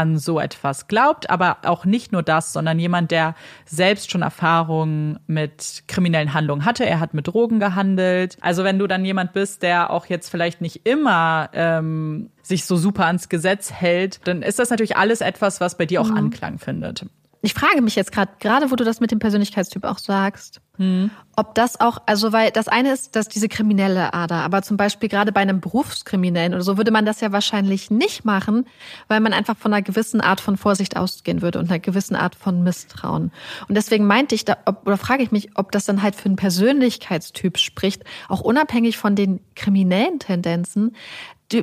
[0.01, 3.35] an so etwas glaubt, aber auch nicht nur das, sondern jemand, der
[3.67, 6.87] selbst schon Erfahrungen mit kriminellen Handlungen hatte.
[6.87, 8.39] Er hat mit Drogen gehandelt.
[8.41, 12.77] Also wenn du dann jemand bist, der auch jetzt vielleicht nicht immer ähm, sich so
[12.77, 16.17] super ans Gesetz hält, dann ist das natürlich alles etwas, was bei dir auch mhm.
[16.17, 17.05] Anklang findet
[17.43, 21.11] ich frage mich jetzt gerade, gerade wo du das mit dem Persönlichkeitstyp auch sagst, hm.
[21.37, 25.09] ob das auch, also weil das eine ist, dass diese kriminelle Ader, aber zum Beispiel
[25.09, 28.67] gerade bei einem Berufskriminellen oder so würde man das ja wahrscheinlich nicht machen,
[29.09, 32.35] weil man einfach von einer gewissen Art von Vorsicht ausgehen würde und einer gewissen Art
[32.35, 33.33] von Misstrauen.
[33.69, 36.27] Und deswegen meinte ich, da, ob, oder frage ich mich, ob das dann halt für
[36.27, 40.95] einen Persönlichkeitstyp spricht, auch unabhängig von den kriminellen Tendenzen,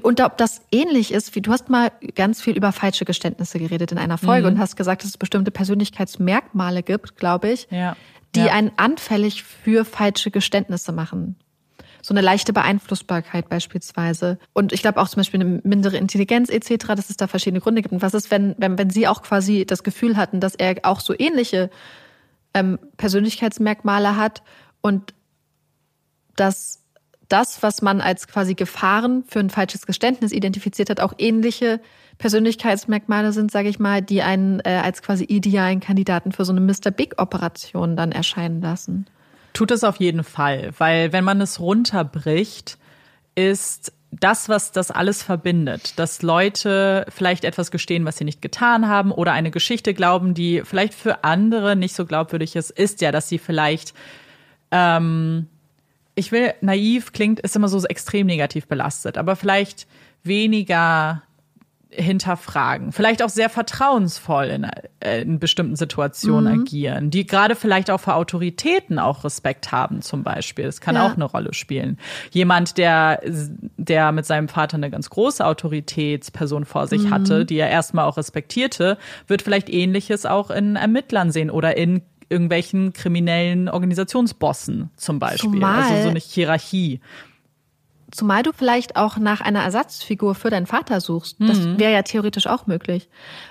[0.02, 3.92] und ob das ähnlich ist, wie du hast mal ganz viel über falsche Geständnisse geredet
[3.92, 4.56] in einer Folge mhm.
[4.56, 7.96] und hast gesagt, dass es bestimmte Persönlichkeitsmerkmale gibt, glaube ich, ja.
[8.36, 8.52] die ja.
[8.52, 11.38] einen anfällig für falsche Geständnisse machen.
[12.02, 14.40] So eine leichte Beeinflussbarkeit beispielsweise.
[14.54, 17.82] Und ich glaube auch zum Beispiel eine mindere Intelligenz etc., dass es da verschiedene Gründe
[17.82, 17.94] gibt.
[17.94, 21.00] Und was ist, wenn, wenn, wenn sie auch quasi das Gefühl hatten, dass er auch
[21.00, 21.70] so ähnliche
[22.54, 24.42] ähm, Persönlichkeitsmerkmale hat
[24.82, 25.14] und
[26.36, 26.84] dass
[27.30, 31.80] das, was man als quasi Gefahren für ein falsches Geständnis identifiziert hat, auch ähnliche
[32.18, 36.62] Persönlichkeitsmerkmale sind, sage ich mal, die einen äh, als quasi idealen Kandidaten für so eine
[36.62, 36.92] Mr.
[36.92, 39.08] Big-Operation dann erscheinen lassen.
[39.54, 42.78] Tut es auf jeden Fall, weil wenn man es runterbricht,
[43.36, 48.88] ist das, was das alles verbindet, dass Leute vielleicht etwas gestehen, was sie nicht getan
[48.88, 53.12] haben oder eine Geschichte glauben, die vielleicht für andere nicht so glaubwürdig ist, ist ja,
[53.12, 53.94] dass sie vielleicht
[54.72, 55.48] ähm,
[56.18, 59.88] ich will, naiv klingt, ist immer so extrem negativ belastet, aber vielleicht
[60.24, 61.22] weniger
[61.90, 64.68] hinterfragen, vielleicht auch sehr vertrauensvoll in,
[65.00, 66.62] äh, in bestimmten Situationen mhm.
[66.62, 70.66] agieren, die gerade vielleicht auch für Autoritäten auch Respekt haben, zum Beispiel.
[70.66, 71.06] Das kann ja.
[71.06, 71.98] auch eine Rolle spielen.
[72.32, 73.22] Jemand, der,
[73.78, 77.12] der mit seinem Vater eine ganz große Autoritätsperson vor sich mhm.
[77.12, 82.02] hatte, die er erstmal auch respektierte, wird vielleicht ähnliches auch in Ermittlern sehen oder in
[82.30, 85.52] irgendwelchen kriminellen Organisationsbossen zum Beispiel.
[85.52, 87.00] Zumal, also so eine Hierarchie.
[88.12, 91.38] Zumal du vielleicht auch nach einer Ersatzfigur für deinen Vater suchst.
[91.40, 91.78] Das mhm.
[91.78, 93.10] wäre ja theoretisch auch möglich.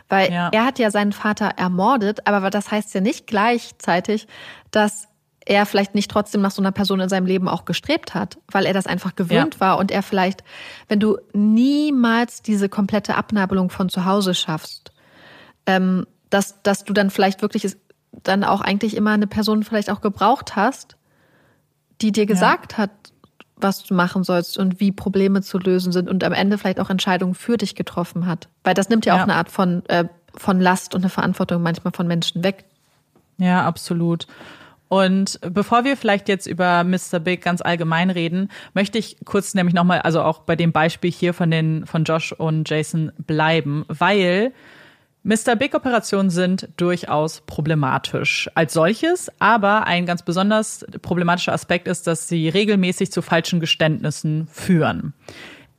[0.09, 0.49] Weil ja.
[0.51, 4.27] er hat ja seinen Vater ermordet, aber das heißt ja nicht gleichzeitig,
[4.71, 5.09] dass
[5.47, 8.67] er vielleicht nicht trotzdem nach so einer Person in seinem Leben auch gestrebt hat, weil
[8.67, 9.61] er das einfach gewöhnt ja.
[9.61, 10.43] war und er vielleicht,
[10.89, 14.91] wenn du niemals diese komplette Abnabelung von zu Hause schaffst,
[15.67, 17.77] ähm, dass, dass du dann vielleicht wirklich
[18.23, 20.97] dann auch eigentlich immer eine Person vielleicht auch gebraucht hast,
[22.01, 22.79] die dir gesagt ja.
[22.79, 22.91] hat,
[23.57, 26.91] was du machen sollst und wie Probleme zu lösen sind und am Ende vielleicht auch
[26.91, 28.49] Entscheidungen für dich getroffen hat.
[28.65, 29.21] Weil das nimmt ja, ja.
[29.21, 32.65] auch eine Art von, äh, von Last und eine Verantwortung manchmal von Menschen weg.
[33.39, 34.27] Ja, absolut.
[34.89, 37.19] Und bevor wir vielleicht jetzt über Mr.
[37.19, 41.35] Big ganz allgemein reden, möchte ich kurz nämlich nochmal, also auch bei dem Beispiel hier
[41.35, 44.53] von den, von Josh und Jason bleiben, weil
[45.27, 45.57] Mr.
[45.57, 52.29] Big Operationen sind durchaus problematisch als solches, aber ein ganz besonders problematischer Aspekt ist, dass
[52.29, 55.15] sie regelmäßig zu falschen Geständnissen führen.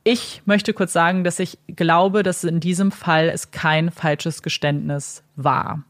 [0.04, 5.22] Ich möchte kurz sagen, dass ich glaube, dass in diesem Fall es kein falsches Geständnis
[5.34, 5.82] war.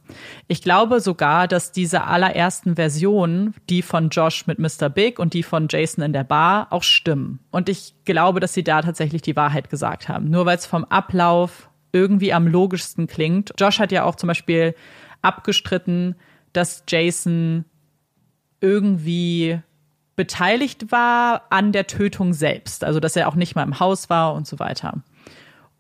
[0.47, 4.89] Ich glaube sogar, dass diese allerersten Versionen, die von Josh mit Mr.
[4.89, 7.41] Big und die von Jason in der Bar, auch stimmen.
[7.51, 10.31] Und ich glaube, dass sie da tatsächlich die Wahrheit gesagt haben.
[10.31, 13.53] Nur weil es vom Ablauf irgendwie am logischsten klingt.
[13.59, 14.75] Josh hat ja auch zum Beispiel
[15.23, 16.17] abgestritten,
[16.53, 17.65] dass Jason
[18.61, 19.61] irgendwie
[20.17, 22.85] beteiligt war an der Tötung selbst.
[22.85, 25.03] Also, dass er auch nicht mal im Haus war und so weiter.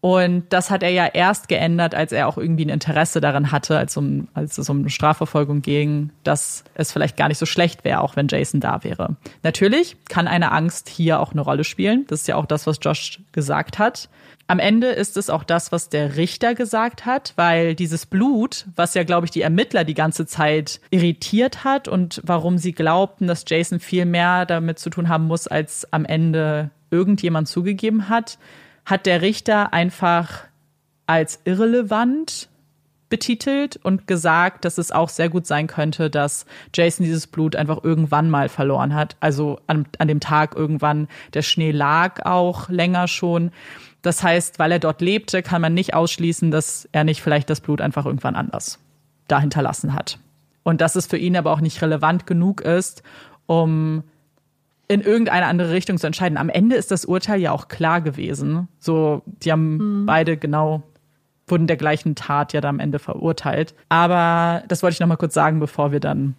[0.01, 3.76] Und das hat er ja erst geändert, als er auch irgendwie ein Interesse daran hatte,
[3.76, 8.01] als, um, als es um Strafverfolgung ging, dass es vielleicht gar nicht so schlecht wäre,
[8.01, 9.16] auch wenn Jason da wäre.
[9.43, 12.05] Natürlich kann eine Angst hier auch eine Rolle spielen.
[12.06, 14.09] Das ist ja auch das, was Josh gesagt hat.
[14.51, 18.95] Am Ende ist es auch das, was der Richter gesagt hat, weil dieses Blut, was
[18.95, 23.45] ja, glaube ich, die Ermittler die ganze Zeit irritiert hat und warum sie glaubten, dass
[23.47, 28.39] Jason viel mehr damit zu tun haben muss, als am Ende irgendjemand zugegeben hat,
[28.87, 30.45] hat der Richter einfach
[31.07, 32.49] als irrelevant
[33.11, 37.83] betitelt und gesagt, dass es auch sehr gut sein könnte, dass Jason dieses Blut einfach
[37.83, 39.16] irgendwann mal verloren hat.
[39.20, 43.51] Also an, an dem Tag irgendwann, der Schnee lag auch länger schon.
[44.03, 47.61] Das heißt, weil er dort lebte, kann man nicht ausschließen, dass er nicht vielleicht das
[47.61, 48.79] Blut einfach irgendwann anders
[49.27, 50.19] da hinterlassen hat.
[50.62, 53.03] Und dass es für ihn aber auch nicht relevant genug ist,
[53.47, 54.05] um
[54.87, 56.39] in irgendeine andere Richtung zu entscheiden.
[56.39, 58.69] Am Ende ist das Urteil ja auch klar gewesen.
[58.79, 60.07] So, die haben mhm.
[60.07, 60.83] beide genau
[61.47, 63.75] wurden der gleichen Tat ja da am Ende verurteilt.
[63.89, 66.35] Aber das wollte ich noch mal kurz sagen, bevor wir dann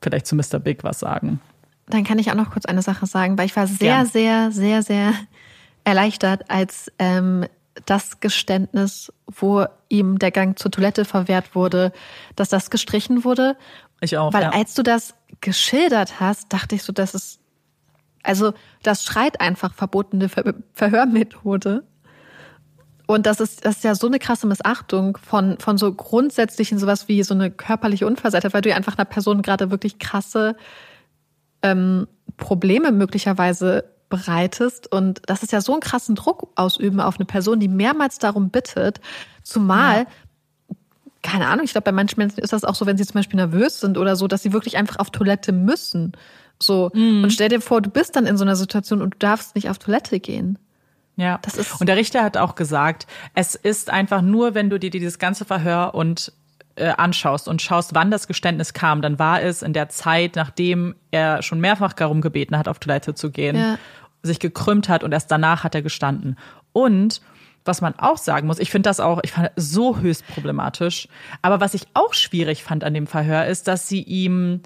[0.00, 0.58] vielleicht zu Mr.
[0.58, 1.40] Big was sagen.
[1.86, 4.04] Dann kann ich auch noch kurz eine Sache sagen, weil ich war sehr, ja.
[4.04, 5.12] sehr, sehr, sehr
[5.84, 7.46] erleichtert, als ähm,
[7.86, 11.92] das Geständnis, wo ihm der Gang zur Toilette verwehrt wurde,
[12.36, 13.56] dass das gestrichen wurde.
[14.00, 14.32] Ich auch.
[14.32, 14.50] Weil ja.
[14.50, 17.40] als du das geschildert hast, dachte ich so, das ist
[18.22, 18.52] also
[18.82, 21.84] das schreit einfach verbotene Ver Verhörmethode.
[23.06, 27.08] Und das ist, das ist ja so eine krasse Missachtung von, von so grundsätzlichen sowas
[27.08, 30.56] wie so eine körperliche Unversehrtheit, weil du ja einfach einer Person gerade wirklich krasse
[31.62, 32.06] ähm,
[32.36, 34.92] Probleme möglicherweise bereitest.
[34.92, 38.50] Und das ist ja so einen krassen Druck ausüben auf eine Person, die mehrmals darum
[38.50, 39.00] bittet,
[39.42, 40.06] zumal ja
[41.22, 43.36] keine Ahnung, ich glaube, bei manchen Menschen ist das auch so, wenn sie zum Beispiel
[43.36, 46.12] nervös sind oder so, dass sie wirklich einfach auf Toilette müssen.
[46.58, 46.90] So.
[46.94, 47.24] Mhm.
[47.24, 49.70] Und stell dir vor, du bist dann in so einer Situation und du darfst nicht
[49.70, 50.58] auf Toilette gehen.
[51.16, 51.38] Ja.
[51.42, 54.90] Das ist und der Richter hat auch gesagt, es ist einfach nur, wenn du dir
[54.90, 56.32] dieses ganze Verhör und
[56.74, 60.94] äh, anschaust und schaust, wann das Geständnis kam, dann war es in der Zeit, nachdem
[61.10, 63.78] er schon mehrfach darum gebeten hat, auf Toilette zu gehen, ja.
[64.22, 66.36] Sich gekrümmt hat und erst danach hat er gestanden.
[66.72, 67.20] Und
[67.64, 71.08] was man auch sagen muss, ich finde das auch, ich fand so höchst problematisch.
[71.42, 74.60] Aber was ich auch schwierig fand an dem Verhör ist, dass sie ihm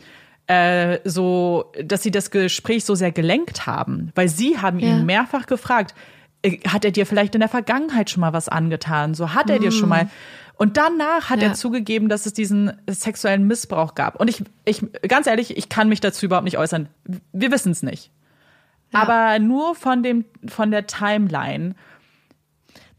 [0.46, 4.88] äh, so, dass sie das Gespräch so sehr gelenkt haben, weil sie haben ja.
[4.88, 5.94] ihn mehrfach gefragt,
[6.42, 9.14] äh, hat er dir vielleicht in der Vergangenheit schon mal was angetan?
[9.14, 9.62] So hat er mm.
[9.62, 10.08] dir schon mal.
[10.58, 11.48] Und danach hat ja.
[11.48, 14.18] er zugegeben, dass es diesen sexuellen Missbrauch gab.
[14.18, 16.88] Und ich, ich, ganz ehrlich, ich kann mich dazu überhaupt nicht äußern.
[17.32, 18.10] Wir wissen es nicht.
[18.92, 19.02] Ja.
[19.02, 21.74] Aber nur von dem, von der Timeline.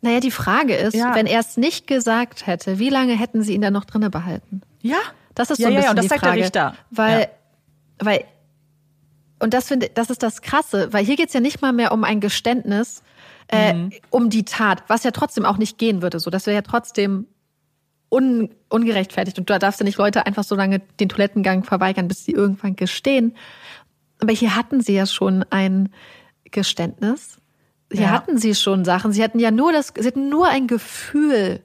[0.02, 1.16] Naja, die Frage ist, ja.
[1.16, 4.62] wenn er es nicht gesagt hätte, wie lange hätten sie ihn dann noch drinne behalten?
[4.82, 4.98] Ja.
[5.34, 6.76] Das ist so ein ja, bisschen ja, und das die sagt Frage, der Richter.
[6.92, 7.30] Weil
[8.00, 8.24] weil,
[9.40, 11.92] und das finde, das ist das Krasse, weil hier geht es ja nicht mal mehr
[11.92, 13.04] um ein Geständnis,
[13.50, 13.92] äh, mhm.
[14.10, 16.20] um die Tat, was ja trotzdem auch nicht gehen würde.
[16.20, 17.28] So, das wäre ja trotzdem
[18.10, 19.38] un, ungerechtfertigt.
[19.40, 22.76] Und du darfst ja nicht Leute einfach so lange den Toilettengang verweigern, bis sie irgendwann
[22.76, 23.36] gestehen.
[24.20, 25.90] Aber hier hatten sie ja schon ein
[26.46, 27.38] Geständnis.
[27.92, 28.12] Hier ja.
[28.12, 29.14] hatten sie schon Sachen.
[29.14, 31.64] Sie hatten ja nur das, sie hatten nur ein Gefühl.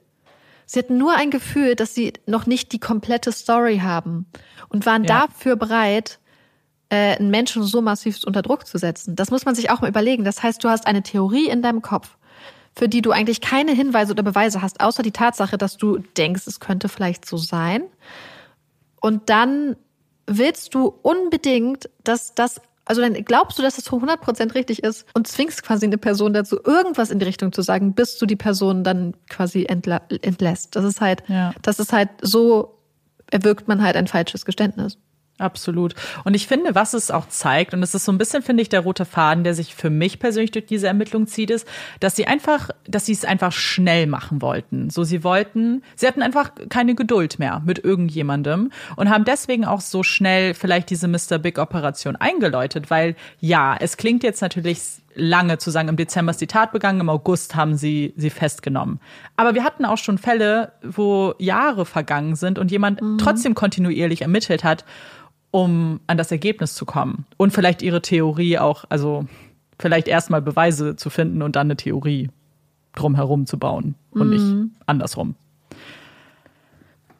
[0.66, 4.26] Sie hatten nur ein Gefühl, dass sie noch nicht die komplette Story haben
[4.68, 5.26] und waren ja.
[5.26, 6.18] dafür bereit,
[6.88, 9.16] äh, einen Menschen so massiv unter Druck zu setzen.
[9.16, 10.24] Das muss man sich auch mal überlegen.
[10.24, 12.16] Das heißt, du hast eine Theorie in deinem Kopf,
[12.76, 16.46] für die du eigentlich keine Hinweise oder Beweise hast, außer die Tatsache, dass du denkst,
[16.46, 17.82] es könnte vielleicht so sein.
[19.00, 19.76] Und dann
[20.26, 25.06] willst du unbedingt, dass das, also dann glaubst du, dass es zu 100% richtig ist
[25.14, 28.36] und zwingst quasi eine Person dazu, irgendwas in die Richtung zu sagen, bis du die
[28.36, 30.76] Person dann quasi entlässt.
[30.76, 31.52] Das ist halt, ja.
[31.62, 32.78] das ist halt so
[33.30, 34.98] erwirkt man halt ein falsches Geständnis.
[35.38, 35.94] Absolut.
[36.24, 38.68] Und ich finde, was es auch zeigt, und das ist so ein bisschen, finde ich,
[38.68, 41.66] der rote Faden, der sich für mich persönlich durch diese Ermittlung zieht, ist,
[42.00, 44.90] dass sie einfach, dass sie es einfach schnell machen wollten.
[44.90, 49.80] So, sie wollten, sie hatten einfach keine Geduld mehr mit irgendjemandem und haben deswegen auch
[49.80, 51.38] so schnell vielleicht diese Mr.
[51.38, 56.40] Big Operation eingeläutet, weil ja, es klingt jetzt natürlich lange zu sagen, im Dezember ist
[56.40, 59.00] die Tat begangen, im August haben sie sie festgenommen.
[59.36, 63.18] Aber wir hatten auch schon Fälle, wo Jahre vergangen sind und jemand mhm.
[63.18, 64.84] trotzdem kontinuierlich ermittelt hat,
[65.50, 67.26] um an das Ergebnis zu kommen.
[67.36, 69.26] Und vielleicht ihre Theorie auch, also
[69.78, 72.30] vielleicht erstmal Beweise zu finden und dann eine Theorie
[72.94, 74.30] drumherum zu bauen und mhm.
[74.30, 75.34] nicht andersrum.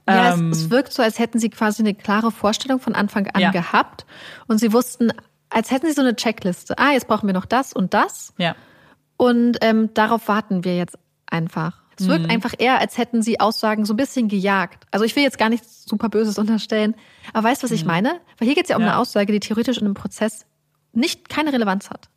[0.08, 3.28] Ja, ähm, es, es, wirkt so, als hätten sie quasi eine klare Vorstellung von Anfang
[3.28, 3.50] an ja.
[3.50, 4.04] gehabt
[4.48, 5.12] und sie wussten,
[5.52, 6.78] als hätten sie so eine Checkliste.
[6.78, 8.32] Ah, jetzt brauchen wir noch das und das.
[8.38, 8.54] Ja.
[9.16, 11.82] Und ähm, darauf warten wir jetzt einfach.
[11.98, 12.30] Es wirkt mhm.
[12.30, 14.86] einfach eher, als hätten sie Aussagen so ein bisschen gejagt.
[14.90, 16.94] Also ich will jetzt gar nichts super Böses unterstellen,
[17.32, 17.76] aber weißt du, was mhm.
[17.76, 18.20] ich meine?
[18.38, 18.88] Weil hier geht es ja um ja.
[18.88, 20.46] eine Aussage, die theoretisch in einem Prozess
[20.92, 22.08] nicht keine Relevanz hat.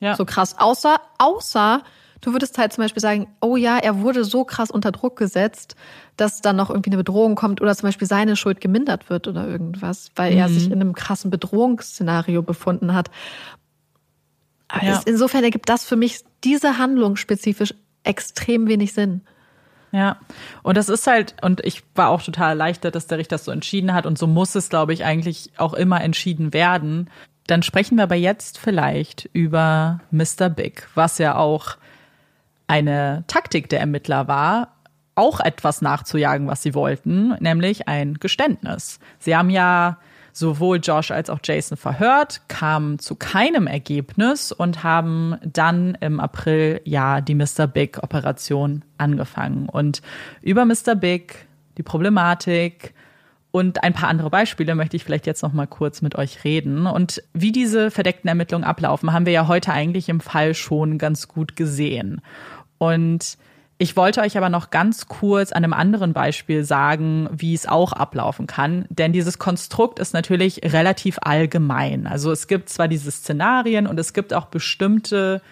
[0.00, 0.16] Ja.
[0.16, 0.58] So krass.
[0.58, 1.82] Außer, außer
[2.22, 5.76] du würdest halt zum Beispiel sagen, oh ja, er wurde so krass unter Druck gesetzt,
[6.16, 9.46] dass dann noch irgendwie eine Bedrohung kommt oder zum Beispiel seine Schuld gemindert wird oder
[9.46, 10.38] irgendwas, weil mhm.
[10.38, 13.10] er sich in einem krassen Bedrohungsszenario befunden hat.
[14.80, 15.02] Ja.
[15.04, 17.74] Insofern ergibt das für mich diese Handlung spezifisch
[18.04, 19.20] extrem wenig Sinn.
[19.90, 20.16] Ja,
[20.62, 23.50] und das ist halt, und ich war auch total erleichtert, dass der Richter das so
[23.50, 24.06] entschieden hat.
[24.06, 27.10] Und so muss es, glaube ich, eigentlich auch immer entschieden werden.
[27.46, 30.48] Dann sprechen wir aber jetzt vielleicht über Mr.
[30.48, 31.76] Big, was ja auch
[32.72, 34.76] eine Taktik der Ermittler war,
[35.14, 38.98] auch etwas nachzujagen, was sie wollten, nämlich ein Geständnis.
[39.18, 39.98] Sie haben ja
[40.32, 46.80] sowohl Josh als auch Jason verhört, kamen zu keinem Ergebnis und haben dann im April
[46.84, 47.66] ja die Mr.
[47.66, 49.68] Big Operation angefangen.
[49.68, 50.00] Und
[50.40, 50.94] über Mr.
[50.94, 51.46] Big,
[51.76, 52.94] die Problematik,
[53.52, 56.86] und ein paar andere Beispiele möchte ich vielleicht jetzt noch mal kurz mit euch reden.
[56.86, 61.28] Und wie diese verdeckten Ermittlungen ablaufen, haben wir ja heute eigentlich im Fall schon ganz
[61.28, 62.22] gut gesehen.
[62.82, 63.38] Und
[63.78, 67.92] ich wollte euch aber noch ganz kurz an einem anderen Beispiel sagen, wie es auch
[67.92, 68.86] ablaufen kann.
[68.88, 72.08] Denn dieses Konstrukt ist natürlich relativ allgemein.
[72.08, 75.42] Also es gibt zwar diese Szenarien und es gibt auch bestimmte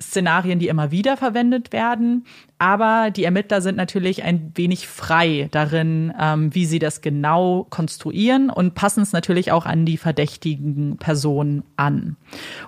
[0.00, 2.24] Szenarien, die immer wieder verwendet werden,
[2.58, 8.50] aber die Ermittler sind natürlich ein wenig frei darin, ähm, wie sie das genau konstruieren
[8.50, 12.16] und passen es natürlich auch an die verdächtigen Personen an.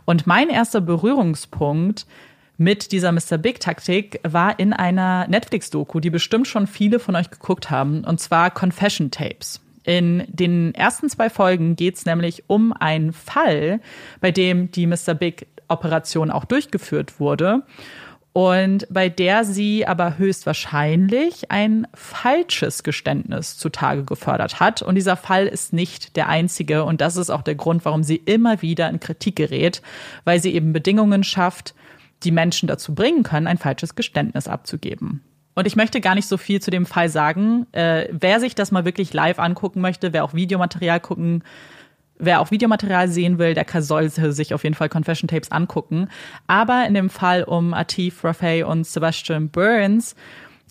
[0.05, 2.07] Und mein erster Berührungspunkt
[2.61, 3.39] mit dieser Mr.
[3.39, 8.51] Big-Taktik war in einer Netflix-Doku, die bestimmt schon viele von euch geguckt haben, und zwar
[8.51, 9.63] Confession Tapes.
[9.83, 13.81] In den ersten zwei Folgen geht es nämlich um einen Fall,
[14.21, 15.15] bei dem die Mr.
[15.15, 17.63] Big-Operation auch durchgeführt wurde
[18.35, 24.83] und bei der sie aber höchstwahrscheinlich ein falsches Geständnis zutage gefördert hat.
[24.83, 28.17] Und dieser Fall ist nicht der einzige und das ist auch der Grund, warum sie
[28.17, 29.81] immer wieder in Kritik gerät,
[30.25, 31.75] weil sie eben Bedingungen schafft,
[32.23, 35.23] die Menschen dazu bringen können, ein falsches Geständnis abzugeben.
[35.55, 37.67] Und ich möchte gar nicht so viel zu dem Fall sagen.
[37.73, 41.43] Äh, wer sich das mal wirklich live angucken möchte, wer auch Videomaterial gucken,
[42.19, 46.09] wer auch Videomaterial sehen will, der sollte sich auf jeden Fall Confession Tapes angucken.
[46.47, 50.15] Aber in dem Fall um Atif Raffay und Sebastian Burns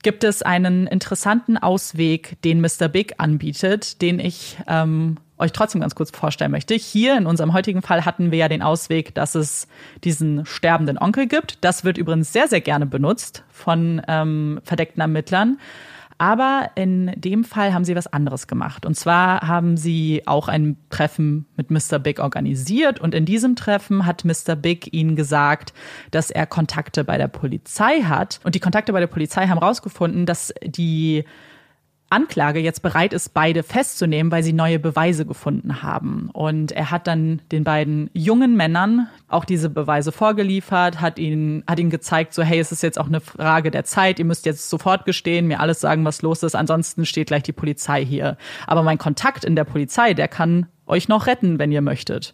[0.02, 2.88] gibt es einen interessanten Ausweg, den Mr.
[2.88, 6.76] Big anbietet, den ich ähm, euch trotzdem ganz kurz vorstellen möchte.
[6.76, 9.68] Hier in unserem heutigen Fall hatten wir ja den Ausweg, dass es
[10.04, 11.58] diesen sterbenden Onkel gibt.
[11.62, 15.58] Das wird übrigens sehr, sehr gerne benutzt von ähm, verdeckten Ermittlern.
[16.22, 18.86] Aber in dem Fall haben sie was anderes gemacht.
[18.86, 21.98] Und zwar haben sie auch ein Treffen mit Mr.
[21.98, 23.00] Big organisiert.
[23.00, 24.58] Und in diesem Treffen hat Mr.
[24.58, 25.74] Big ihnen gesagt,
[26.12, 28.42] dass er Kontakte bei der Polizei hat.
[28.44, 31.24] Und die Kontakte bei der Polizei haben herausgefunden, dass die
[32.12, 36.30] Anklage jetzt bereit ist, beide festzunehmen, weil sie neue Beweise gefunden haben.
[36.34, 41.80] Und er hat dann den beiden jungen Männern auch diese Beweise vorgeliefert, hat ihnen, hat
[41.80, 44.70] ihnen gezeigt, so, hey, es ist jetzt auch eine Frage der Zeit, ihr müsst jetzt
[44.70, 48.38] sofort gestehen, mir alles sagen, was los ist, ansonsten steht gleich die Polizei hier.
[48.66, 52.34] Aber mein Kontakt in der Polizei, der kann euch noch retten, wenn ihr möchtet.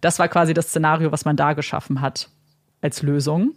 [0.00, 2.30] Das war quasi das Szenario, was man da geschaffen hat
[2.80, 3.54] als Lösung.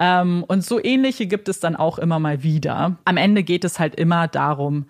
[0.00, 2.96] Ähm, und so ähnliche gibt es dann auch immer mal wieder.
[3.04, 4.86] Am Ende geht es halt immer darum,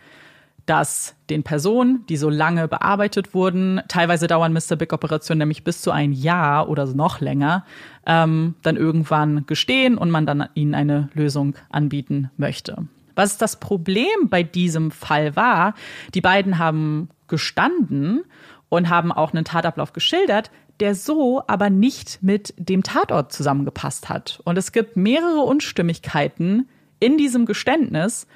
[0.66, 4.76] dass den Personen, die so lange bearbeitet wurden, teilweise dauern Mr.
[4.76, 7.64] Big Operationen nämlich bis zu ein Jahr oder noch länger,
[8.06, 12.86] ähm, dann irgendwann gestehen und man dann ihnen eine Lösung anbieten möchte.
[13.16, 15.74] Was das Problem bei diesem Fall war,
[16.14, 18.22] die beiden haben gestanden
[18.68, 24.40] und haben auch einen Tatablauf geschildert, der so aber nicht mit dem Tatort zusammengepasst hat.
[24.44, 28.26] Und es gibt mehrere Unstimmigkeiten in diesem Geständnis.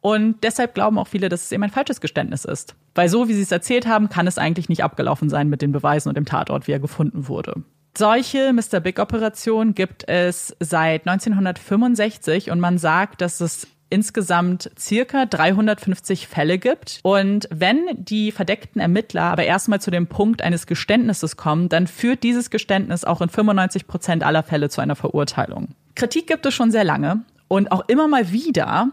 [0.00, 2.74] Und deshalb glauben auch viele, dass es eben ein falsches Geständnis ist.
[2.94, 5.72] Weil so, wie sie es erzählt haben, kann es eigentlich nicht abgelaufen sein mit den
[5.72, 7.62] Beweisen und dem Tatort, wie er gefunden wurde.
[7.96, 8.80] Solche Mr.
[8.80, 16.58] Big Operationen gibt es seit 1965 und man sagt, dass es insgesamt circa 350 Fälle
[16.58, 17.00] gibt.
[17.02, 22.22] Und wenn die verdeckten Ermittler aber erstmal zu dem Punkt eines Geständnisses kommen, dann führt
[22.22, 25.68] dieses Geständnis auch in 95 Prozent aller Fälle zu einer Verurteilung.
[25.94, 28.88] Kritik gibt es schon sehr lange und auch immer mal wieder.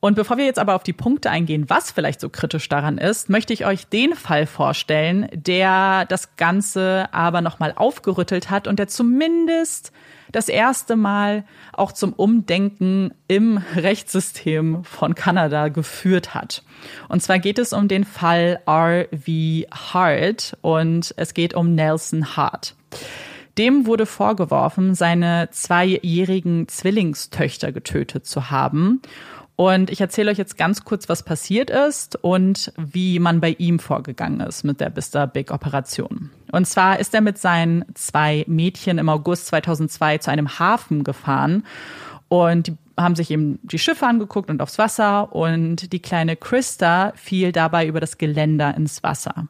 [0.00, 3.28] Und bevor wir jetzt aber auf die Punkte eingehen, was vielleicht so kritisch daran ist,
[3.28, 8.88] möchte ich euch den Fall vorstellen, der das Ganze aber nochmal aufgerüttelt hat und der
[8.88, 9.92] zumindest
[10.32, 16.62] das erste Mal auch zum Umdenken im Rechtssystem von Kanada geführt hat.
[17.08, 19.68] Und zwar geht es um den Fall R.V.
[19.94, 22.74] Hart und es geht um Nelson Hart.
[23.58, 29.02] Dem wurde vorgeworfen, seine zweijährigen Zwillingstöchter getötet zu haben.
[29.60, 33.78] Und ich erzähle euch jetzt ganz kurz, was passiert ist und wie man bei ihm
[33.78, 35.26] vorgegangen ist mit der Mr.
[35.26, 36.30] Big Operation.
[36.50, 41.66] Und zwar ist er mit seinen zwei Mädchen im August 2002 zu einem Hafen gefahren
[42.28, 47.12] und die haben sich eben die Schiffe angeguckt und aufs Wasser und die kleine Christa
[47.14, 49.46] fiel dabei über das Geländer ins Wasser.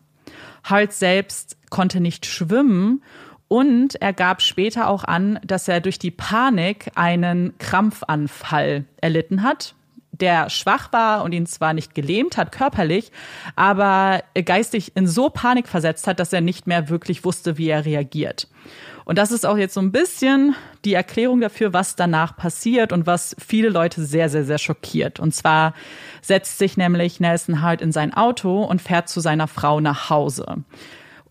[0.64, 3.04] Hart selbst konnte nicht schwimmen
[3.46, 9.76] und er gab später auch an, dass er durch die Panik einen Krampfanfall erlitten hat
[10.20, 13.10] der schwach war und ihn zwar nicht gelähmt hat körperlich,
[13.56, 17.84] aber geistig in so Panik versetzt hat, dass er nicht mehr wirklich wusste, wie er
[17.84, 18.48] reagiert.
[19.04, 23.06] Und das ist auch jetzt so ein bisschen die Erklärung dafür, was danach passiert und
[23.06, 25.18] was viele Leute sehr, sehr, sehr schockiert.
[25.18, 25.74] Und zwar
[26.22, 30.58] setzt sich nämlich Nelson Hart in sein Auto und fährt zu seiner Frau nach Hause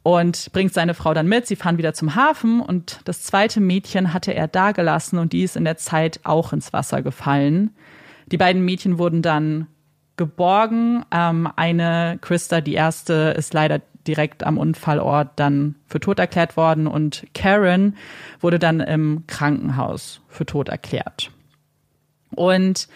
[0.04, 1.48] und bringt seine Frau dann mit.
[1.48, 5.44] Sie fahren wieder zum Hafen und das zweite Mädchen hatte er da gelassen und die
[5.44, 7.76] ist in der Zeit auch ins Wasser gefallen.
[8.32, 9.68] Die beiden Mädchen wurden dann
[10.18, 11.04] geborgen.
[11.12, 16.88] Ähm, eine, Christa, die erste, ist leider direkt am Unfallort dann für tot erklärt worden
[16.88, 17.96] und Karen
[18.40, 21.32] wurde dann im Krankenhaus für tot erklärt.
[22.36, 22.88] Und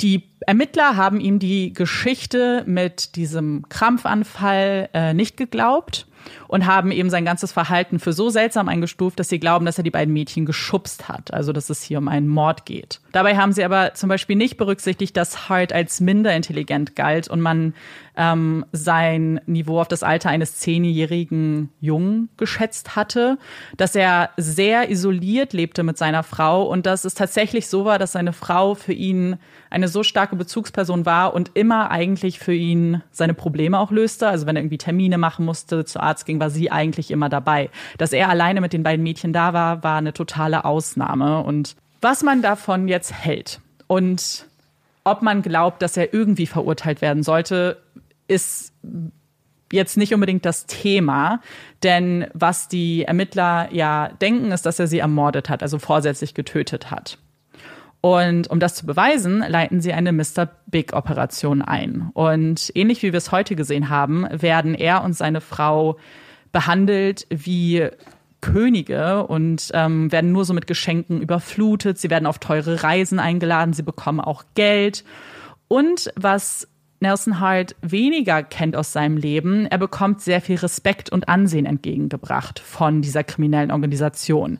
[0.00, 6.06] die Ermittler haben ihm die Geschichte mit diesem Krampfanfall äh, nicht geglaubt
[6.52, 9.84] und haben eben sein ganzes Verhalten für so seltsam eingestuft, dass sie glauben, dass er
[9.84, 13.00] die beiden Mädchen geschubst hat, also dass es hier um einen Mord geht.
[13.12, 17.40] Dabei haben sie aber zum Beispiel nicht berücksichtigt, dass Hart als minder intelligent galt und
[17.40, 17.72] man
[18.16, 23.38] ähm, sein Niveau auf das Alter eines zehnjährigen Jungen geschätzt hatte,
[23.78, 28.12] dass er sehr isoliert lebte mit seiner Frau und dass es tatsächlich so war, dass
[28.12, 29.38] seine Frau für ihn
[29.70, 34.28] eine so starke Bezugsperson war und immer eigentlich für ihn seine Probleme auch löste.
[34.28, 37.70] Also wenn er irgendwie Termine machen musste, zu Arzt ging, war sie eigentlich immer dabei.
[37.98, 41.44] Dass er alleine mit den beiden Mädchen da war, war eine totale Ausnahme.
[41.44, 44.46] Und was man davon jetzt hält und
[45.04, 47.80] ob man glaubt, dass er irgendwie verurteilt werden sollte,
[48.26, 48.72] ist
[49.70, 51.40] jetzt nicht unbedingt das Thema,
[51.84, 56.90] denn was die Ermittler ja denken, ist, dass er sie ermordet hat, also vorsätzlich getötet
[56.90, 57.18] hat.
[58.00, 60.48] Und um das zu beweisen, leiten sie eine Mr.
[60.66, 62.10] Big-Operation ein.
[62.14, 65.98] Und ähnlich wie wir es heute gesehen haben, werden er und seine Frau
[66.52, 67.88] behandelt wie
[68.40, 71.98] Könige und ähm, werden nur so mit Geschenken überflutet.
[71.98, 75.04] Sie werden auf teure Reisen eingeladen, sie bekommen auch Geld.
[75.68, 76.68] Und was
[77.00, 82.58] Nelson Hart weniger kennt aus seinem Leben, er bekommt sehr viel Respekt und Ansehen entgegengebracht
[82.60, 84.58] von dieser kriminellen Organisation.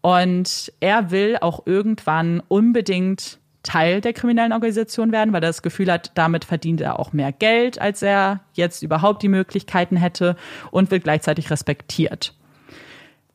[0.00, 5.90] Und er will auch irgendwann unbedingt Teil der kriminellen Organisation werden, weil er das Gefühl
[5.90, 10.36] hat, damit verdient er auch mehr Geld, als er jetzt überhaupt die Möglichkeiten hätte
[10.70, 12.34] und wird gleichzeitig respektiert.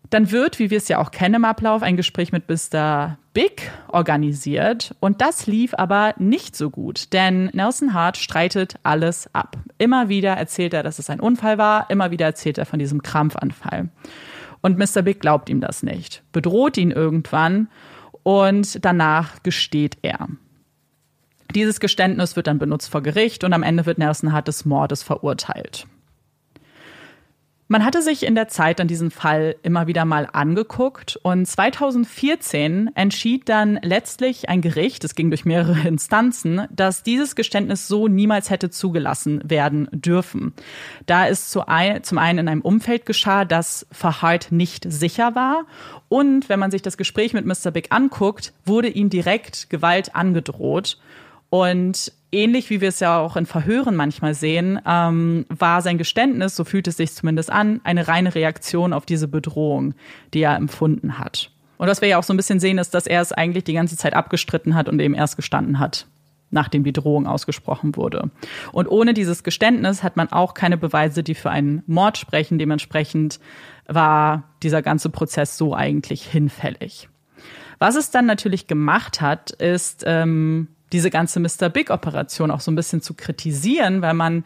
[0.10, 3.18] Dann wird, wie wir es ja auch kennen im Ablauf, ein Gespräch mit Mr.
[3.34, 9.57] Big organisiert und das lief aber nicht so gut, denn Nelson Hart streitet alles ab.
[9.77, 13.03] Immer wieder erzählt er, dass es ein Unfall war, immer wieder erzählt er von diesem
[13.03, 13.89] Krampfanfall.
[14.61, 15.03] Und Mr.
[15.03, 17.68] Big glaubt ihm das nicht, bedroht ihn irgendwann
[18.30, 20.27] und danach gesteht er.
[21.56, 25.01] Dieses Geständnis wird dann benutzt vor Gericht und am Ende wird Nelson Hart des Mordes
[25.01, 25.88] verurteilt.
[27.72, 32.90] Man hatte sich in der Zeit an diesen Fall immer wieder mal angeguckt und 2014
[32.96, 38.50] entschied dann letztlich ein Gericht, es ging durch mehrere Instanzen, dass dieses Geständnis so niemals
[38.50, 40.54] hätte zugelassen werden dürfen.
[41.06, 45.68] Da es zum einen in einem Umfeld geschah, das Verhalt nicht sicher war
[46.08, 47.70] und wenn man sich das Gespräch mit Mr.
[47.70, 50.98] Big anguckt, wurde ihm direkt Gewalt angedroht.
[51.49, 56.55] Und ähnlich wie wir es ja auch in Verhören manchmal sehen, ähm, war sein Geständnis,
[56.55, 59.95] so fühlt es sich zumindest an, eine reine Reaktion auf diese Bedrohung,
[60.34, 61.51] die er empfunden hat.
[61.77, 63.73] Und was wir ja auch so ein bisschen sehen, ist, dass er es eigentlich die
[63.73, 66.07] ganze Zeit abgestritten hat und eben erst gestanden hat,
[66.51, 68.30] nachdem die Drohung ausgesprochen wurde.
[68.73, 72.59] Und ohne dieses Geständnis hat man auch keine Beweise, die für einen Mord sprechen.
[72.59, 73.39] Dementsprechend
[73.88, 77.07] war dieser ganze Prozess so eigentlich hinfällig.
[77.80, 81.70] Was es dann natürlich gemacht hat, ist ähm, diese ganze Mr.
[81.70, 84.44] Big-Operation auch so ein bisschen zu kritisieren, weil man,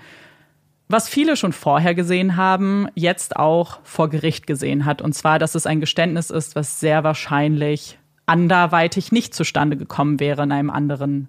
[0.88, 5.02] was viele schon vorher gesehen haben, jetzt auch vor Gericht gesehen hat.
[5.02, 10.44] Und zwar, dass es ein Geständnis ist, was sehr wahrscheinlich anderweitig nicht zustande gekommen wäre
[10.44, 11.28] in einem anderen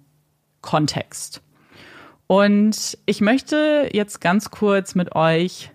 [0.60, 1.42] Kontext.
[2.26, 5.70] Und ich möchte jetzt ganz kurz mit euch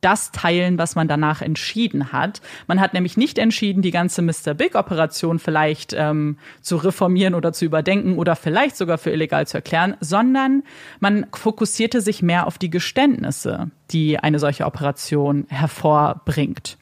[0.00, 2.40] das teilen, was man danach entschieden hat.
[2.66, 4.54] Man hat nämlich nicht entschieden, die ganze Mr.
[4.54, 9.96] Big-Operation vielleicht ähm, zu reformieren oder zu überdenken oder vielleicht sogar für illegal zu erklären,
[10.00, 10.62] sondern
[11.00, 16.78] man fokussierte sich mehr auf die Geständnisse, die eine solche Operation hervorbringt.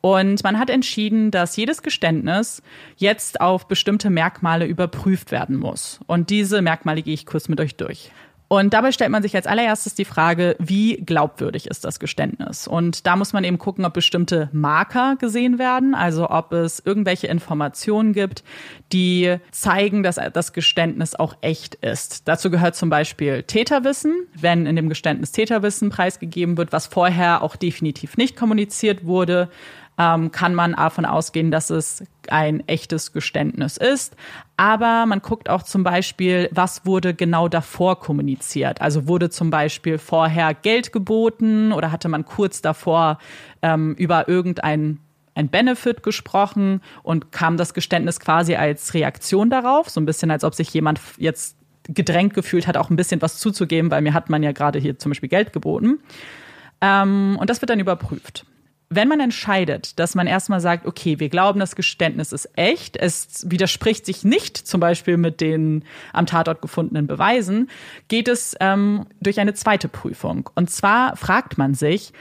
[0.00, 2.62] Und man hat entschieden, dass jedes Geständnis
[2.96, 6.00] jetzt auf bestimmte Merkmale überprüft werden muss.
[6.06, 8.10] Und diese Merkmale gehe ich kurz mit euch durch.
[8.52, 12.68] Und dabei stellt man sich als allererstes die Frage, wie glaubwürdig ist das Geständnis?
[12.68, 17.28] Und da muss man eben gucken, ob bestimmte Marker gesehen werden, also ob es irgendwelche
[17.28, 18.44] Informationen gibt,
[18.92, 22.28] die zeigen, dass das Geständnis auch echt ist.
[22.28, 27.56] Dazu gehört zum Beispiel Täterwissen, wenn in dem Geständnis Täterwissen preisgegeben wird, was vorher auch
[27.56, 29.48] definitiv nicht kommuniziert wurde
[29.98, 34.16] ähm, kann man davon ausgehen, dass es ein echtes Geständnis ist.
[34.56, 38.80] Aber man guckt auch zum Beispiel, was wurde genau davor kommuniziert.
[38.80, 43.18] Also wurde zum Beispiel vorher Geld geboten oder hatte man kurz davor
[43.62, 44.98] ähm, über irgendein
[45.34, 50.44] ein Benefit gesprochen und kam das Geständnis quasi als Reaktion darauf, so ein bisschen als
[50.44, 54.28] ob sich jemand jetzt gedrängt gefühlt hat, auch ein bisschen was zuzugeben, weil mir hat
[54.28, 56.00] man ja gerade hier zum Beispiel Geld geboten.
[56.82, 58.44] Ähm, und das wird dann überprüft
[58.94, 63.50] wenn man entscheidet, dass man erstmal sagt, okay, wir glauben, das Geständnis ist echt, es
[63.50, 67.70] widerspricht sich nicht zum Beispiel mit den am Tatort gefundenen Beweisen,
[68.08, 70.50] geht es ähm, durch eine zweite Prüfung.
[70.54, 72.12] Und zwar fragt man sich,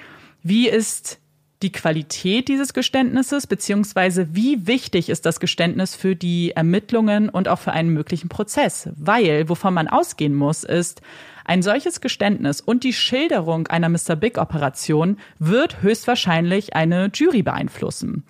[0.43, 1.19] wie ist
[1.61, 7.59] die Qualität dieses Geständnisses, beziehungsweise wie wichtig ist das Geständnis für die Ermittlungen und auch
[7.59, 8.89] für einen möglichen Prozess?
[8.95, 11.01] Weil, wovon man ausgehen muss, ist,
[11.45, 14.15] ein solches Geständnis und die Schilderung einer Mr.
[14.15, 18.23] Big-Operation wird höchstwahrscheinlich eine Jury beeinflussen.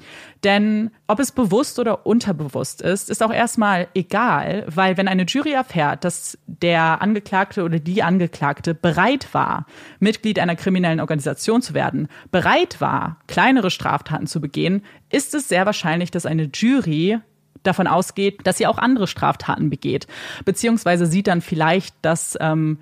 [0.44, 5.52] Denn ob es bewusst oder unterbewusst ist, ist auch erstmal egal, weil wenn eine Jury
[5.52, 9.66] erfährt, dass der Angeklagte oder die Angeklagte bereit war,
[10.00, 15.66] Mitglied einer kriminellen Organisation zu werden, bereit war, kleinere Straftaten zu begehen, ist es sehr
[15.66, 17.20] wahrscheinlich, dass eine Jury
[17.64, 20.08] davon ausgeht, dass sie auch andere Straftaten begeht,
[20.46, 22.80] beziehungsweise sieht dann vielleicht, dass ähm,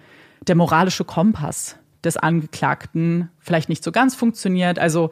[0.50, 4.80] der moralische Kompass des Angeklagten vielleicht nicht so ganz funktioniert.
[4.80, 5.12] Also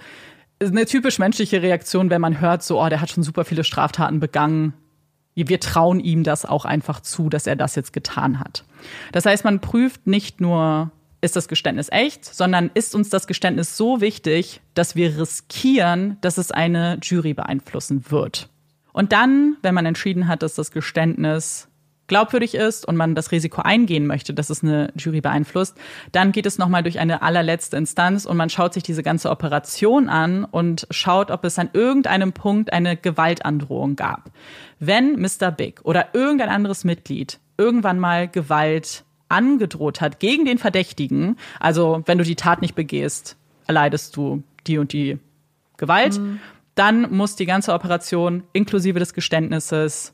[0.59, 4.19] eine typisch menschliche Reaktion, wenn man hört, so, oh, der hat schon super viele Straftaten
[4.19, 4.73] begangen.
[5.35, 8.63] Wir trauen ihm das auch einfach zu, dass er das jetzt getan hat.
[9.11, 10.91] Das heißt, man prüft nicht nur,
[11.21, 16.39] ist das Geständnis echt, sondern ist uns das Geständnis so wichtig, dass wir riskieren, dass
[16.39, 18.49] es eine Jury beeinflussen wird.
[18.93, 21.67] Und dann, wenn man entschieden hat, dass das Geständnis
[22.07, 25.77] glaubwürdig ist und man das Risiko eingehen möchte, dass es eine Jury beeinflusst,
[26.11, 30.09] dann geht es nochmal durch eine allerletzte Instanz und man schaut sich diese ganze Operation
[30.09, 34.31] an und schaut, ob es an irgendeinem Punkt eine Gewaltandrohung gab.
[34.79, 35.51] Wenn Mr.
[35.51, 42.17] Big oder irgendein anderes Mitglied irgendwann mal Gewalt angedroht hat gegen den Verdächtigen, also wenn
[42.17, 43.35] du die Tat nicht begehst,
[43.67, 45.19] erleidest du die und die
[45.75, 46.39] Gewalt, mhm.
[46.75, 50.13] dann muss die ganze Operation inklusive des Geständnisses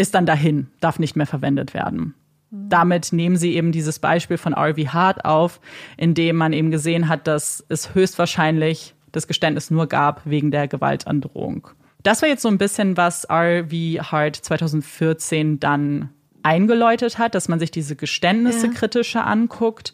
[0.00, 2.14] ist dann dahin, darf nicht mehr verwendet werden.
[2.50, 4.92] Damit nehmen sie eben dieses Beispiel von R.V.
[4.92, 5.60] Hart auf,
[5.96, 10.66] in dem man eben gesehen hat, dass es höchstwahrscheinlich das Geständnis nur gab wegen der
[10.66, 11.68] Gewaltandrohung.
[12.02, 13.72] Das war jetzt so ein bisschen, was R.V.
[14.10, 16.08] Hart 2014 dann
[16.42, 18.72] eingeläutet hat, dass man sich diese Geständnisse ja.
[18.72, 19.92] kritischer anguckt.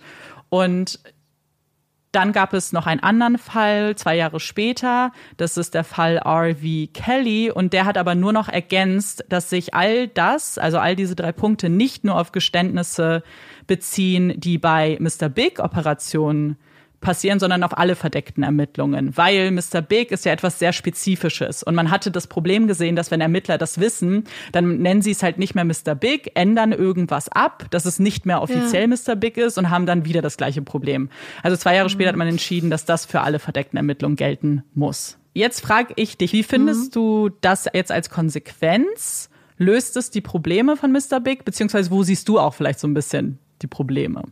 [0.48, 1.00] Und
[2.16, 5.12] dann gab es noch einen anderen Fall, zwei Jahre später.
[5.36, 6.90] Das ist der Fall R.V.
[6.94, 7.50] Kelly.
[7.50, 11.32] Und der hat aber nur noch ergänzt, dass sich all das, also all diese drei
[11.32, 13.22] Punkte, nicht nur auf Geständnisse
[13.66, 15.28] beziehen, die bei Mr.
[15.28, 16.56] Big Operationen
[17.06, 19.80] passieren, sondern auf alle verdeckten Ermittlungen, weil Mr.
[19.80, 23.58] Big ist ja etwas sehr Spezifisches und man hatte das Problem gesehen, dass wenn Ermittler
[23.58, 25.94] das wissen, dann nennen sie es halt nicht mehr Mr.
[25.94, 28.96] Big, ändern irgendwas ab, dass es nicht mehr offiziell ja.
[28.96, 29.14] Mr.
[29.14, 31.08] Big ist und haben dann wieder das gleiche Problem.
[31.44, 31.92] Also zwei Jahre mhm.
[31.92, 35.16] später hat man entschieden, dass das für alle verdeckten Ermittlungen gelten muss.
[35.32, 36.90] Jetzt frage ich dich, wie findest mhm.
[36.90, 39.30] du das jetzt als Konsequenz?
[39.58, 41.20] Löst es die Probleme von Mr.
[41.20, 44.24] Big, beziehungsweise wo siehst du auch vielleicht so ein bisschen die Probleme?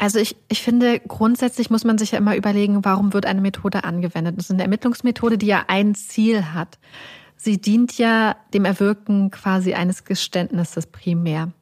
[0.00, 3.84] Also ich, ich finde, grundsätzlich muss man sich ja immer überlegen, warum wird eine Methode
[3.84, 4.38] angewendet.
[4.38, 6.78] Das ist eine Ermittlungsmethode, die ja ein Ziel hat.
[7.36, 11.52] Sie dient ja dem Erwirken quasi eines Geständnisses primär.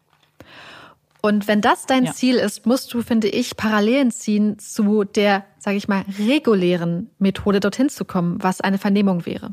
[1.20, 2.12] Und wenn das dein ja.
[2.12, 7.58] Ziel ist, musst du, finde ich, Parallelen ziehen zu der, sage ich mal, regulären Methode,
[7.58, 9.52] dorthin zu kommen, was eine Vernehmung wäre.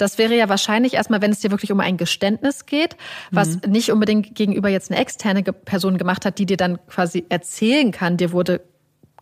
[0.00, 2.96] Das wäre ja wahrscheinlich erstmal, wenn es dir wirklich um ein Geständnis geht,
[3.30, 3.72] was mhm.
[3.72, 8.16] nicht unbedingt gegenüber jetzt eine externe Person gemacht hat, die dir dann quasi erzählen kann,
[8.16, 8.62] dir wurde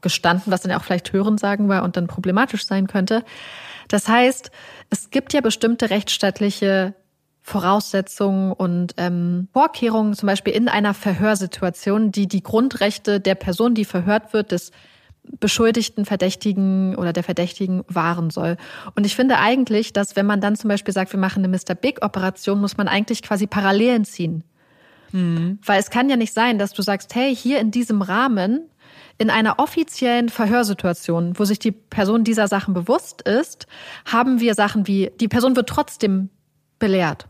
[0.01, 3.25] gestanden, was dann ja auch vielleicht Hörensagen war und dann problematisch sein könnte.
[3.89, 4.51] Das heißt,
[4.91, 6.95] es gibt ja bestimmte rechtsstaatliche
[7.41, 13.87] Voraussetzungen und ähm, Vorkehrungen, zum Beispiel in einer Verhörsituation, die die Grundrechte der Person, die
[13.87, 14.71] verhört wird, des
[15.41, 18.57] Beschuldigten, Verdächtigen oder der Verdächtigen wahren soll.
[18.95, 21.75] Und ich finde eigentlich, dass wenn man dann zum Beispiel sagt, wir machen eine Mr.
[21.75, 24.45] Big-Operation, muss man eigentlich quasi Parallelen ziehen.
[25.13, 25.59] Mhm.
[25.65, 28.69] Weil es kann ja nicht sein, dass du sagst, hey, hier in diesem Rahmen
[29.19, 33.67] in einer offiziellen Verhörsituation, wo sich die Person dieser Sachen bewusst ist,
[34.05, 36.31] haben wir Sachen wie, die Person wird trotzdem
[36.79, 37.27] belehrt.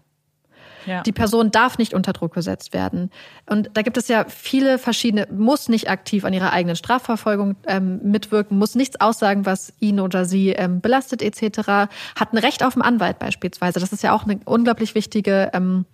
[0.89, 1.02] Ja.
[1.02, 3.10] Die Person darf nicht unter Druck gesetzt werden.
[3.47, 8.01] Und da gibt es ja viele verschiedene, muss nicht aktiv an ihrer eigenen Strafverfolgung ähm,
[8.02, 11.90] mitwirken, muss nichts aussagen, was ihn oder sie ähm, belastet etc.
[12.16, 13.81] Hat ein Recht auf einen Anwalt beispielsweise.
[13.81, 15.85] Das ist ja auch eine unglaublich wichtige ähm,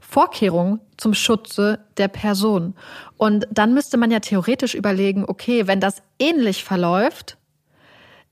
[0.00, 2.74] Vorkehrung zum Schutze der Person.
[3.18, 7.36] Und dann müsste man ja theoretisch überlegen, okay, wenn das ähnlich verläuft,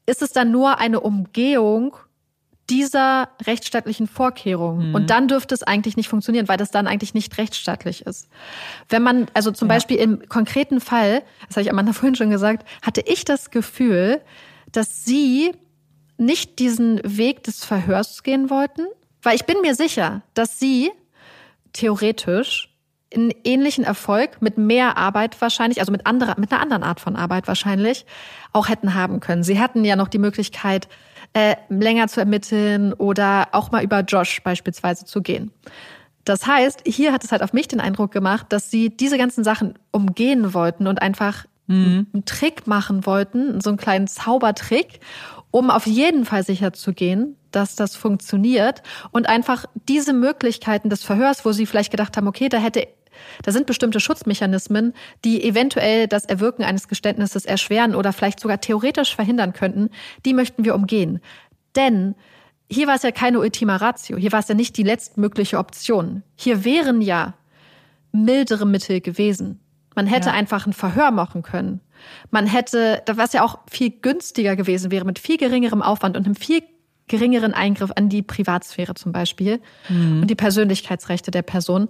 [0.07, 1.95] ist es dann nur eine Umgehung
[2.71, 4.91] dieser rechtsstaatlichen Vorkehrungen.
[4.91, 4.95] Mhm.
[4.95, 8.29] Und dann dürfte es eigentlich nicht funktionieren, weil das dann eigentlich nicht rechtsstaatlich ist.
[8.89, 9.75] Wenn man, also zum ja.
[9.75, 14.21] Beispiel im konkreten Fall, das habe ich Amanda vorhin schon gesagt, hatte ich das Gefühl,
[14.73, 15.53] dass sie
[16.19, 18.87] nicht diesen Weg des Verhörs gehen wollten,
[19.23, 20.91] weil ich bin mir sicher, dass sie
[21.73, 22.69] theoretisch
[23.15, 27.17] einen ähnlichen Erfolg mit mehr Arbeit wahrscheinlich, also mit anderer, mit einer anderen Art von
[27.17, 28.05] Arbeit wahrscheinlich,
[28.53, 29.43] auch hätten haben können.
[29.43, 30.89] Sie hatten ja noch die Möglichkeit,
[31.33, 35.51] äh, länger zu ermitteln oder auch mal über Josh beispielsweise zu gehen.
[36.25, 39.45] Das heißt, hier hat es halt auf mich den Eindruck gemacht, dass sie diese ganzen
[39.45, 42.07] Sachen umgehen wollten und einfach mhm.
[42.13, 45.01] einen Trick machen wollten, so einen kleinen Zaubertrick,
[45.51, 51.03] um auf jeden Fall sicher zu gehen, dass das funktioniert und einfach diese Möglichkeiten des
[51.03, 52.87] Verhörs, wo sie vielleicht gedacht haben, okay, da hätte
[53.43, 59.15] da sind bestimmte Schutzmechanismen, die eventuell das Erwirken eines Geständnisses erschweren oder vielleicht sogar theoretisch
[59.15, 59.91] verhindern könnten.
[60.25, 61.21] Die möchten wir umgehen.
[61.77, 62.15] Denn
[62.71, 64.17] hier war es ja keine Ultima Ratio.
[64.17, 66.23] Hier war es ja nicht die letztmögliche Option.
[66.37, 67.35] Hier wären ja
[68.13, 69.61] mildere Mittel gewesen.
[69.95, 70.35] Man hätte ja.
[70.35, 71.81] einfach ein Verhör machen können.
[72.31, 76.37] Man hätte, was ja auch viel günstiger gewesen wäre, mit viel geringerem Aufwand und einem
[76.37, 76.63] viel
[77.09, 80.21] geringeren Eingriff an die Privatsphäre zum Beispiel mhm.
[80.23, 81.89] und die Persönlichkeitsrechte der Person.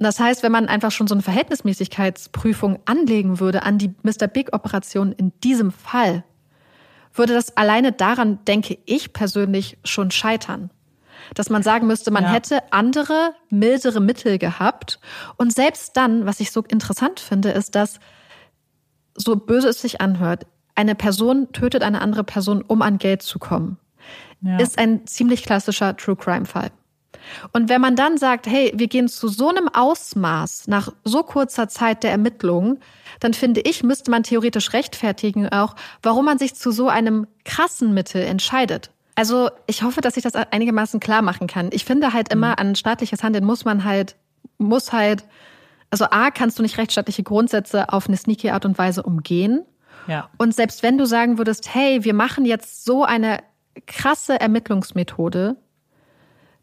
[0.00, 4.28] Das heißt, wenn man einfach schon so eine Verhältnismäßigkeitsprüfung anlegen würde an die Mr.
[4.28, 6.24] Big-Operation in diesem Fall,
[7.12, 10.70] würde das alleine daran, denke ich persönlich, schon scheitern.
[11.34, 12.32] Dass man sagen müsste, man ja.
[12.32, 15.00] hätte andere, mildere Mittel gehabt.
[15.36, 18.00] Und selbst dann, was ich so interessant finde, ist, dass,
[19.14, 23.38] so böse es sich anhört, eine Person tötet eine andere Person, um an Geld zu
[23.38, 23.76] kommen.
[24.40, 24.58] Ja.
[24.58, 26.70] Ist ein ziemlich klassischer True Crime Fall.
[27.52, 31.68] Und wenn man dann sagt, hey, wir gehen zu so einem Ausmaß nach so kurzer
[31.68, 32.78] Zeit der Ermittlungen,
[33.20, 37.94] dann finde ich, müsste man theoretisch rechtfertigen auch, warum man sich zu so einem krassen
[37.94, 38.90] Mittel entscheidet.
[39.14, 41.68] Also ich hoffe, dass ich das einigermaßen klar machen kann.
[41.72, 42.56] Ich finde halt immer, mhm.
[42.58, 44.16] an staatliches Handeln muss man halt,
[44.58, 45.24] muss halt,
[45.90, 49.64] also A, kannst du nicht rechtsstaatliche Grundsätze auf eine sneaky Art und Weise umgehen.
[50.06, 50.30] Ja.
[50.38, 53.40] Und selbst wenn du sagen würdest, hey, wir machen jetzt so eine
[53.86, 55.56] krasse Ermittlungsmethode,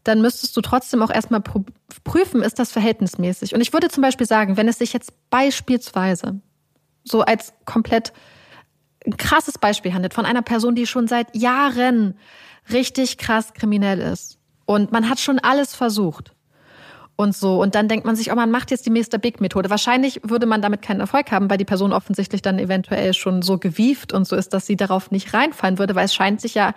[0.04, 1.42] dann müsstest du trotzdem auch erstmal
[2.04, 3.54] prüfen, ist das verhältnismäßig.
[3.54, 6.40] Und ich würde zum Beispiel sagen, wenn es sich jetzt beispielsweise
[7.04, 8.12] so als komplett
[9.06, 12.18] ein krasses Beispiel handelt von einer Person, die schon seit Jahren
[12.70, 16.34] richtig krass kriminell ist und man hat schon alles versucht
[17.16, 19.18] und so und dann denkt man sich, oh, man macht jetzt die Mr.
[19.18, 19.70] Big Methode.
[19.70, 23.58] Wahrscheinlich würde man damit keinen Erfolg haben, weil die Person offensichtlich dann eventuell schon so
[23.58, 26.74] gewieft und so ist, dass sie darauf nicht reinfallen würde, weil es scheint sich ja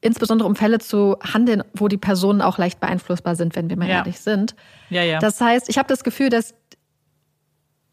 [0.00, 3.88] insbesondere um Fälle zu handeln, wo die Personen auch leicht beeinflussbar sind, wenn wir mal
[3.88, 3.96] ja.
[3.98, 4.54] ehrlich sind.
[4.90, 5.18] Ja, ja.
[5.18, 6.54] Das heißt, ich habe das Gefühl, dass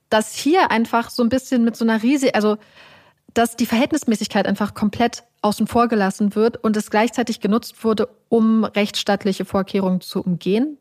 [0.10, 2.58] dass hier einfach so ein bisschen mit so einer riesigen, also
[3.34, 8.64] dass die Verhältnismäßigkeit einfach komplett außen vor gelassen wird und es gleichzeitig genutzt wurde, um
[8.64, 10.78] rechtsstaatliche Vorkehrungen zu umgehen.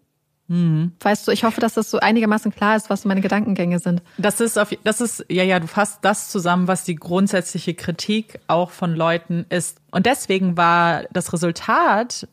[0.49, 0.93] Mhm.
[1.01, 4.03] Weißt du, ich hoffe, dass das so einigermaßen klar ist, was meine Gedankengänge sind.
[4.19, 8.41] Das ist auf, das ist, ja, ja, du fasst das zusammen, was die grundsätzliche Kritik
[8.47, 9.81] auch von Leuten ist.
[9.91, 12.29] Und deswegen war das Resultat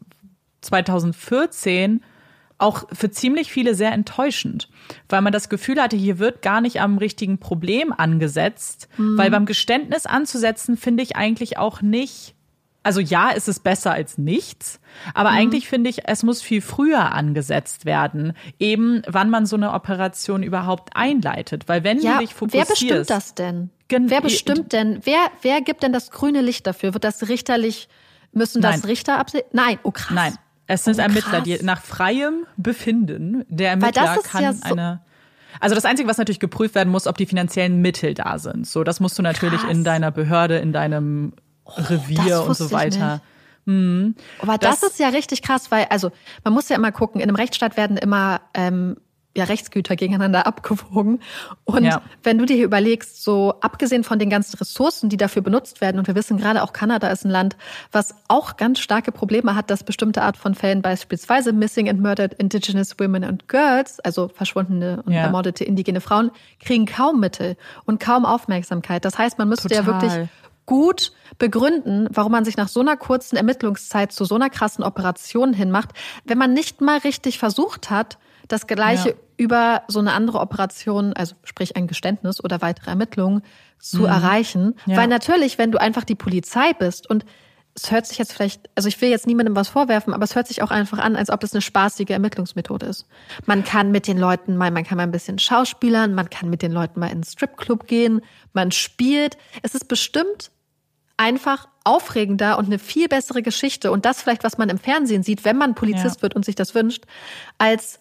[0.62, 2.02] 2014
[2.58, 4.70] auch für ziemlich viele sehr enttäuschend,
[5.10, 9.18] weil man das Gefühl hatte, hier wird gar nicht am richtigen Problem angesetzt, mhm.
[9.18, 12.36] weil beim Geständnis anzusetzen finde ich eigentlich auch nicht
[12.84, 14.80] also ja, ist es besser als nichts,
[15.14, 15.38] aber mhm.
[15.38, 20.44] eigentlich finde ich, es muss viel früher angesetzt werden, eben wann man so eine Operation
[20.44, 22.70] überhaupt einleitet, weil wenn ja, du dich fokussierst.
[22.70, 23.70] Wer bestimmt das denn?
[23.90, 25.00] Wer bestimmt denn?
[25.04, 26.94] Wer wer gibt denn das grüne Licht dafür?
[26.94, 27.90] Wird das richterlich
[28.32, 28.86] müssen das Nein.
[28.86, 29.44] Richter absehen?
[29.52, 30.16] Nein, oh krass.
[30.16, 30.38] Nein,
[30.68, 35.02] es sind oh, Ermittler, die nach freiem Befinden der Ermittler kann ja so eine
[35.60, 38.66] also das Einzige, was natürlich geprüft werden muss, ob die finanziellen Mittel da sind.
[38.66, 39.72] So, das musst du natürlich Krass.
[39.72, 41.34] in deiner Behörde, in deinem
[41.66, 43.22] Oh, Revier und so weiter.
[43.66, 44.16] Mhm.
[44.40, 46.12] Aber das, das, ist ja richtig krass, weil, also
[46.44, 48.98] man muss ja immer gucken, in einem Rechtsstaat werden immer ähm,
[49.36, 51.20] ja, Rechtsgüter gegeneinander abgewogen.
[51.64, 52.02] Und Ja.
[52.24, 56.08] wenn du dir überlegst, so abgesehen von den ganzen Ressourcen, die dafür benutzt werden, und
[56.08, 57.56] wir wissen gerade auch Kanada ist ein Land,
[57.92, 62.34] was auch ganz starke Probleme hat, dass bestimmte Art von Fällen, beispielsweise Missing and Murdered
[62.34, 65.22] Indigenous Women and Girls, also verschwundene und Ja.
[65.22, 67.56] ermordete indigene Frauen, kriegen kaum Mittel
[67.86, 69.06] und kaum Aufmerksamkeit.
[69.06, 70.02] Das heißt, man müsste ja Total.
[70.02, 70.30] wirklich
[70.72, 75.52] gut begründen, warum man sich nach so einer kurzen Ermittlungszeit zu so einer krassen Operation
[75.52, 75.90] hinmacht,
[76.24, 78.18] wenn man nicht mal richtig versucht hat,
[78.48, 79.16] das Gleiche Ja.
[79.36, 83.42] über so eine andere Operation, also sprich ein Geständnis oder weitere Ermittlungen
[83.80, 84.68] zu erreichen.
[84.86, 84.92] Mhm.
[84.94, 84.98] Ja.
[84.98, 87.26] Weil natürlich, wenn du einfach die Polizei bist und
[87.74, 90.48] es hört sich jetzt vielleicht, also ich will jetzt niemandem was vorwerfen, aber es hört
[90.48, 93.08] sich auch einfach an, als ob es eine spaßige Ermittlungsmethode ist.
[93.46, 96.62] Man kann mit den Leuten mal, man kann mal ein bisschen schauspielern, man kann mit
[96.62, 98.22] den Leuten mal in einen Stripclub gehen,
[98.54, 99.38] man spielt.
[99.62, 100.51] Es ist bestimmt
[101.22, 105.46] einfach aufregender und eine viel bessere Geschichte und das vielleicht, was man im Fernsehen sieht,
[105.46, 106.22] wenn man Polizist Ja.
[106.24, 107.06] wird und sich das wünscht,
[107.60, 108.00] als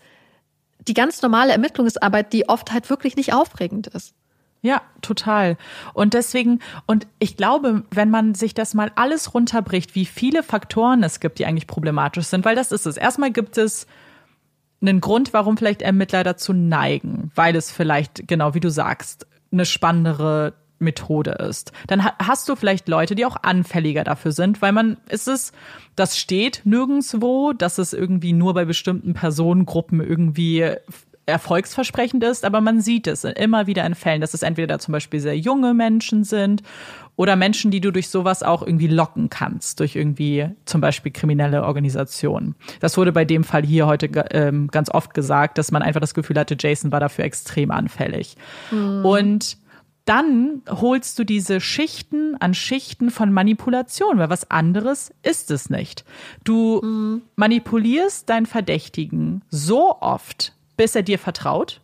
[0.89, 4.15] die ganz normale Ermittlungsarbeit, die oft halt wirklich nicht aufregend ist.
[4.63, 5.57] Ja, total.
[5.95, 11.03] Und deswegen, und ich glaube, wenn man sich das mal alles runterbricht, wie viele Faktoren
[11.03, 12.97] es gibt, die eigentlich problematisch sind, weil das ist es.
[12.97, 13.87] Erstmal gibt es
[14.83, 19.67] einen Grund, warum vielleicht Ermittler dazu neigen, weil es vielleicht, genau wie du sagst, eine
[19.67, 21.73] spannendere Methode ist.
[21.86, 25.52] Dann ha- hast du vielleicht Leute, die auch anfälliger dafür sind, weil man, ist es,
[25.97, 30.70] das steht nirgendswo, dass es irgendwie nur bei bestimmten Personengruppen irgendwie
[31.27, 35.20] erfolgsversprechend ist, aber man sieht es immer wieder in Fällen, dass es entweder zum Beispiel
[35.20, 36.62] sehr junge Menschen sind
[37.15, 41.62] oder Menschen, die du durch sowas auch irgendwie locken kannst, durch irgendwie zum Beispiel kriminelle
[41.62, 42.57] Organisationen.
[42.81, 46.15] Das wurde bei dem Fall hier heute ähm, ganz oft gesagt, dass man einfach das
[46.15, 48.36] Gefühl hatte, Jason war dafür extrem anfällig.
[49.05, 49.59] Und
[50.11, 56.05] dann holst du diese Schichten an Schichten von Manipulation, weil was anderes ist es nicht.
[56.43, 61.81] Du manipulierst deinen Verdächtigen so oft, bis er dir vertraut,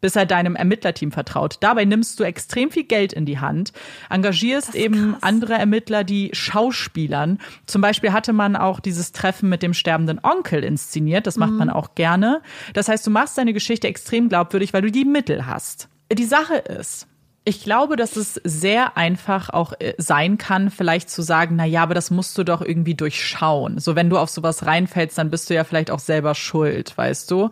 [0.00, 1.56] bis er deinem Ermittlerteam vertraut.
[1.58, 3.72] Dabei nimmst du extrem viel Geld in die Hand,
[4.08, 7.40] engagierst eben andere Ermittler, die Schauspielern.
[7.66, 11.26] Zum Beispiel hatte man auch dieses Treffen mit dem sterbenden Onkel inszeniert.
[11.26, 12.40] Das macht man auch gerne.
[12.72, 15.88] Das heißt, du machst deine Geschichte extrem glaubwürdig, weil du die Mittel hast.
[16.12, 17.08] Die Sache ist,
[17.46, 21.82] ich glaube, dass es sehr einfach auch äh, sein kann, vielleicht zu sagen, na ja,
[21.82, 23.78] aber das musst du doch irgendwie durchschauen.
[23.78, 27.30] So, wenn du auf sowas reinfällst, dann bist du ja vielleicht auch selber schuld, weißt
[27.30, 27.50] du.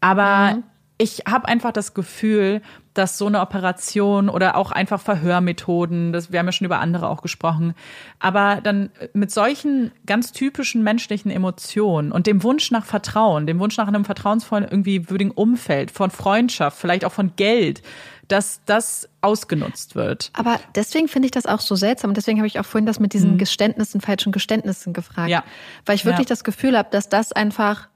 [0.00, 0.62] Aber
[0.96, 2.62] ich habe einfach das Gefühl,
[2.94, 7.08] dass so eine Operation oder auch einfach Verhörmethoden, das, wir haben ja schon über andere
[7.08, 7.74] auch gesprochen,
[8.20, 13.76] aber dann mit solchen ganz typischen menschlichen Emotionen und dem Wunsch nach Vertrauen, dem Wunsch
[13.76, 17.82] nach einem vertrauensvollen, irgendwie würdigen Umfeld, von Freundschaft, vielleicht auch von Geld,
[18.28, 20.30] dass das ausgenutzt wird.
[20.34, 22.10] Aber deswegen finde ich das auch so seltsam.
[22.10, 25.26] Und deswegen habe ich auch vorhin das mit diesen Geständnissen, falschen Geständnissen gefragt.
[25.28, 25.32] Mhm.
[25.32, 25.44] Ja.
[25.86, 26.32] Weil ich wirklich Ja.
[26.34, 27.88] das Gefühl habe, dass das einfach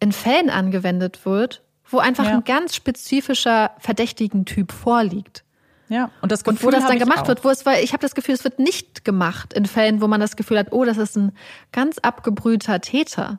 [0.00, 2.32] in Fällen angewendet wird, wo einfach Ja.
[2.34, 5.44] ein ganz spezifischer Verdächtigen-Typ vorliegt.
[5.88, 7.28] Ja, und das Und Gefühl wo das dann gemacht auch.
[7.28, 10.08] wird, wo es, weil ich habe das Gefühl, es wird nicht gemacht in Fällen, wo
[10.08, 11.32] man das Gefühl hat, oh, das ist ein
[11.72, 13.38] ganz abgebrühter Täter.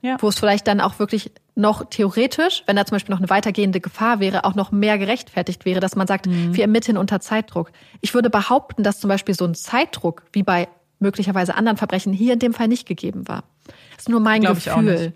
[0.00, 0.16] Ja.
[0.20, 3.80] Wo es vielleicht dann auch wirklich noch theoretisch, wenn da zum Beispiel noch eine weitergehende
[3.80, 6.54] Gefahr wäre, auch noch mehr gerechtfertigt wäre, dass man sagt, Mhm.
[6.56, 7.72] wir ermitteln unter Zeitdruck.
[8.00, 10.68] Ich würde behaupten, dass zum Beispiel so ein Zeitdruck, wie bei
[10.98, 13.44] möglicherweise anderen Verbrechen, hier in dem Fall nicht gegeben war.
[13.66, 15.12] Das ist nur mein Glaub Gefühl.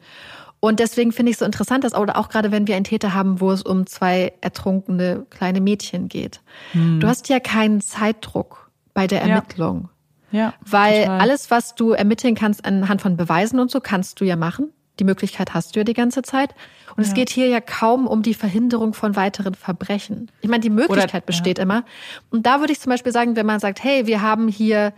[0.61, 3.15] Und deswegen finde ich es so interessant, dass oder auch gerade wenn wir einen Täter
[3.15, 6.41] haben, wo es um zwei ertrunkene kleine Mädchen geht.
[6.73, 9.29] Du hast ja keinen Zeitdruck bei der Hm.
[9.29, 9.35] Ja.
[9.37, 9.89] Ermittlung.
[10.33, 11.21] Ja, Weil total.
[11.21, 14.71] alles, was du ermitteln kannst anhand von Beweisen und so, kannst du ja machen.
[14.99, 16.55] Die Möglichkeit hast du ja die ganze Zeit.
[16.97, 20.31] Und es geht hier ja kaum um die Verhinderung von weiteren Verbrechen.
[20.41, 21.27] Ich meine, die Möglichkeit ja.
[21.27, 21.85] besteht immer.
[22.31, 24.95] Und da würde ich zum Beispiel sagen, wenn man sagt, hey, wir haben hier,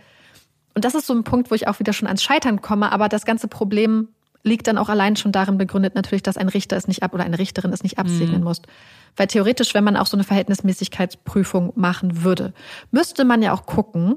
[0.75, 3.09] und das ist so ein Punkt, wo ich auch wieder schon ans Scheitern komme, aber
[3.09, 4.07] das ganze Problem
[4.43, 7.25] liegt dann auch allein schon darin begründet, natürlich, dass ein Richter es nicht ab oder
[7.25, 8.61] eine Richterin es nicht absegnen muss.
[9.17, 12.53] Weil theoretisch, wenn man auch so eine Verhältnismäßigkeitsprüfung machen würde,
[12.91, 14.15] müsste man ja auch gucken,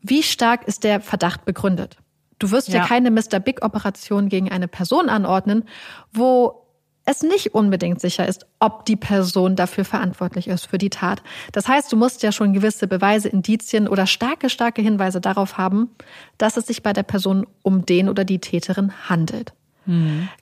[0.00, 1.98] wie stark ist der Verdacht begründet.
[2.44, 2.86] Du wirst ja, Ja.
[2.86, 3.40] keine Mr.
[3.40, 5.64] Big-Operation gegen eine Person anordnen,
[6.12, 6.66] wo
[7.06, 11.22] es nicht unbedingt sicher ist, ob die Person dafür verantwortlich ist für die Tat.
[11.52, 15.88] Das heißt, du musst ja schon gewisse Beweise, Indizien oder starke, starke Hinweise darauf haben,
[16.36, 19.54] dass es sich bei der Person um den oder die Täterin handelt.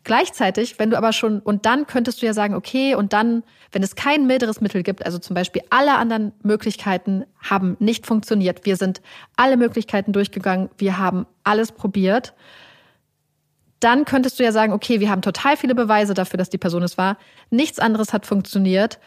[0.05, 3.43] Gleichzeitig, wenn du aber schon, und dann könntest du ja sagen, okay, und dann,
[3.73, 8.65] wenn es kein milderes Mittel gibt, also zum Beispiel alle anderen Möglichkeiten haben nicht funktioniert,
[8.65, 9.01] wir sind
[9.37, 12.35] alle Möglichkeiten durchgegangen, wir haben alles probiert,
[13.81, 16.83] dann könntest du ja sagen, okay, wir haben total viele Beweise dafür, dass die Person
[16.85, 17.17] es war,
[17.51, 19.01] nichts anderes hat funktioniert,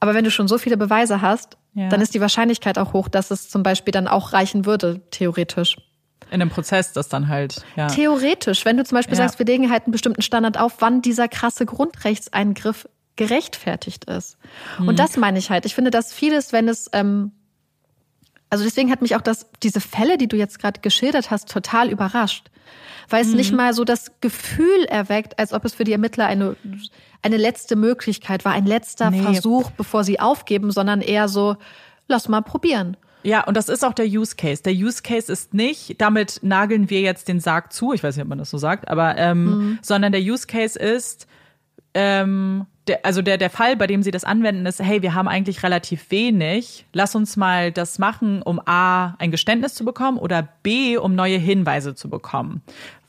[0.00, 1.88] aber wenn du schon so viele Beweise hast, Ja.
[1.88, 5.76] dann ist die Wahrscheinlichkeit auch hoch, dass es zum Beispiel dann auch reichen würde, theoretisch.
[6.30, 7.86] In einem Prozess das dann halt, ja.
[7.86, 9.24] Theoretisch, wenn du zum Beispiel Ja.
[9.24, 14.36] sagst, wir legen halt einen bestimmten Standard auf, wann dieser krasse Grundrechtseingriff gerechtfertigt ist.
[14.78, 14.88] Mhm.
[14.88, 15.66] Und das meine ich halt.
[15.66, 17.32] Ich finde, dass vieles, wenn es, ähm,
[18.50, 21.90] also deswegen hat mich auch das, diese Fälle, die du jetzt gerade geschildert hast, total
[21.90, 22.50] überrascht.
[23.08, 23.36] Weil es mhm.
[23.36, 26.56] nicht mal so das Gefühl erweckt, als ob es für die Ermittler eine,
[27.22, 29.22] eine letzte Möglichkeit war, ein letzter nee.
[29.22, 31.56] Versuch, bevor sie aufgeben, sondern eher so,
[32.08, 32.96] lass mal probieren.
[33.26, 34.62] Ja, und das ist auch der Use Case.
[34.62, 38.22] Der Use Case ist nicht, damit nageln wir jetzt den Sarg zu, ich weiß nicht,
[38.22, 39.78] ob man das so sagt, aber ähm, mhm.
[39.82, 41.26] sondern der Use Case ist,
[41.94, 45.26] ähm, der, also der, der Fall, bei dem sie das anwenden, ist, hey, wir haben
[45.26, 46.86] eigentlich relativ wenig.
[46.92, 51.38] Lass uns mal das machen, um A, ein Geständnis zu bekommen oder B, um neue
[51.38, 52.62] Hinweise zu bekommen.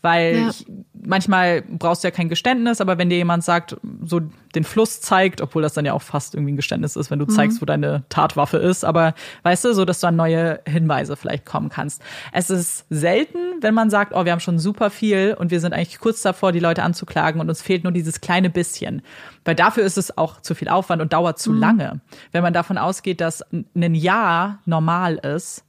[0.07, 0.49] Weil ja.
[0.51, 0.65] ich,
[1.05, 3.75] manchmal brauchst du ja kein Geständnis, aber wenn dir jemand sagt,
[4.05, 4.21] so
[4.55, 7.25] den Fluss zeigt, obwohl das dann ja auch fast irgendwie ein Geständnis ist, wenn du
[7.25, 7.31] mhm.
[7.31, 11.45] zeigst, wo deine Tatwaffe ist, aber weißt du, so dass du an neue Hinweise vielleicht
[11.45, 12.01] kommen kannst.
[12.31, 15.73] Es ist selten, wenn man sagt, oh, wir haben schon super viel und wir sind
[15.73, 19.01] eigentlich kurz davor, die Leute anzuklagen und uns fehlt nur dieses kleine bisschen.
[19.43, 21.59] Weil dafür ist es auch zu viel Aufwand und dauert zu mhm.
[21.59, 22.01] lange.
[22.31, 25.65] Wenn man davon ausgeht, dass ein Jahr normal ist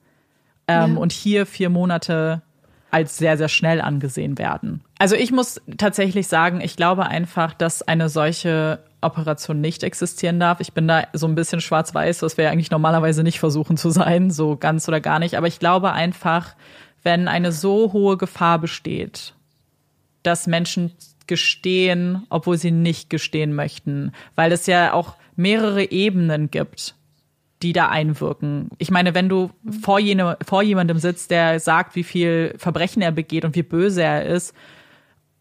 [0.69, 1.01] ähm, ja.
[1.01, 2.43] und hier vier Monate
[2.90, 4.82] als sehr, sehr schnell angesehen werden.
[4.98, 10.60] Also ich muss tatsächlich sagen, ich glaube einfach, dass eine solche Operation nicht existieren darf.
[10.60, 14.31] Ich bin da so ein bisschen schwarz-weiß, was wir eigentlich normalerweise nicht versuchen zu sein,
[14.31, 15.36] so ganz oder gar nicht.
[15.36, 16.55] Aber ich glaube einfach,
[17.02, 19.35] wenn eine so hohe Gefahr besteht,
[20.23, 20.93] dass Menschen
[21.27, 26.94] gestehen, obwohl sie nicht gestehen möchten, weil es ja auch mehrere Ebenen gibt
[27.63, 28.71] die da einwirken.
[28.79, 29.51] Ich meine, wenn du
[29.83, 34.03] vor, jene, vor jemandem sitzt, der sagt, wie viel Verbrechen er begeht und wie böse
[34.03, 34.55] er ist,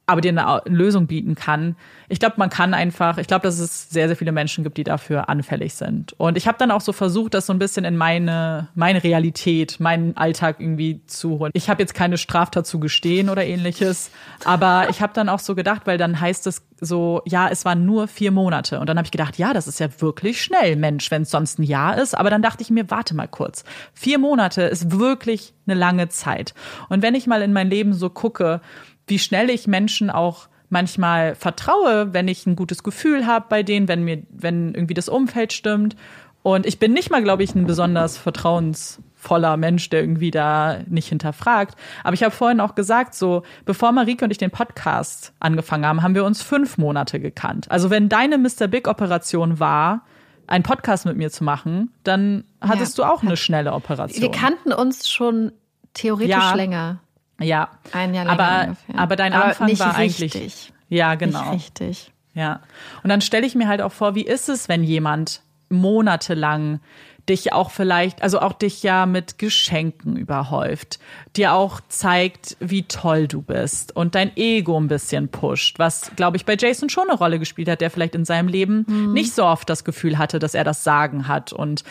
[0.09, 1.75] aber dir eine Lösung bieten kann.
[2.07, 4.85] Ich glaube, man kann einfach, ich glaube, dass es sehr, sehr viele Menschen gibt, die
[4.85, 6.13] dafür anfällig sind.
[6.13, 9.81] Und ich habe dann auch so versucht, das so ein bisschen in meine, meine Realität,
[9.81, 11.51] meinen Alltag irgendwie zu holen.
[11.53, 14.09] Ich habe jetzt keine Straftat zu gestehen oder ähnliches,
[14.45, 17.85] aber ich habe dann auch so gedacht, weil dann heißt es so, ja, es waren
[17.85, 18.79] nur vier Monate.
[18.79, 21.59] Und dann habe ich gedacht, ja, das ist ja wirklich schnell, Mensch, wenn es sonst
[21.59, 22.15] ein Jahr ist.
[22.17, 23.65] Aber dann dachte ich mir, warte mal kurz.
[23.93, 26.53] Vier Monate ist wirklich eine lange Zeit.
[26.87, 28.61] Und wenn ich mal in mein Leben so gucke,
[29.07, 33.87] wie schnell ich Menschen auch manchmal vertraue, wenn ich ein gutes Gefühl habe bei denen,
[33.87, 35.95] wenn mir, wenn irgendwie das Umfeld stimmt.
[36.43, 41.09] Und ich bin nicht mal, glaube ich, ein besonders vertrauensvoller Mensch, der irgendwie da nicht
[41.09, 41.75] hinterfragt.
[42.03, 46.03] Aber ich habe vorhin auch gesagt, so, bevor Marike und ich den Podcast angefangen haben,
[46.03, 47.69] haben wir uns fünf Monate gekannt.
[47.69, 48.67] Also wenn deine Mr.
[48.67, 50.03] Big Operation war,
[50.47, 53.05] einen Podcast mit mir zu machen, dann hattest ja.
[53.05, 54.21] du auch eine schnelle Operation.
[54.21, 55.51] Wir kannten uns schon
[55.93, 56.55] theoretisch ja.
[56.55, 56.99] länger.
[57.39, 57.69] Ja.
[57.91, 58.99] Ein Jahr länger aber, ungefähr.
[58.99, 60.35] aber dein aber Anfang war richtig.
[60.35, 60.73] eigentlich.
[60.89, 61.51] Ja, genau.
[61.51, 62.11] Nicht richtig.
[62.33, 62.61] Ja.
[63.03, 66.79] Und dann stelle ich mir halt auch vor, wie ist es, wenn jemand monatelang
[67.27, 70.99] dich auch vielleicht, also auch dich ja mit Geschenken überhäuft,
[71.35, 76.37] dir auch zeigt, wie toll du bist und dein Ego ein bisschen pusht, was, glaube
[76.37, 79.13] ich, bei Jason schon eine Rolle gespielt hat, der vielleicht in seinem Leben mhm.
[79.13, 81.83] nicht so oft das Gefühl hatte, dass er das Sagen hat und,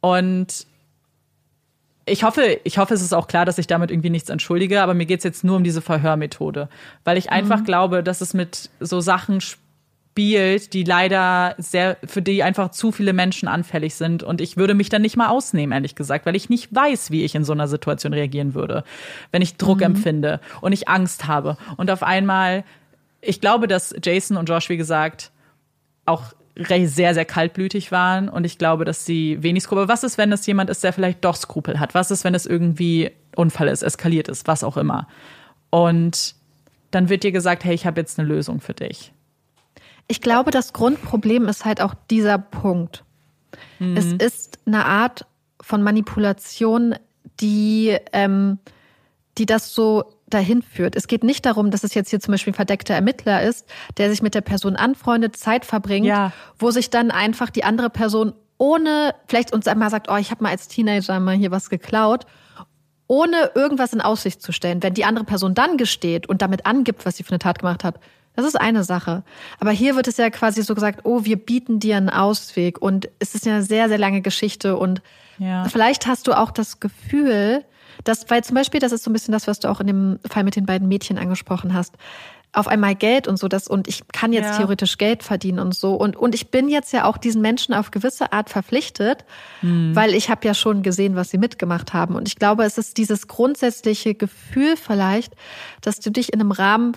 [0.00, 0.66] und
[2.06, 4.94] ich hoffe, ich hoffe, es ist auch klar, dass ich damit irgendwie nichts entschuldige, aber
[4.94, 6.68] mir geht's jetzt nur um diese Verhörmethode,
[7.04, 7.64] weil ich einfach mhm.
[7.64, 13.12] glaube, dass es mit so Sachen spielt, die leider sehr, für die einfach zu viele
[13.12, 14.22] Menschen anfällig sind.
[14.22, 17.24] Und ich würde mich dann nicht mal ausnehmen, ehrlich gesagt, weil ich nicht weiß, wie
[17.24, 18.84] ich in so einer Situation reagieren würde,
[19.32, 19.84] wenn ich Druck mhm.
[19.84, 21.56] empfinde und ich Angst habe.
[21.76, 22.64] Und auf einmal,
[23.22, 25.32] ich glaube, dass Jason und Josh, wie gesagt,
[26.04, 29.88] auch sehr, sehr kaltblütig waren und ich glaube, dass sie wenig Skrupel.
[29.88, 31.94] Was ist, wenn es jemand ist, der vielleicht doch Skrupel hat?
[31.94, 35.08] Was ist, wenn es irgendwie Unfall ist, eskaliert ist, was auch immer?
[35.70, 36.36] Und
[36.92, 39.12] dann wird dir gesagt, hey, ich habe jetzt eine Lösung für dich.
[40.06, 43.04] Ich glaube, das Grundproblem ist halt auch dieser Punkt.
[43.80, 43.96] Mhm.
[43.96, 45.26] Es ist eine Art
[45.60, 46.94] von Manipulation,
[47.40, 48.58] die, ähm,
[49.38, 50.04] die das so
[50.34, 50.96] dahin führt.
[50.96, 53.66] Es geht nicht darum, dass es jetzt hier zum Beispiel ein verdeckter Ermittler ist,
[53.96, 56.32] der sich mit der Person anfreundet, Zeit verbringt, ja.
[56.58, 60.42] wo sich dann einfach die andere Person ohne, vielleicht uns einmal sagt, oh, ich habe
[60.42, 62.26] mal als Teenager mal hier was geklaut,
[63.06, 64.82] ohne irgendwas in Aussicht zu stellen.
[64.82, 67.84] Wenn die andere Person dann gesteht und damit angibt, was sie für eine Tat gemacht
[67.84, 67.98] hat,
[68.36, 69.22] das ist eine Sache.
[69.60, 72.80] Aber hier wird es ja quasi so gesagt, oh, wir bieten dir einen Ausweg.
[72.80, 74.76] Und es ist ja eine sehr, sehr lange Geschichte.
[74.76, 75.02] Und
[75.38, 75.64] ja.
[75.68, 77.64] vielleicht hast du auch das Gefühl,
[78.02, 80.18] das, weil zum Beispiel, das ist so ein bisschen das, was du auch in dem
[80.28, 81.94] Fall mit den beiden Mädchen angesprochen hast.
[82.52, 84.58] Auf einmal Geld und so, das, und ich kann jetzt ja.
[84.58, 85.94] theoretisch Geld verdienen und so.
[85.94, 89.24] Und, und ich bin jetzt ja auch diesen Menschen auf gewisse Art verpflichtet,
[89.60, 89.94] mhm.
[89.96, 92.14] weil ich habe ja schon gesehen, was sie mitgemacht haben.
[92.14, 95.34] Und ich glaube, es ist dieses grundsätzliche Gefühl vielleicht,
[95.80, 96.96] dass du dich in einem Rahmen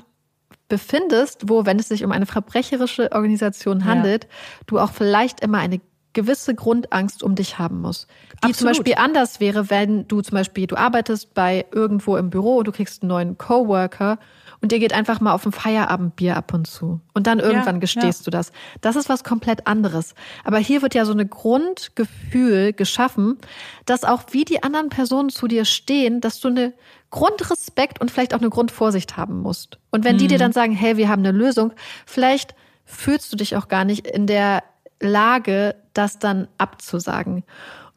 [0.69, 4.29] befindest, wo, wenn es sich um eine verbrecherische Organisation handelt, ja.
[4.67, 5.79] du auch vielleicht immer eine
[6.17, 8.07] gewisse Grundangst um dich haben muss.
[8.31, 8.55] Die Absolut.
[8.55, 12.67] zum Beispiel anders wäre, wenn du zum Beispiel, du arbeitest bei irgendwo im Büro und
[12.67, 14.17] du kriegst einen neuen Coworker
[14.59, 17.01] und ihr geht einfach mal auf ein Feierabendbier ab und zu.
[17.13, 18.25] Und dann irgendwann ja, gestehst ja.
[18.25, 18.51] du das.
[18.81, 20.15] Das ist was komplett anderes.
[20.43, 23.37] Aber hier wird ja so eine Grundgefühl geschaffen,
[23.85, 26.73] dass auch wie die anderen Personen zu dir stehen, dass du eine
[27.11, 29.77] Grundrespekt und vielleicht auch eine Grundvorsicht haben musst.
[29.91, 30.19] Und wenn mhm.
[30.19, 30.41] die dir mhm.
[30.41, 31.73] dann sagen, hey, wir haben eine Lösung,
[32.07, 34.63] vielleicht fühlst du dich auch gar nicht in der
[34.99, 37.43] Lage, das dann abzusagen.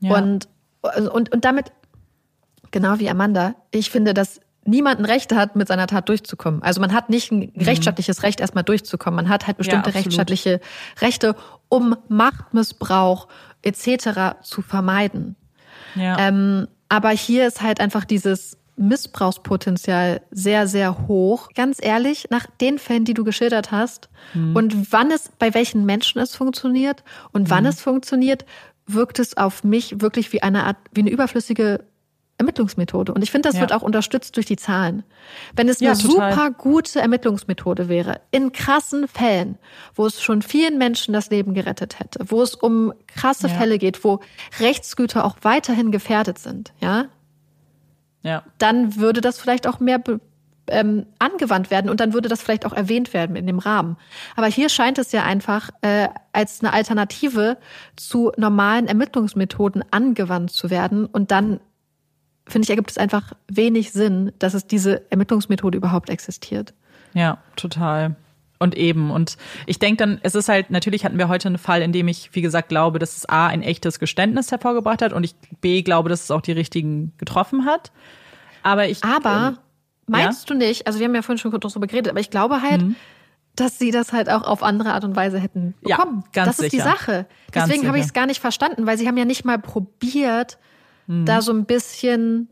[0.01, 0.17] Ja.
[0.17, 0.49] Und,
[1.13, 1.73] und, und damit,
[2.71, 6.63] genau wie Amanda, ich finde, dass niemand ein Recht hat, mit seiner Tat durchzukommen.
[6.63, 7.63] Also man hat nicht ein mhm.
[7.63, 9.17] rechtsstaatliches Recht, erstmal durchzukommen.
[9.17, 10.61] Man hat halt bestimmte ja, rechtsstaatliche
[11.01, 11.35] Rechte,
[11.69, 13.29] um Machtmissbrauch
[13.63, 14.43] etc.
[14.43, 15.37] zu vermeiden.
[15.95, 16.19] Ja.
[16.19, 21.49] Ähm, aber hier ist halt einfach dieses Missbrauchspotenzial sehr, sehr hoch.
[21.55, 24.57] Ganz ehrlich, nach den Fällen, die du geschildert hast mhm.
[24.57, 27.71] und wann es, bei welchen Menschen es funktioniert und wann mhm.
[27.71, 28.45] es funktioniert,
[28.87, 31.85] wirkt es auf mich wirklich wie eine Art, wie eine überflüssige
[32.39, 33.13] Ermittlungsmethode.
[33.13, 33.61] Und ich finde, das ja.
[33.61, 35.05] wird auch unterstützt durch die Zahlen.
[35.55, 39.59] Wenn es eine ja, super gute Ermittlungsmethode wäre, in krassen Fällen,
[39.95, 43.55] wo es schon vielen Menschen das Leben gerettet hätte, wo es um krasse ja.
[43.55, 44.21] Fälle geht, wo
[44.59, 47.07] Rechtsgüter auch weiterhin gefährdet sind, ja,
[48.23, 48.43] ja.
[48.59, 50.01] dann würde das vielleicht auch mehr
[50.69, 53.97] ähm, angewandt werden und dann würde das vielleicht auch erwähnt werden in dem Rahmen.
[54.37, 57.57] Aber hier scheint es ja einfach äh, als eine Alternative
[57.97, 61.61] zu normalen Ermittlungsmethoden angewandt zu werden und dann
[62.47, 66.75] finde ich, ergibt es einfach wenig Sinn, dass es diese Ermittlungsmethode überhaupt existiert.
[67.15, 68.17] Ja, total.
[68.63, 69.11] Und eben.
[69.11, 72.09] Und ich denke dann, es ist halt, natürlich hatten wir heute einen Fall, in dem
[72.09, 75.81] ich, wie gesagt, glaube, dass es A, ein echtes Geständnis hervorgebracht hat und ich B,
[75.81, 77.91] glaube, dass es auch die richtigen getroffen hat.
[78.63, 79.03] Aber ich.
[79.03, 80.55] Aber äh, meinst ja?
[80.55, 82.83] du nicht, also wir haben ja vorhin schon kurz darüber geredet, aber ich glaube halt,
[82.83, 82.97] mhm.
[83.57, 86.25] dass sie das halt auch auf andere Art und Weise hätten bekommen.
[86.27, 86.85] Ja, ganz das ist sicher.
[86.85, 87.27] die Sache.
[87.55, 90.59] Deswegen habe ich es gar nicht verstanden, weil sie haben ja nicht mal probiert,
[91.07, 91.25] mhm.
[91.25, 92.51] da so ein bisschen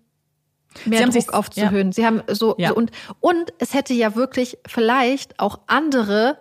[0.84, 1.88] mehr Druck sich, aufzuhöhen.
[1.88, 1.92] Ja.
[1.92, 2.68] Sie haben so, ja.
[2.70, 2.90] so und
[3.20, 6.38] und es hätte ja wirklich vielleicht auch andere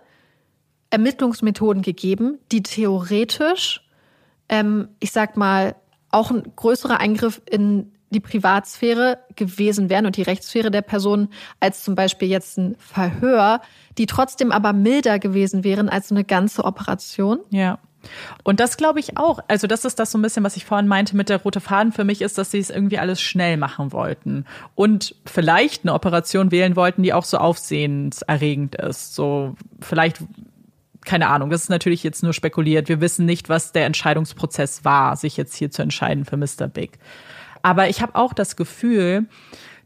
[0.90, 3.86] Ermittlungsmethoden gegeben, die theoretisch,
[4.48, 5.76] ähm, ich sag mal,
[6.10, 11.28] auch ein größerer Eingriff in die Privatsphäre gewesen wären und die Rechtssphäre der Person
[11.60, 13.60] als zum Beispiel jetzt ein Verhör,
[13.98, 17.40] die trotzdem aber milder gewesen wären als so eine ganze Operation.
[17.50, 17.78] Ja.
[18.44, 19.40] Und das glaube ich auch.
[19.48, 21.92] Also das ist das so ein bisschen, was ich vorhin meinte mit der rote Faden
[21.92, 24.44] für mich ist, dass sie es irgendwie alles schnell machen wollten
[24.74, 29.14] und vielleicht eine Operation wählen wollten, die auch so aufsehenserregend ist.
[29.14, 30.18] So vielleicht
[31.04, 32.88] keine Ahnung, das ist natürlich jetzt nur spekuliert.
[32.88, 36.68] Wir wissen nicht, was der Entscheidungsprozess war, sich jetzt hier zu entscheiden für Mr.
[36.68, 36.98] Big.
[37.62, 39.26] Aber ich habe auch das Gefühl,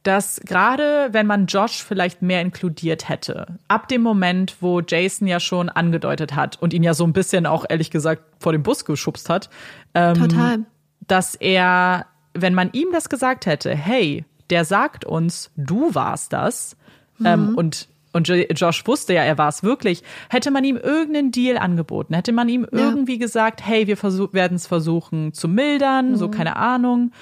[0.02, 5.40] dass gerade wenn man Josh vielleicht mehr inkludiert hätte, ab dem Moment, wo Jason ja
[5.40, 8.84] schon angedeutet hat und ihn ja so ein bisschen auch ehrlich gesagt vor den Bus
[8.84, 9.48] geschubst hat,
[9.94, 10.58] ähm, Total.
[11.06, 16.76] dass er, wenn man ihm das gesagt hätte, hey, der sagt uns, du warst das,
[17.24, 17.48] ähm, mhm.
[17.50, 21.56] ähm, und und Josh wusste ja, er war es wirklich, hätte man ihm irgendeinen Deal
[21.56, 22.78] angeboten, hätte man ihm ja.
[22.78, 23.96] irgendwie gesagt, hey, wir
[24.34, 26.16] werden es versuchen zu mildern, mhm.
[26.16, 27.12] so keine Ahnung.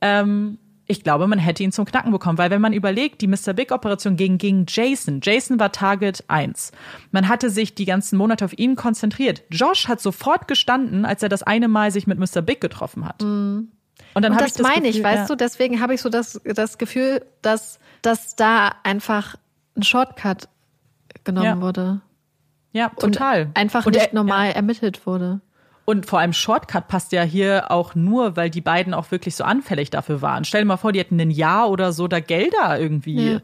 [0.00, 0.58] Ähm,
[0.90, 3.52] ich glaube, man hätte ihn zum Knacken bekommen, weil wenn man überlegt, die Mr.
[3.52, 5.20] Big Operation ging gegen Jason.
[5.22, 6.72] Jason war Target 1.
[7.12, 9.42] Man hatte sich die ganzen Monate auf ihn konzentriert.
[9.50, 12.40] Josh hat sofort gestanden, als er das eine Mal sich mit Mr.
[12.40, 13.22] Big getroffen hat.
[13.22, 13.68] Mm.
[14.14, 15.26] Und dann Und das, ich das meine Gefühl, ich, weißt ja.
[15.26, 19.36] du, deswegen habe ich so das, das Gefühl, dass, dass da einfach
[19.76, 20.48] ein Shortcut
[21.24, 21.60] genommen ja.
[21.60, 22.00] wurde.
[22.72, 23.46] Ja, total.
[23.46, 24.54] Und einfach Und nicht er, normal ja.
[24.54, 25.42] ermittelt wurde.
[25.88, 29.44] Und vor allem Shortcut passt ja hier auch nur, weil die beiden auch wirklich so
[29.44, 30.44] anfällig dafür waren.
[30.44, 33.40] Stell dir mal vor, die hätten ein Jahr oder so da Gelder irgendwie ja.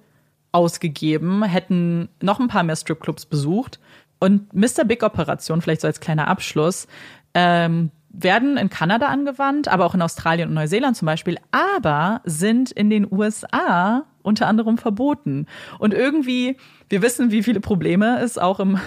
[0.53, 3.81] ausgegeben, hätten noch ein paar mehr Stripclubs besucht.
[4.19, 4.85] Und Mr.
[4.85, 6.87] Big Operation, vielleicht so als kleiner Abschluss,
[7.33, 12.71] ähm, werden in Kanada angewandt, aber auch in Australien und Neuseeland zum Beispiel, aber sind
[12.73, 15.47] in den USA unter anderem verboten.
[15.79, 16.59] Und irgendwie,
[16.91, 18.79] wir wissen, wie viele Probleme es auch im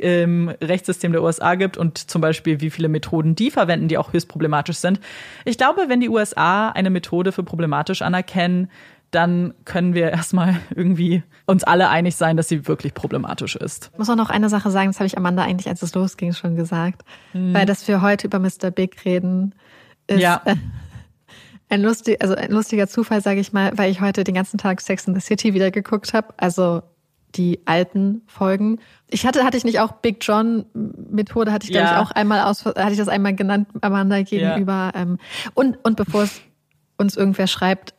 [0.00, 4.12] im Rechtssystem der USA gibt und zum Beispiel wie viele Methoden die verwenden, die auch
[4.12, 5.00] höchst problematisch sind.
[5.44, 8.70] Ich glaube, wenn die USA eine Methode für problematisch anerkennen,
[9.10, 13.90] dann können wir erstmal irgendwie uns alle einig sein, dass sie wirklich problematisch ist.
[13.92, 16.32] Ich muss auch noch eine Sache sagen, das habe ich Amanda eigentlich, als es losging,
[16.32, 17.02] schon gesagt.
[17.32, 17.52] Hm.
[17.52, 18.70] Weil dass wir heute über Mr.
[18.70, 19.54] Big reden,
[20.06, 20.42] ist ja.
[21.68, 24.80] Ein, lustig, also ein lustiger Zufall, sage ich mal, weil ich heute den ganzen Tag
[24.80, 26.34] Sex in the City wieder geguckt habe.
[26.36, 26.82] Also
[27.36, 28.78] die alten Folgen.
[29.08, 32.02] Ich hatte, hatte ich nicht auch Big John Methode, hatte ich, glaube ja.
[32.02, 34.92] ich, auch einmal aus, hatte ich das einmal genannt, Amanda gegenüber.
[34.94, 35.00] Ja.
[35.00, 35.18] Ähm,
[35.54, 36.40] und, und bevor es
[36.96, 37.94] uns irgendwer schreibt,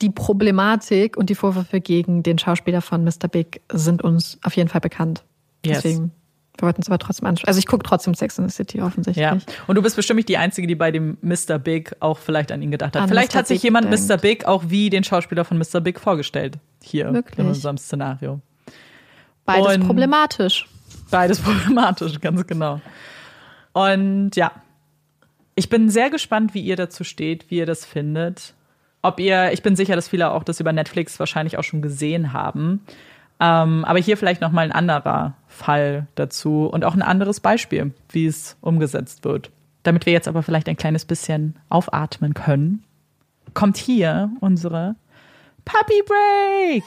[0.00, 3.28] die Problematik und die Vorwürfe gegen den Schauspieler von Mr.
[3.30, 5.24] Big sind uns auf jeden Fall bekannt.
[5.64, 5.82] Yes.
[5.82, 6.12] Deswegen,
[6.58, 7.48] wir wollten es aber trotzdem anschauen.
[7.48, 9.22] Also ich gucke trotzdem Sex in the City offensichtlich.
[9.22, 9.38] Ja.
[9.66, 11.58] Und du bist bestimmt nicht die Einzige, die bei dem Mr.
[11.58, 13.02] Big auch vielleicht an ihn gedacht hat.
[13.02, 13.38] An vielleicht Mr.
[13.38, 14.08] hat sich Big jemand denkt.
[14.08, 14.16] Mr.
[14.18, 15.80] Big auch wie den Schauspieler von Mr.
[15.80, 16.58] Big vorgestellt.
[16.82, 17.38] Hier Wirklich?
[17.38, 18.40] in unserem Szenario.
[19.48, 20.66] Beides Und- problematisch.
[21.10, 22.80] Beides problematisch, ganz genau.
[23.72, 24.52] Und ja,
[25.54, 28.54] ich bin sehr gespannt, wie ihr dazu steht, wie ihr das findet.
[29.02, 32.32] Ob ihr, ich bin sicher, dass viele auch das über Netflix wahrscheinlich auch schon gesehen
[32.32, 32.84] haben.
[33.40, 37.92] Ähm, aber hier vielleicht noch mal ein anderer Fall dazu und auch ein anderes Beispiel,
[38.10, 39.50] wie es umgesetzt wird.
[39.84, 42.82] Damit wir jetzt aber vielleicht ein kleines bisschen aufatmen können,
[43.54, 44.96] kommt hier unsere
[45.64, 46.82] Puppy Break.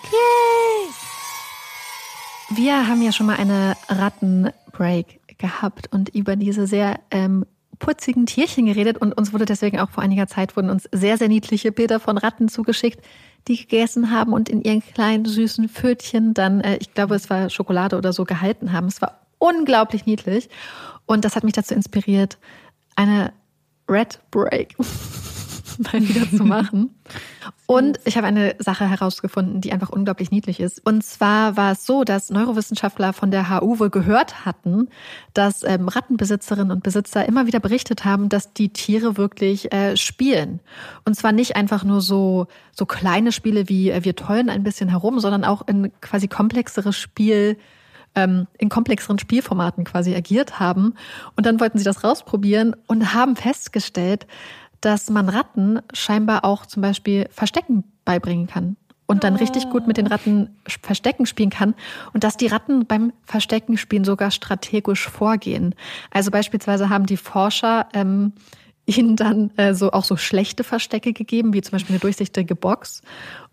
[2.55, 7.45] Wir haben ja schon mal eine Rattenbreak gehabt und über diese sehr ähm,
[7.79, 11.29] putzigen Tierchen geredet und uns wurde deswegen auch vor einiger Zeit wurden uns sehr, sehr
[11.29, 13.03] niedliche Bilder von Ratten zugeschickt,
[13.47, 17.49] die gegessen haben und in ihren kleinen süßen Pfötchen dann, äh, ich glaube, es war
[17.49, 18.87] Schokolade oder so gehalten haben.
[18.87, 20.49] Es war unglaublich niedlich
[21.05, 22.37] und das hat mich dazu inspiriert,
[22.95, 23.31] eine
[23.89, 24.75] Red Break
[25.79, 26.93] mal wieder zu machen.
[27.71, 30.85] Und ich habe eine Sache herausgefunden, die einfach unglaublich niedlich ist.
[30.85, 34.89] Und zwar war es so, dass Neurowissenschaftler von der HU wohl gehört hatten,
[35.33, 40.59] dass ähm, Rattenbesitzerinnen und Besitzer immer wieder berichtet haben, dass die Tiere wirklich äh, spielen.
[41.05, 44.89] Und zwar nicht einfach nur so, so kleine Spiele wie äh, wir tollen ein bisschen
[44.89, 47.55] herum, sondern auch in quasi komplexeres Spiel
[48.15, 50.95] ähm, in komplexeren Spielformaten quasi agiert haben.
[51.37, 54.27] Und dann wollten sie das rausprobieren und haben festgestellt,
[54.81, 58.75] dass man Ratten scheinbar auch zum Beispiel Verstecken beibringen kann.
[59.07, 61.75] Und dann richtig gut mit den Ratten Verstecken spielen kann.
[62.13, 65.75] Und dass die Ratten beim Verstecken spielen sogar strategisch vorgehen.
[66.11, 68.31] Also beispielsweise haben die Forscher ähm,
[68.85, 73.01] ihnen dann äh, so auch so schlechte Verstecke gegeben, wie zum Beispiel eine durchsichtige Box.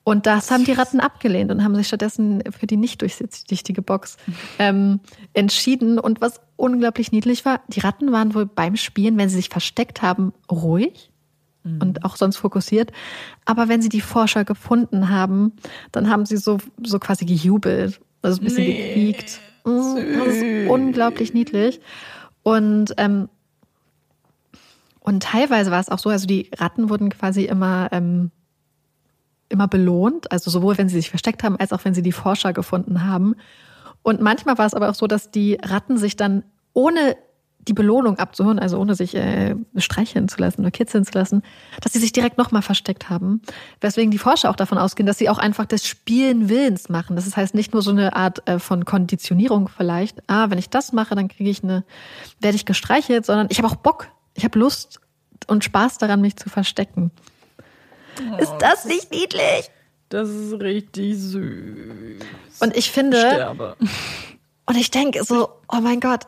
[0.04, 4.16] Und das haben die Ratten abgelehnt und haben sich stattdessen für die nicht durchsichtige Box
[4.58, 5.00] ähm,
[5.34, 5.98] entschieden.
[5.98, 10.02] Und was unglaublich niedlich war, die Ratten waren wohl beim Spielen, wenn sie sich versteckt
[10.02, 11.10] haben, ruhig
[11.64, 12.92] und auch sonst fokussiert.
[13.44, 15.52] Aber wenn sie die Forscher gefunden haben,
[15.92, 19.40] dann haben sie so, so quasi gejubelt, also ein bisschen Nee, gequiekt.
[19.64, 21.80] Mm, Das ist unglaublich niedlich.
[22.42, 23.28] Und ähm,
[25.00, 28.30] und teilweise war es auch so, also die Ratten wurden quasi immer, ähm,
[29.48, 32.52] immer belohnt, also sowohl wenn sie sich versteckt haben, als auch wenn sie die Forscher
[32.52, 33.34] gefunden haben.
[34.02, 36.44] Und manchmal war es aber auch so, dass die Ratten sich dann
[36.74, 37.16] ohne
[37.68, 41.42] die Belohnung abzuholen, also ohne sich äh, streicheln zu lassen oder kitzeln zu lassen,
[41.80, 43.42] dass sie sich direkt nochmal versteckt haben.
[43.80, 47.16] Weswegen die Forscher auch davon ausgehen, dass sie auch einfach das Spielen Willens machen.
[47.16, 50.18] Das heißt nicht nur so eine Art äh, von Konditionierung vielleicht.
[50.26, 51.84] Ah, wenn ich das mache, dann kriege ich eine,
[52.40, 55.00] werde ich gestreichelt, sondern ich habe auch Bock, ich habe Lust
[55.46, 57.10] und Spaß daran, mich zu verstecken.
[58.38, 59.70] Ist das nicht niedlich?
[60.08, 61.42] Das ist richtig süß.
[62.60, 63.76] Und ich finde, Sterbe.
[64.66, 66.26] und ich denke so, oh mein Gott,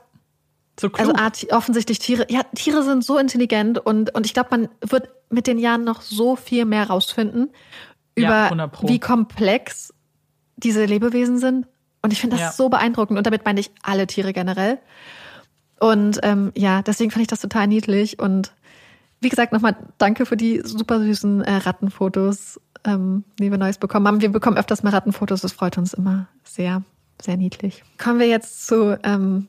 [0.81, 0.91] So.
[0.93, 5.09] Also ti- offensichtlich Tiere, ja, Tiere sind so intelligent und, und ich glaube, man wird
[5.29, 7.51] mit den Jahren noch so viel mehr rausfinden
[8.17, 8.89] Ja, über 100 Pro.
[8.89, 9.93] wie komplex
[10.57, 11.67] diese Lebewesen sind.
[12.03, 12.53] Und ich finde das Ja.
[12.53, 13.19] so beeindruckend.
[13.19, 14.79] Und damit meine ich alle Tiere generell.
[15.79, 18.19] Und ähm, ja, deswegen fand ich das total niedlich.
[18.19, 18.53] Und
[19.21, 24.07] wie gesagt, nochmal danke für die super süßen äh, Rattenfotos, ähm, die wir Neues bekommen
[24.07, 24.21] haben.
[24.23, 26.83] Wir bekommen öfters mal Rattenfotos, das freut uns immer sehr,
[27.21, 27.83] sehr niedlich.
[27.99, 29.49] Kommen wir jetzt zu, ähm,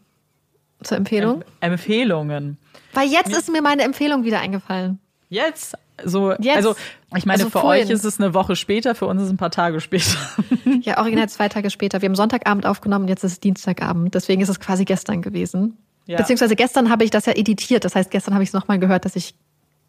[0.84, 1.42] zur Empfehlung.
[1.62, 2.58] Em- Empfehlungen.
[2.94, 5.00] Weil jetzt ist mir meine Empfehlung wieder eingefallen.
[5.30, 6.58] Jetzt, so, Jetzt.
[6.58, 6.76] also
[7.16, 7.86] ich meine, Also für vorhin.
[7.86, 10.18] euch ist es eine Woche später, für uns ist es ein paar Tage später.
[10.84, 12.02] Ja, original zwei Tage später.
[12.02, 14.16] Wir haben Sonntagabend aufgenommen, jetzt ist es Dienstagabend.
[14.16, 15.78] Deswegen ist es quasi gestern gewesen.
[16.08, 16.18] Ja.
[16.18, 17.86] Beziehungsweise gestern habe ich das ja editiert.
[17.86, 19.36] Das heißt, gestern habe ich es nochmal gehört, dass ich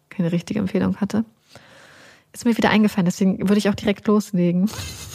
[0.09, 1.25] keine richtige Empfehlung hatte.
[2.33, 4.69] Ist mir wieder eingefallen, deswegen würde ich auch direkt loslegen.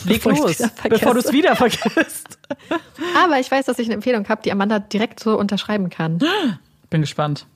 [0.04, 2.38] Leg bevor los, bevor du es wieder vergisst.
[3.20, 6.18] Aber ich weiß, dass ich eine Empfehlung habe, die Amanda direkt so unterschreiben kann.
[6.90, 7.46] Bin gespannt.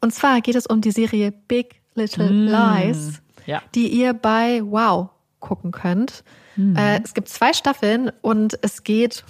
[0.00, 3.60] Und zwar geht es um die Serie Big Little Lies, Ja.
[3.74, 5.08] die ihr bei Wow
[5.40, 6.22] gucken könnt.
[6.56, 9.24] Äh, es gibt zwei Staffeln und es geht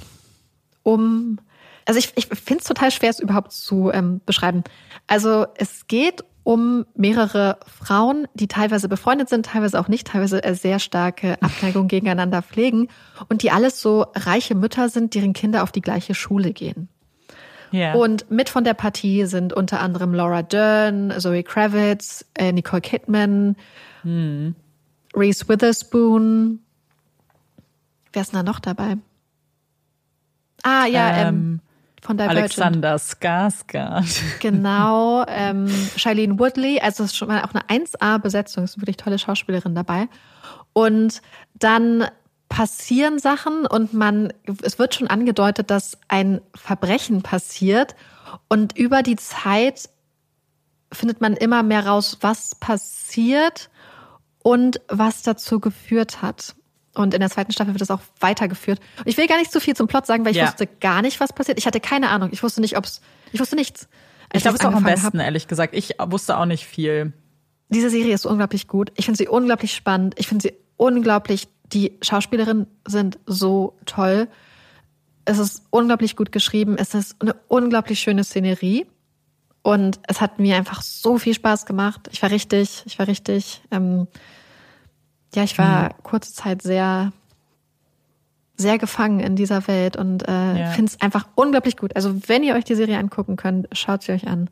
[0.85, 1.39] um.
[1.85, 4.63] Also ich, ich finde es total schwer, es überhaupt zu ähm, beschreiben.
[5.07, 10.79] Also es geht um mehrere Frauen, die teilweise befreundet sind, teilweise auch nicht, teilweise sehr
[10.79, 12.87] starke Abneigung gegeneinander pflegen
[13.29, 16.89] und die alles so reiche Mütter sind, deren Kinder auf die gleiche Schule gehen.
[17.73, 17.95] Ja.
[17.95, 23.57] Und mit von der Partie sind unter anderem Laura Dern, Zoe Kravitz, äh, Nicole Kidman,
[24.05, 26.61] Reese Witherspoon.
[28.13, 28.99] Wer ist denn da noch dabei?
[30.63, 31.61] Ah, ja, ähm, ähm,
[32.07, 32.39] von Divergent.
[32.39, 34.41] Alexander Skarsgård.
[34.41, 38.97] Genau, ähm, Shailene Woodley, also es ist schon mal auch eine 1A-Besetzung, ist eine wirklich
[38.97, 40.09] tolle Schauspielerin dabei.
[40.73, 41.21] Und
[41.55, 42.07] dann
[42.49, 47.97] passieren Sachen und man, es wird schon angedeutet, dass ein Verbrechen passiert
[48.49, 49.89] und über die Zeit
[50.93, 53.69] findet man immer mehr raus, was passiert
[54.43, 56.55] und was dazu geführt hat.
[56.97, 58.81] Und in der zweiten Staffel wird das auch weitergeführt.
[59.05, 60.47] Ich will gar nicht zu viel zum Plot sagen, weil ich Ja.
[60.49, 61.59] wusste gar nicht, was passiert.
[61.59, 62.31] Ich hatte keine Ahnung.
[62.33, 63.01] Ich wusste nicht, ob's.
[63.33, 63.89] Ich wusste nichts.
[64.33, 65.25] Ich glaube, es ist auch am besten, hab.
[65.27, 65.75] ehrlich gesagt.
[65.75, 67.13] Ich wusste auch nicht viel.
[67.69, 68.93] Diese Serie ist unglaublich gut.
[68.97, 70.15] Ich finde sie unglaublich spannend.
[70.19, 71.49] Ich finde sie unglaublich.
[71.73, 74.29] Die Schauspielerinnen sind so toll.
[75.25, 76.77] Es ist unglaublich gut geschrieben.
[76.79, 78.87] Es ist eine unglaublich schöne Szenerie.
[79.63, 82.09] Und es hat mir einfach so viel Spaß gemacht.
[82.13, 84.07] Ich war richtig, ich war richtig, ähm,
[85.35, 87.13] ja, ich war kurze Zeit sehr,
[88.57, 90.71] sehr gefangen in dieser Welt und äh, Ja.
[90.71, 91.95] finde es einfach unglaublich gut.
[91.95, 94.49] Also wenn ihr euch die Serie angucken könnt, schaut sie euch an.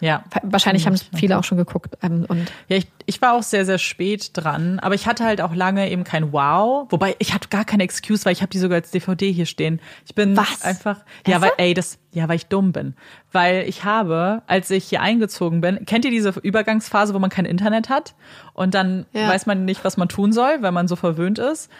[0.00, 0.24] Ja.
[0.42, 1.96] Wahrscheinlich haben es viele auch schon geguckt.
[2.02, 5.40] Ähm, und Ja, ich, ich war auch sehr, sehr spät dran, aber ich hatte halt
[5.40, 6.86] auch lange eben kein Wow.
[6.90, 9.80] Wobei, ich hatte gar keine Excuse, weil ich habe die sogar als DVD hier stehen.
[10.06, 10.62] Ich bin Was?
[10.62, 12.94] einfach, ja, weil, ey, das, ja, weil ich dumm bin.
[13.32, 17.44] Weil ich habe, als ich hier eingezogen bin, kennt ihr diese Übergangsphase, wo man kein
[17.44, 18.14] Internet hat?
[18.54, 19.28] Und dann Ja.
[19.28, 21.70] weiß man nicht, was man tun soll, weil man so verwöhnt ist.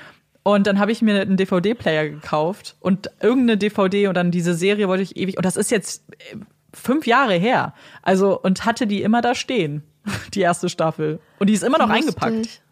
[0.45, 4.89] Und dann habe ich mir einen DVD-Player gekauft und irgendeine DVD und dann diese Serie
[4.89, 6.37] wollte ich ewig, und das ist jetzt äh,
[6.75, 7.75] fünf Jahre her.
[8.03, 9.83] Also, und hatte die immer da stehen,
[10.35, 11.21] die erste Staffel.
[11.39, 12.07] Und die ist immer noch lustig.
[12.23, 12.63] eingepackt.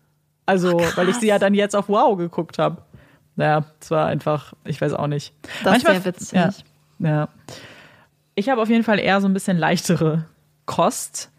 [0.47, 2.83] Also, Ach, weil ich sie ja dann jetzt auf Wow geguckt habe.
[3.35, 5.35] Naja, es war einfach, ich weiß auch nicht.
[5.65, 6.33] Das wär witzig.
[6.33, 6.51] Ja,
[6.99, 7.29] ja.
[8.35, 10.27] Ich habe auf jeden Fall eher so ein bisschen leichtere
[10.65, 11.31] Kost.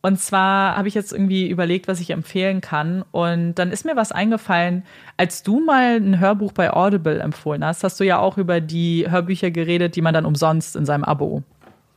[0.00, 3.02] Und zwar habe ich jetzt irgendwie überlegt, was ich empfehlen kann.
[3.10, 4.84] Und dann ist mir was eingefallen,
[5.16, 9.10] als du mal ein Hörbuch bei Audible empfohlen hast, hast du ja auch über die
[9.10, 11.42] Hörbücher geredet, die man dann umsonst in seinem Abo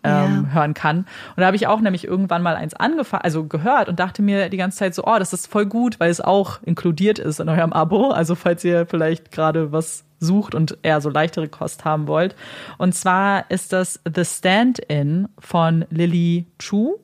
[0.08, 0.54] ähm, Ja.
[0.54, 1.00] hören kann.
[1.00, 1.06] Und
[1.38, 4.58] da habe ich auch nämlich irgendwann mal eins angefangen, also gehört und dachte mir die
[4.58, 7.74] ganze Zeit so, oh, das ist voll gut, weil es auch inkludiert ist in eurem
[7.74, 8.12] Abo.
[8.12, 12.36] Also falls ihr vielleicht gerade was sucht und eher so leichtere Kost haben wollt.
[12.80, 16.96] Und zwar ist das The Stand-In von Lily Chu.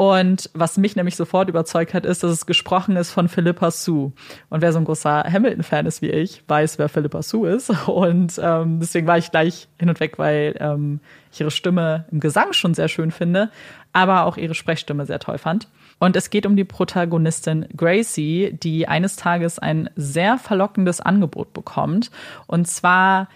[0.00, 4.12] Und was mich nämlich sofort überzeugt hat, ist, dass es gesprochen ist von Philippa Sue.
[4.48, 7.70] Und wer so ein großer Hamilton-Fan ist wie ich, weiß, wer Philippa Sue ist.
[7.88, 11.00] Und ähm, deswegen war ich gleich hin und weg, weil ähm,
[11.32, 13.50] ich ihre Stimme im Gesang schon sehr schön finde,
[13.92, 15.66] aber auch ihre Sprechstimme sehr toll fand.
[15.98, 22.12] Und es geht um die Protagonistin Gracie, die eines Tages ein sehr verlockendes Angebot bekommt.
[22.46, 23.28] Und zwar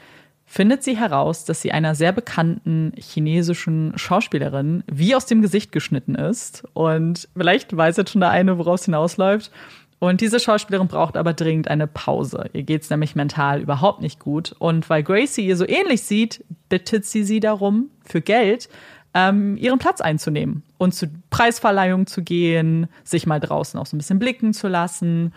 [0.52, 6.14] findet sie heraus, dass sie einer sehr bekannten chinesischen Schauspielerin wie aus dem Gesicht geschnitten
[6.14, 6.64] ist.
[6.74, 9.50] Und vielleicht weiß jetzt schon der eine, worauf es hinausläuft.
[9.98, 12.50] Und diese Schauspielerin braucht aber dringend eine Pause.
[12.52, 14.54] Ihr geht's nämlich mental überhaupt nicht gut.
[14.58, 18.68] Und weil Gracie ihr so ähnlich sieht, bittet sie sie darum, für Geld
[19.14, 23.98] ähm, ihren Platz einzunehmen und zu Preisverleihungen zu gehen, sich mal draußen auch so ein
[23.98, 25.32] bisschen blicken zu lassen.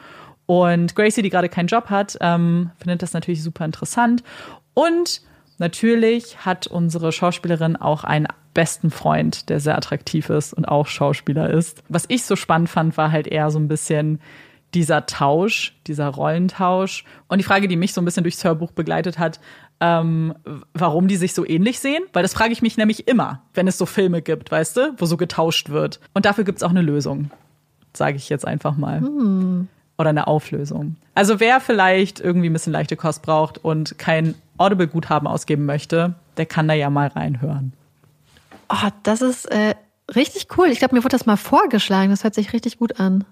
[0.46, 4.22] Und Gracie, die gerade keinen Job hat, ähm, findet das natürlich super interessant.
[4.76, 5.22] Und
[5.58, 11.50] natürlich hat unsere Schauspielerin auch einen besten Freund, der sehr attraktiv ist und auch Schauspieler
[11.50, 11.84] ist.
[11.90, 14.20] Was ich so spannend fand, war halt eher so ein bisschen
[14.76, 17.06] dieser Tausch, dieser Rollentausch.
[17.28, 19.40] Und die Frage, die mich so ein bisschen durchs Hörbuch begleitet hat,
[19.80, 20.36] ähm,
[20.74, 22.04] warum die sich so ähnlich sehen.
[22.14, 25.06] Weil das frage ich mich nämlich immer, wenn es so Filme gibt, weißt du, wo
[25.06, 26.00] so getauscht wird.
[26.14, 27.32] Und dafür gibt's auch eine Lösung,
[27.94, 29.02] sage ich jetzt einfach mal.
[29.98, 30.98] Oder eine Auflösung.
[31.16, 36.46] Also wer vielleicht irgendwie ein bisschen leichte Kost braucht und kein Audible-Guthaben ausgeben möchte, der
[36.46, 37.74] kann da ja mal reinhören.
[38.70, 39.76] oh, das ist äh,
[40.14, 40.68] richtig cool.
[40.68, 42.12] Ich glaube, mir wurde das mal vorgeschlagen.
[42.12, 43.24] Das hört sich richtig gut an.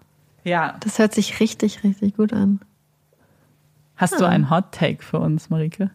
[0.44, 0.76] Ja.
[0.80, 2.60] Das hört sich richtig, richtig gut an.
[3.96, 5.92] Hast du einen Hot Take für uns, Marike?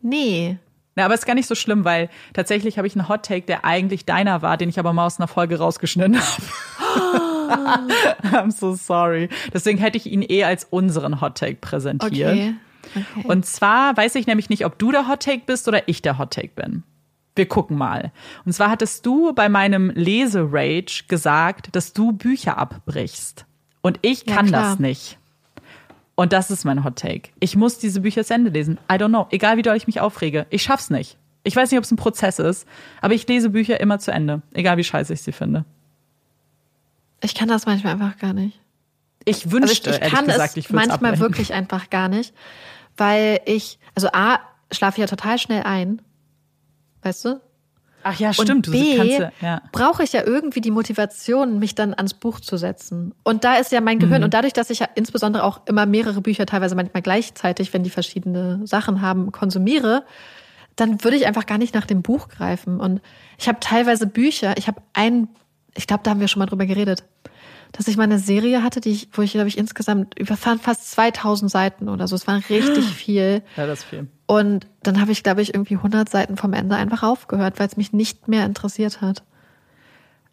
[0.00, 0.58] Nee.
[0.96, 3.64] Na, aber ist gar nicht so schlimm, weil tatsächlich habe ich einen Hot Take, der
[3.64, 7.20] eigentlich deiner war, den ich aber mal aus einer Folge rausgeschnitten habe.
[8.32, 9.28] I'm so sorry.
[9.52, 12.32] Deswegen hätte ich ihn eh als unseren Hot Take präsentiert.
[12.32, 12.54] Okay.
[12.94, 13.26] okay.
[13.26, 16.18] Und zwar weiß ich nämlich nicht, ob du der Hot Take bist oder ich der
[16.18, 16.82] Hot Take bin.
[17.36, 18.12] Wir gucken mal.
[18.44, 23.46] Und zwar hattest du bei meinem Leserage gesagt, dass du Bücher abbrichst.
[23.82, 24.62] Und ich Ja, kann klar.
[24.62, 25.18] das nicht.
[26.16, 27.30] Und das ist mein Hot Take.
[27.38, 28.78] Ich muss diese Bücher zu Ende lesen.
[28.92, 29.26] I don't know.
[29.30, 30.46] Egal wie doll ich mich aufrege.
[30.50, 31.16] Ich schaff's nicht.
[31.44, 32.66] Ich weiß nicht, ob es ein Prozess ist,
[33.00, 34.42] aber ich lese Bücher immer zu Ende.
[34.52, 35.64] Egal wie scheiße ich sie finde.
[37.22, 38.58] Ich kann das manchmal einfach gar nicht.
[39.24, 41.20] Ich Also wünschte, ich, ich ehrlich kann gesagt, es ich manchmal abbrechen.
[41.20, 42.34] wirklich einfach gar nicht,
[42.96, 44.38] weil ich, also A,
[44.72, 46.00] schlafe ich ja total schnell ein.
[47.02, 47.40] Weißt du?
[48.02, 48.50] Ach ja, stimmt.
[48.50, 52.40] Und du B, kannst ja, brauche ich ja irgendwie die Motivation, mich dann ans Buch
[52.40, 53.14] zu setzen.
[53.24, 54.00] Und da ist ja mein Mhm.
[54.02, 54.24] Gehirn.
[54.24, 57.90] Und dadurch, dass ich ja insbesondere auch immer mehrere Bücher, teilweise manchmal gleichzeitig, wenn die
[57.90, 60.04] verschiedene Sachen haben, konsumiere,
[60.76, 62.80] dann würde ich einfach gar nicht nach dem Buch greifen.
[62.80, 63.02] Und
[63.38, 65.28] ich habe teilweise Bücher, ich habe ein,
[65.74, 67.04] ich glaube, da haben wir schon mal drüber geredet,
[67.72, 70.90] dass ich mal eine Serie hatte, die ich, wo ich, glaube ich, insgesamt über fast
[70.90, 72.16] 2000 Seiten oder so.
[72.16, 73.42] Es war richtig viel.
[73.56, 74.08] ja, das ist viel.
[74.26, 77.76] Und dann habe ich, glaube ich, irgendwie 100 Seiten vom Ende einfach aufgehört, weil es
[77.76, 79.22] mich nicht mehr interessiert hat.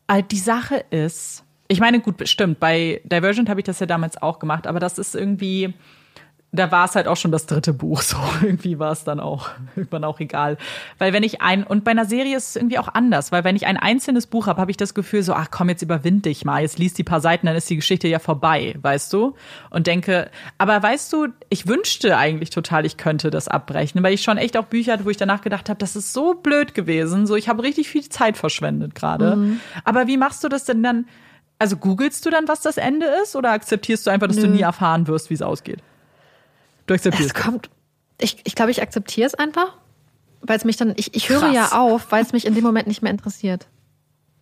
[0.08, 2.60] Äh, Die Sache ist, Ich meine, gut, stimmt.
[2.60, 5.74] Bei Divergent habe ich das ja damals auch gemacht, aber das ist irgendwie,
[6.54, 8.02] da war es halt auch schon das dritte Buch.
[8.08, 10.58] So irgendwie war es dann auch irgendwann auch egal,
[10.98, 13.58] weil wenn ich ein und bei einer Serie ist es irgendwie auch anders, weil wenn
[13.58, 16.46] ich ein einzelnes Buch habe, habe ich das Gefühl so, ach komm, jetzt überwind dich
[16.46, 19.36] mal, jetzt liest die paar Seiten, dann ist die Geschichte ja vorbei, weißt du?
[19.72, 24.22] Und denke, aber weißt du, ich wünschte eigentlich total, ich könnte das abbrechen, weil ich
[24.22, 27.28] schon echt auch Bücher hatte, wo ich danach gedacht habe, das ist so blöd gewesen,
[27.28, 29.36] so ich habe richtig viel Zeit verschwendet gerade.
[29.36, 29.60] Mhm.
[29.84, 31.08] Aber wie machst du das denn dann?
[31.60, 34.44] Also googelst du dann, was das Ende ist, oder akzeptierst du einfach, dass Nö.
[34.44, 35.82] du nie erfahren wirst, wie es ausgeht?
[36.88, 37.36] Du akzeptierst.
[37.36, 37.70] Es kommt,
[38.20, 39.78] ich, ich glaube, ich akzeptiere es einfach,
[40.42, 41.54] weil es mich dann, ich, ich höre Krass.
[41.54, 43.68] ja auf, weil es mich in dem Moment nicht mehr interessiert.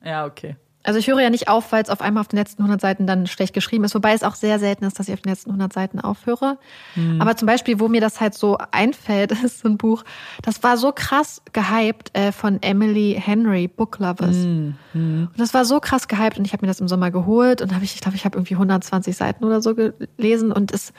[0.04, 0.56] Ja, okay.
[0.86, 3.08] Also ich höre ja nicht auf, weil es auf einmal auf den letzten 100 Seiten
[3.08, 5.50] dann schlecht geschrieben ist, wobei es auch sehr selten ist, dass ich auf den letzten
[5.50, 6.60] 100 Seiten aufhöre.
[6.94, 7.20] Hm.
[7.20, 10.04] Aber zum Beispiel, wo mir das halt so einfällt, ist so ein Buch,
[10.44, 14.36] das war so krass gehypt äh, von Emily Henry, Book Lovers.
[14.36, 14.76] Hm.
[14.92, 15.30] Hm.
[15.32, 17.74] Und das war so krass gehypt und ich habe mir das im Sommer geholt und
[17.74, 20.94] habe ich, ich glaube, ich habe irgendwie 120 Seiten oder so gelesen und es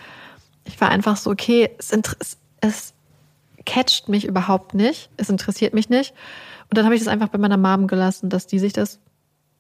[0.67, 2.95] ich war einfach so, okay, es, es, es
[3.65, 6.15] catcht mich überhaupt nicht, es interessiert mich nicht.
[6.71, 8.99] Und dann habe ich das einfach bei meiner Mom gelassen, dass die sich das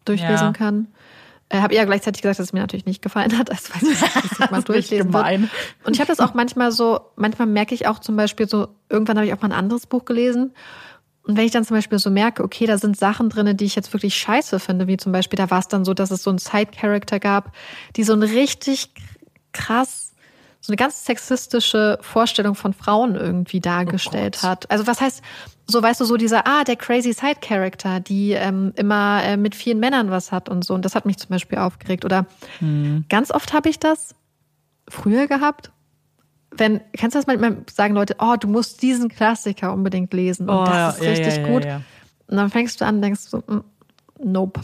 [0.04, 0.52] durchlesen ja.
[0.52, 0.88] kann.
[1.48, 4.00] Äh, habe ihr gleichzeitig gesagt, dass es mir natürlich nicht gefallen hat, als weiß ich,
[4.00, 5.50] dass ich mal durchlesen wird.
[5.84, 9.16] Und ich habe das auch manchmal so, manchmal merke ich auch zum Beispiel so, irgendwann
[9.16, 10.52] habe ich auch mal ein anderes Buch gelesen.
[11.22, 13.74] Und wenn ich dann zum Beispiel so merke, okay, da sind Sachen drin, die ich
[13.74, 16.30] jetzt wirklich scheiße finde, wie zum Beispiel, da war es dann so, dass es so
[16.30, 17.52] einen Side-Character gab,
[17.96, 18.90] die so ein richtig
[19.52, 20.05] krass
[20.66, 24.68] so eine ganz sexistische Vorstellung von Frauen irgendwie dargestellt oh hat.
[24.68, 25.22] Also was heißt,
[25.68, 29.54] so weißt du, so dieser, ah, der crazy Side Character, die ähm, immer äh, mit
[29.54, 30.74] vielen Männern was hat und so.
[30.74, 32.04] Und das hat mich zum Beispiel aufgeregt.
[32.04, 32.26] Oder
[32.58, 33.04] hm.
[33.08, 34.16] ganz oft habe ich das
[34.88, 35.70] früher gehabt.
[36.50, 40.56] Wenn, kannst du das manchmal sagen, Leute, oh, du musst diesen Klassiker unbedingt lesen und
[40.56, 41.66] oh, das ist ja, richtig ja, ja, gut.
[42.26, 43.62] Und dann fängst du an, denkst so, mm,
[44.24, 44.60] nope.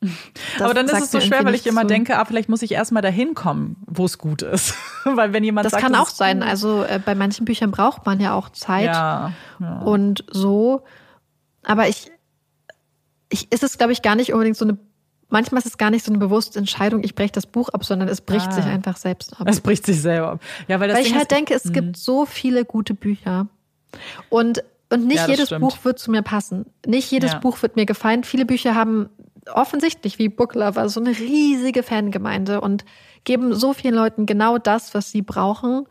[0.00, 1.88] Das Aber dann ist es so schwer, weil ich immer so.
[1.88, 4.74] denke, ah, vielleicht muss ich erstmal dahin kommen, wo es gut ist.
[5.04, 6.40] weil wenn jemand das sagt, kann auch sein.
[6.40, 6.48] Gut.
[6.48, 9.78] Also äh, bei manchen Büchern braucht man ja auch Zeit ja, ja.
[9.80, 10.82] und so.
[11.62, 12.10] Aber ich,
[13.30, 14.78] ich ist es glaube ich gar nicht unbedingt so eine.
[15.28, 18.08] Manchmal ist es gar nicht so eine bewusste Entscheidung, ich breche das Buch ab, sondern
[18.08, 18.52] es bricht ah.
[18.52, 19.48] sich einfach selbst ab.
[19.50, 20.40] Es bricht sich selber ab.
[20.68, 21.72] Ja, weil, weil ich halt denke, es mh.
[21.72, 23.48] gibt so viele gute Bücher.
[24.28, 25.62] Und und nicht ja, jedes stimmt.
[25.62, 26.66] Buch wird zu mir passen.
[26.86, 27.40] Nicht jedes.
[27.40, 28.22] Buch wird mir gefallen.
[28.22, 29.08] Viele Bücher haben
[29.52, 32.84] offensichtlich wie Book Lover so eine riesige Fangemeinde und
[33.24, 35.86] geben so vielen Leuten genau das, was sie brauchen.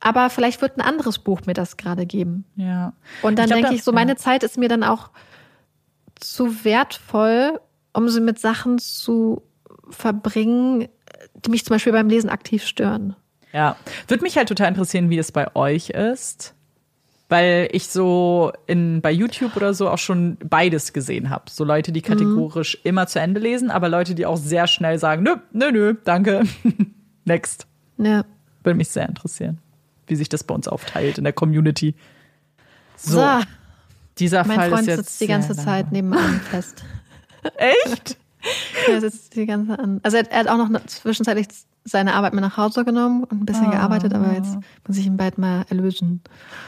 [0.00, 2.44] Aber vielleicht wird ein anderes Buch mir das gerade geben.
[2.56, 2.92] Ja.
[3.22, 5.10] Und dann denke ich, so meine Zeit ist mir dann auch
[6.16, 7.60] zu wertvoll,
[7.92, 9.42] um sie mit Sachen zu
[9.88, 10.88] verbringen,
[11.44, 13.16] die mich zum Beispiel beim Lesen aktiv stören.
[13.52, 13.76] Ja,
[14.08, 16.54] würde mich halt total interessieren, wie es bei euch ist
[17.34, 21.50] weil ich so in, bei YouTube oder so auch schon beides gesehen habe.
[21.50, 22.88] So Leute, die kategorisch mhm.
[22.88, 26.44] immer zu Ende lesen, aber Leute, die auch sehr schnell sagen, nö, nö, nö, danke,
[27.24, 27.66] next.
[27.98, 28.24] Ja.
[28.62, 29.58] Würde mich sehr interessieren,
[30.06, 31.96] wie sich das bei uns aufteilt in der Community.
[32.96, 33.40] So, so.
[34.20, 36.84] dieser mein Fall Freund ist jetzt sitzt die ganze Zeit nebenan fest.
[37.56, 38.16] Echt?
[38.88, 39.98] er sitzt die ganze an.
[40.04, 41.48] Also er, er hat auch noch zwischenzeitlich
[41.84, 43.70] seine Arbeit mit nach Hause genommen und ein bisschen oh.
[43.70, 44.56] gearbeitet, aber jetzt
[44.86, 46.22] muss ich ihn bald mal erlösen.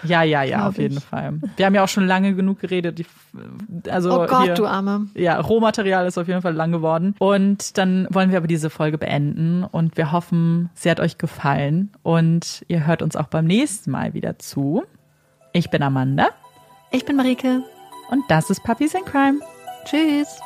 [0.04, 1.40] Ja, ja, ja, auf jeden Fall.
[1.56, 3.02] Wir haben ja auch schon lange genug geredet.
[3.88, 5.08] Also oh Gott, hier, du Arme.
[5.14, 7.14] Ja, Rohmaterial ist auf jeden Fall lang geworden.
[7.18, 11.90] Und dann wollen wir aber diese Folge beenden und wir hoffen, sie hat euch gefallen
[12.02, 14.84] und ihr hört uns auch beim nächsten Mal wieder zu.
[15.52, 16.28] Ich bin Amanda.
[16.90, 17.62] Ich bin Marike.
[18.10, 19.40] Und das ist Puppies in Crime.
[19.86, 20.40] Tschüss.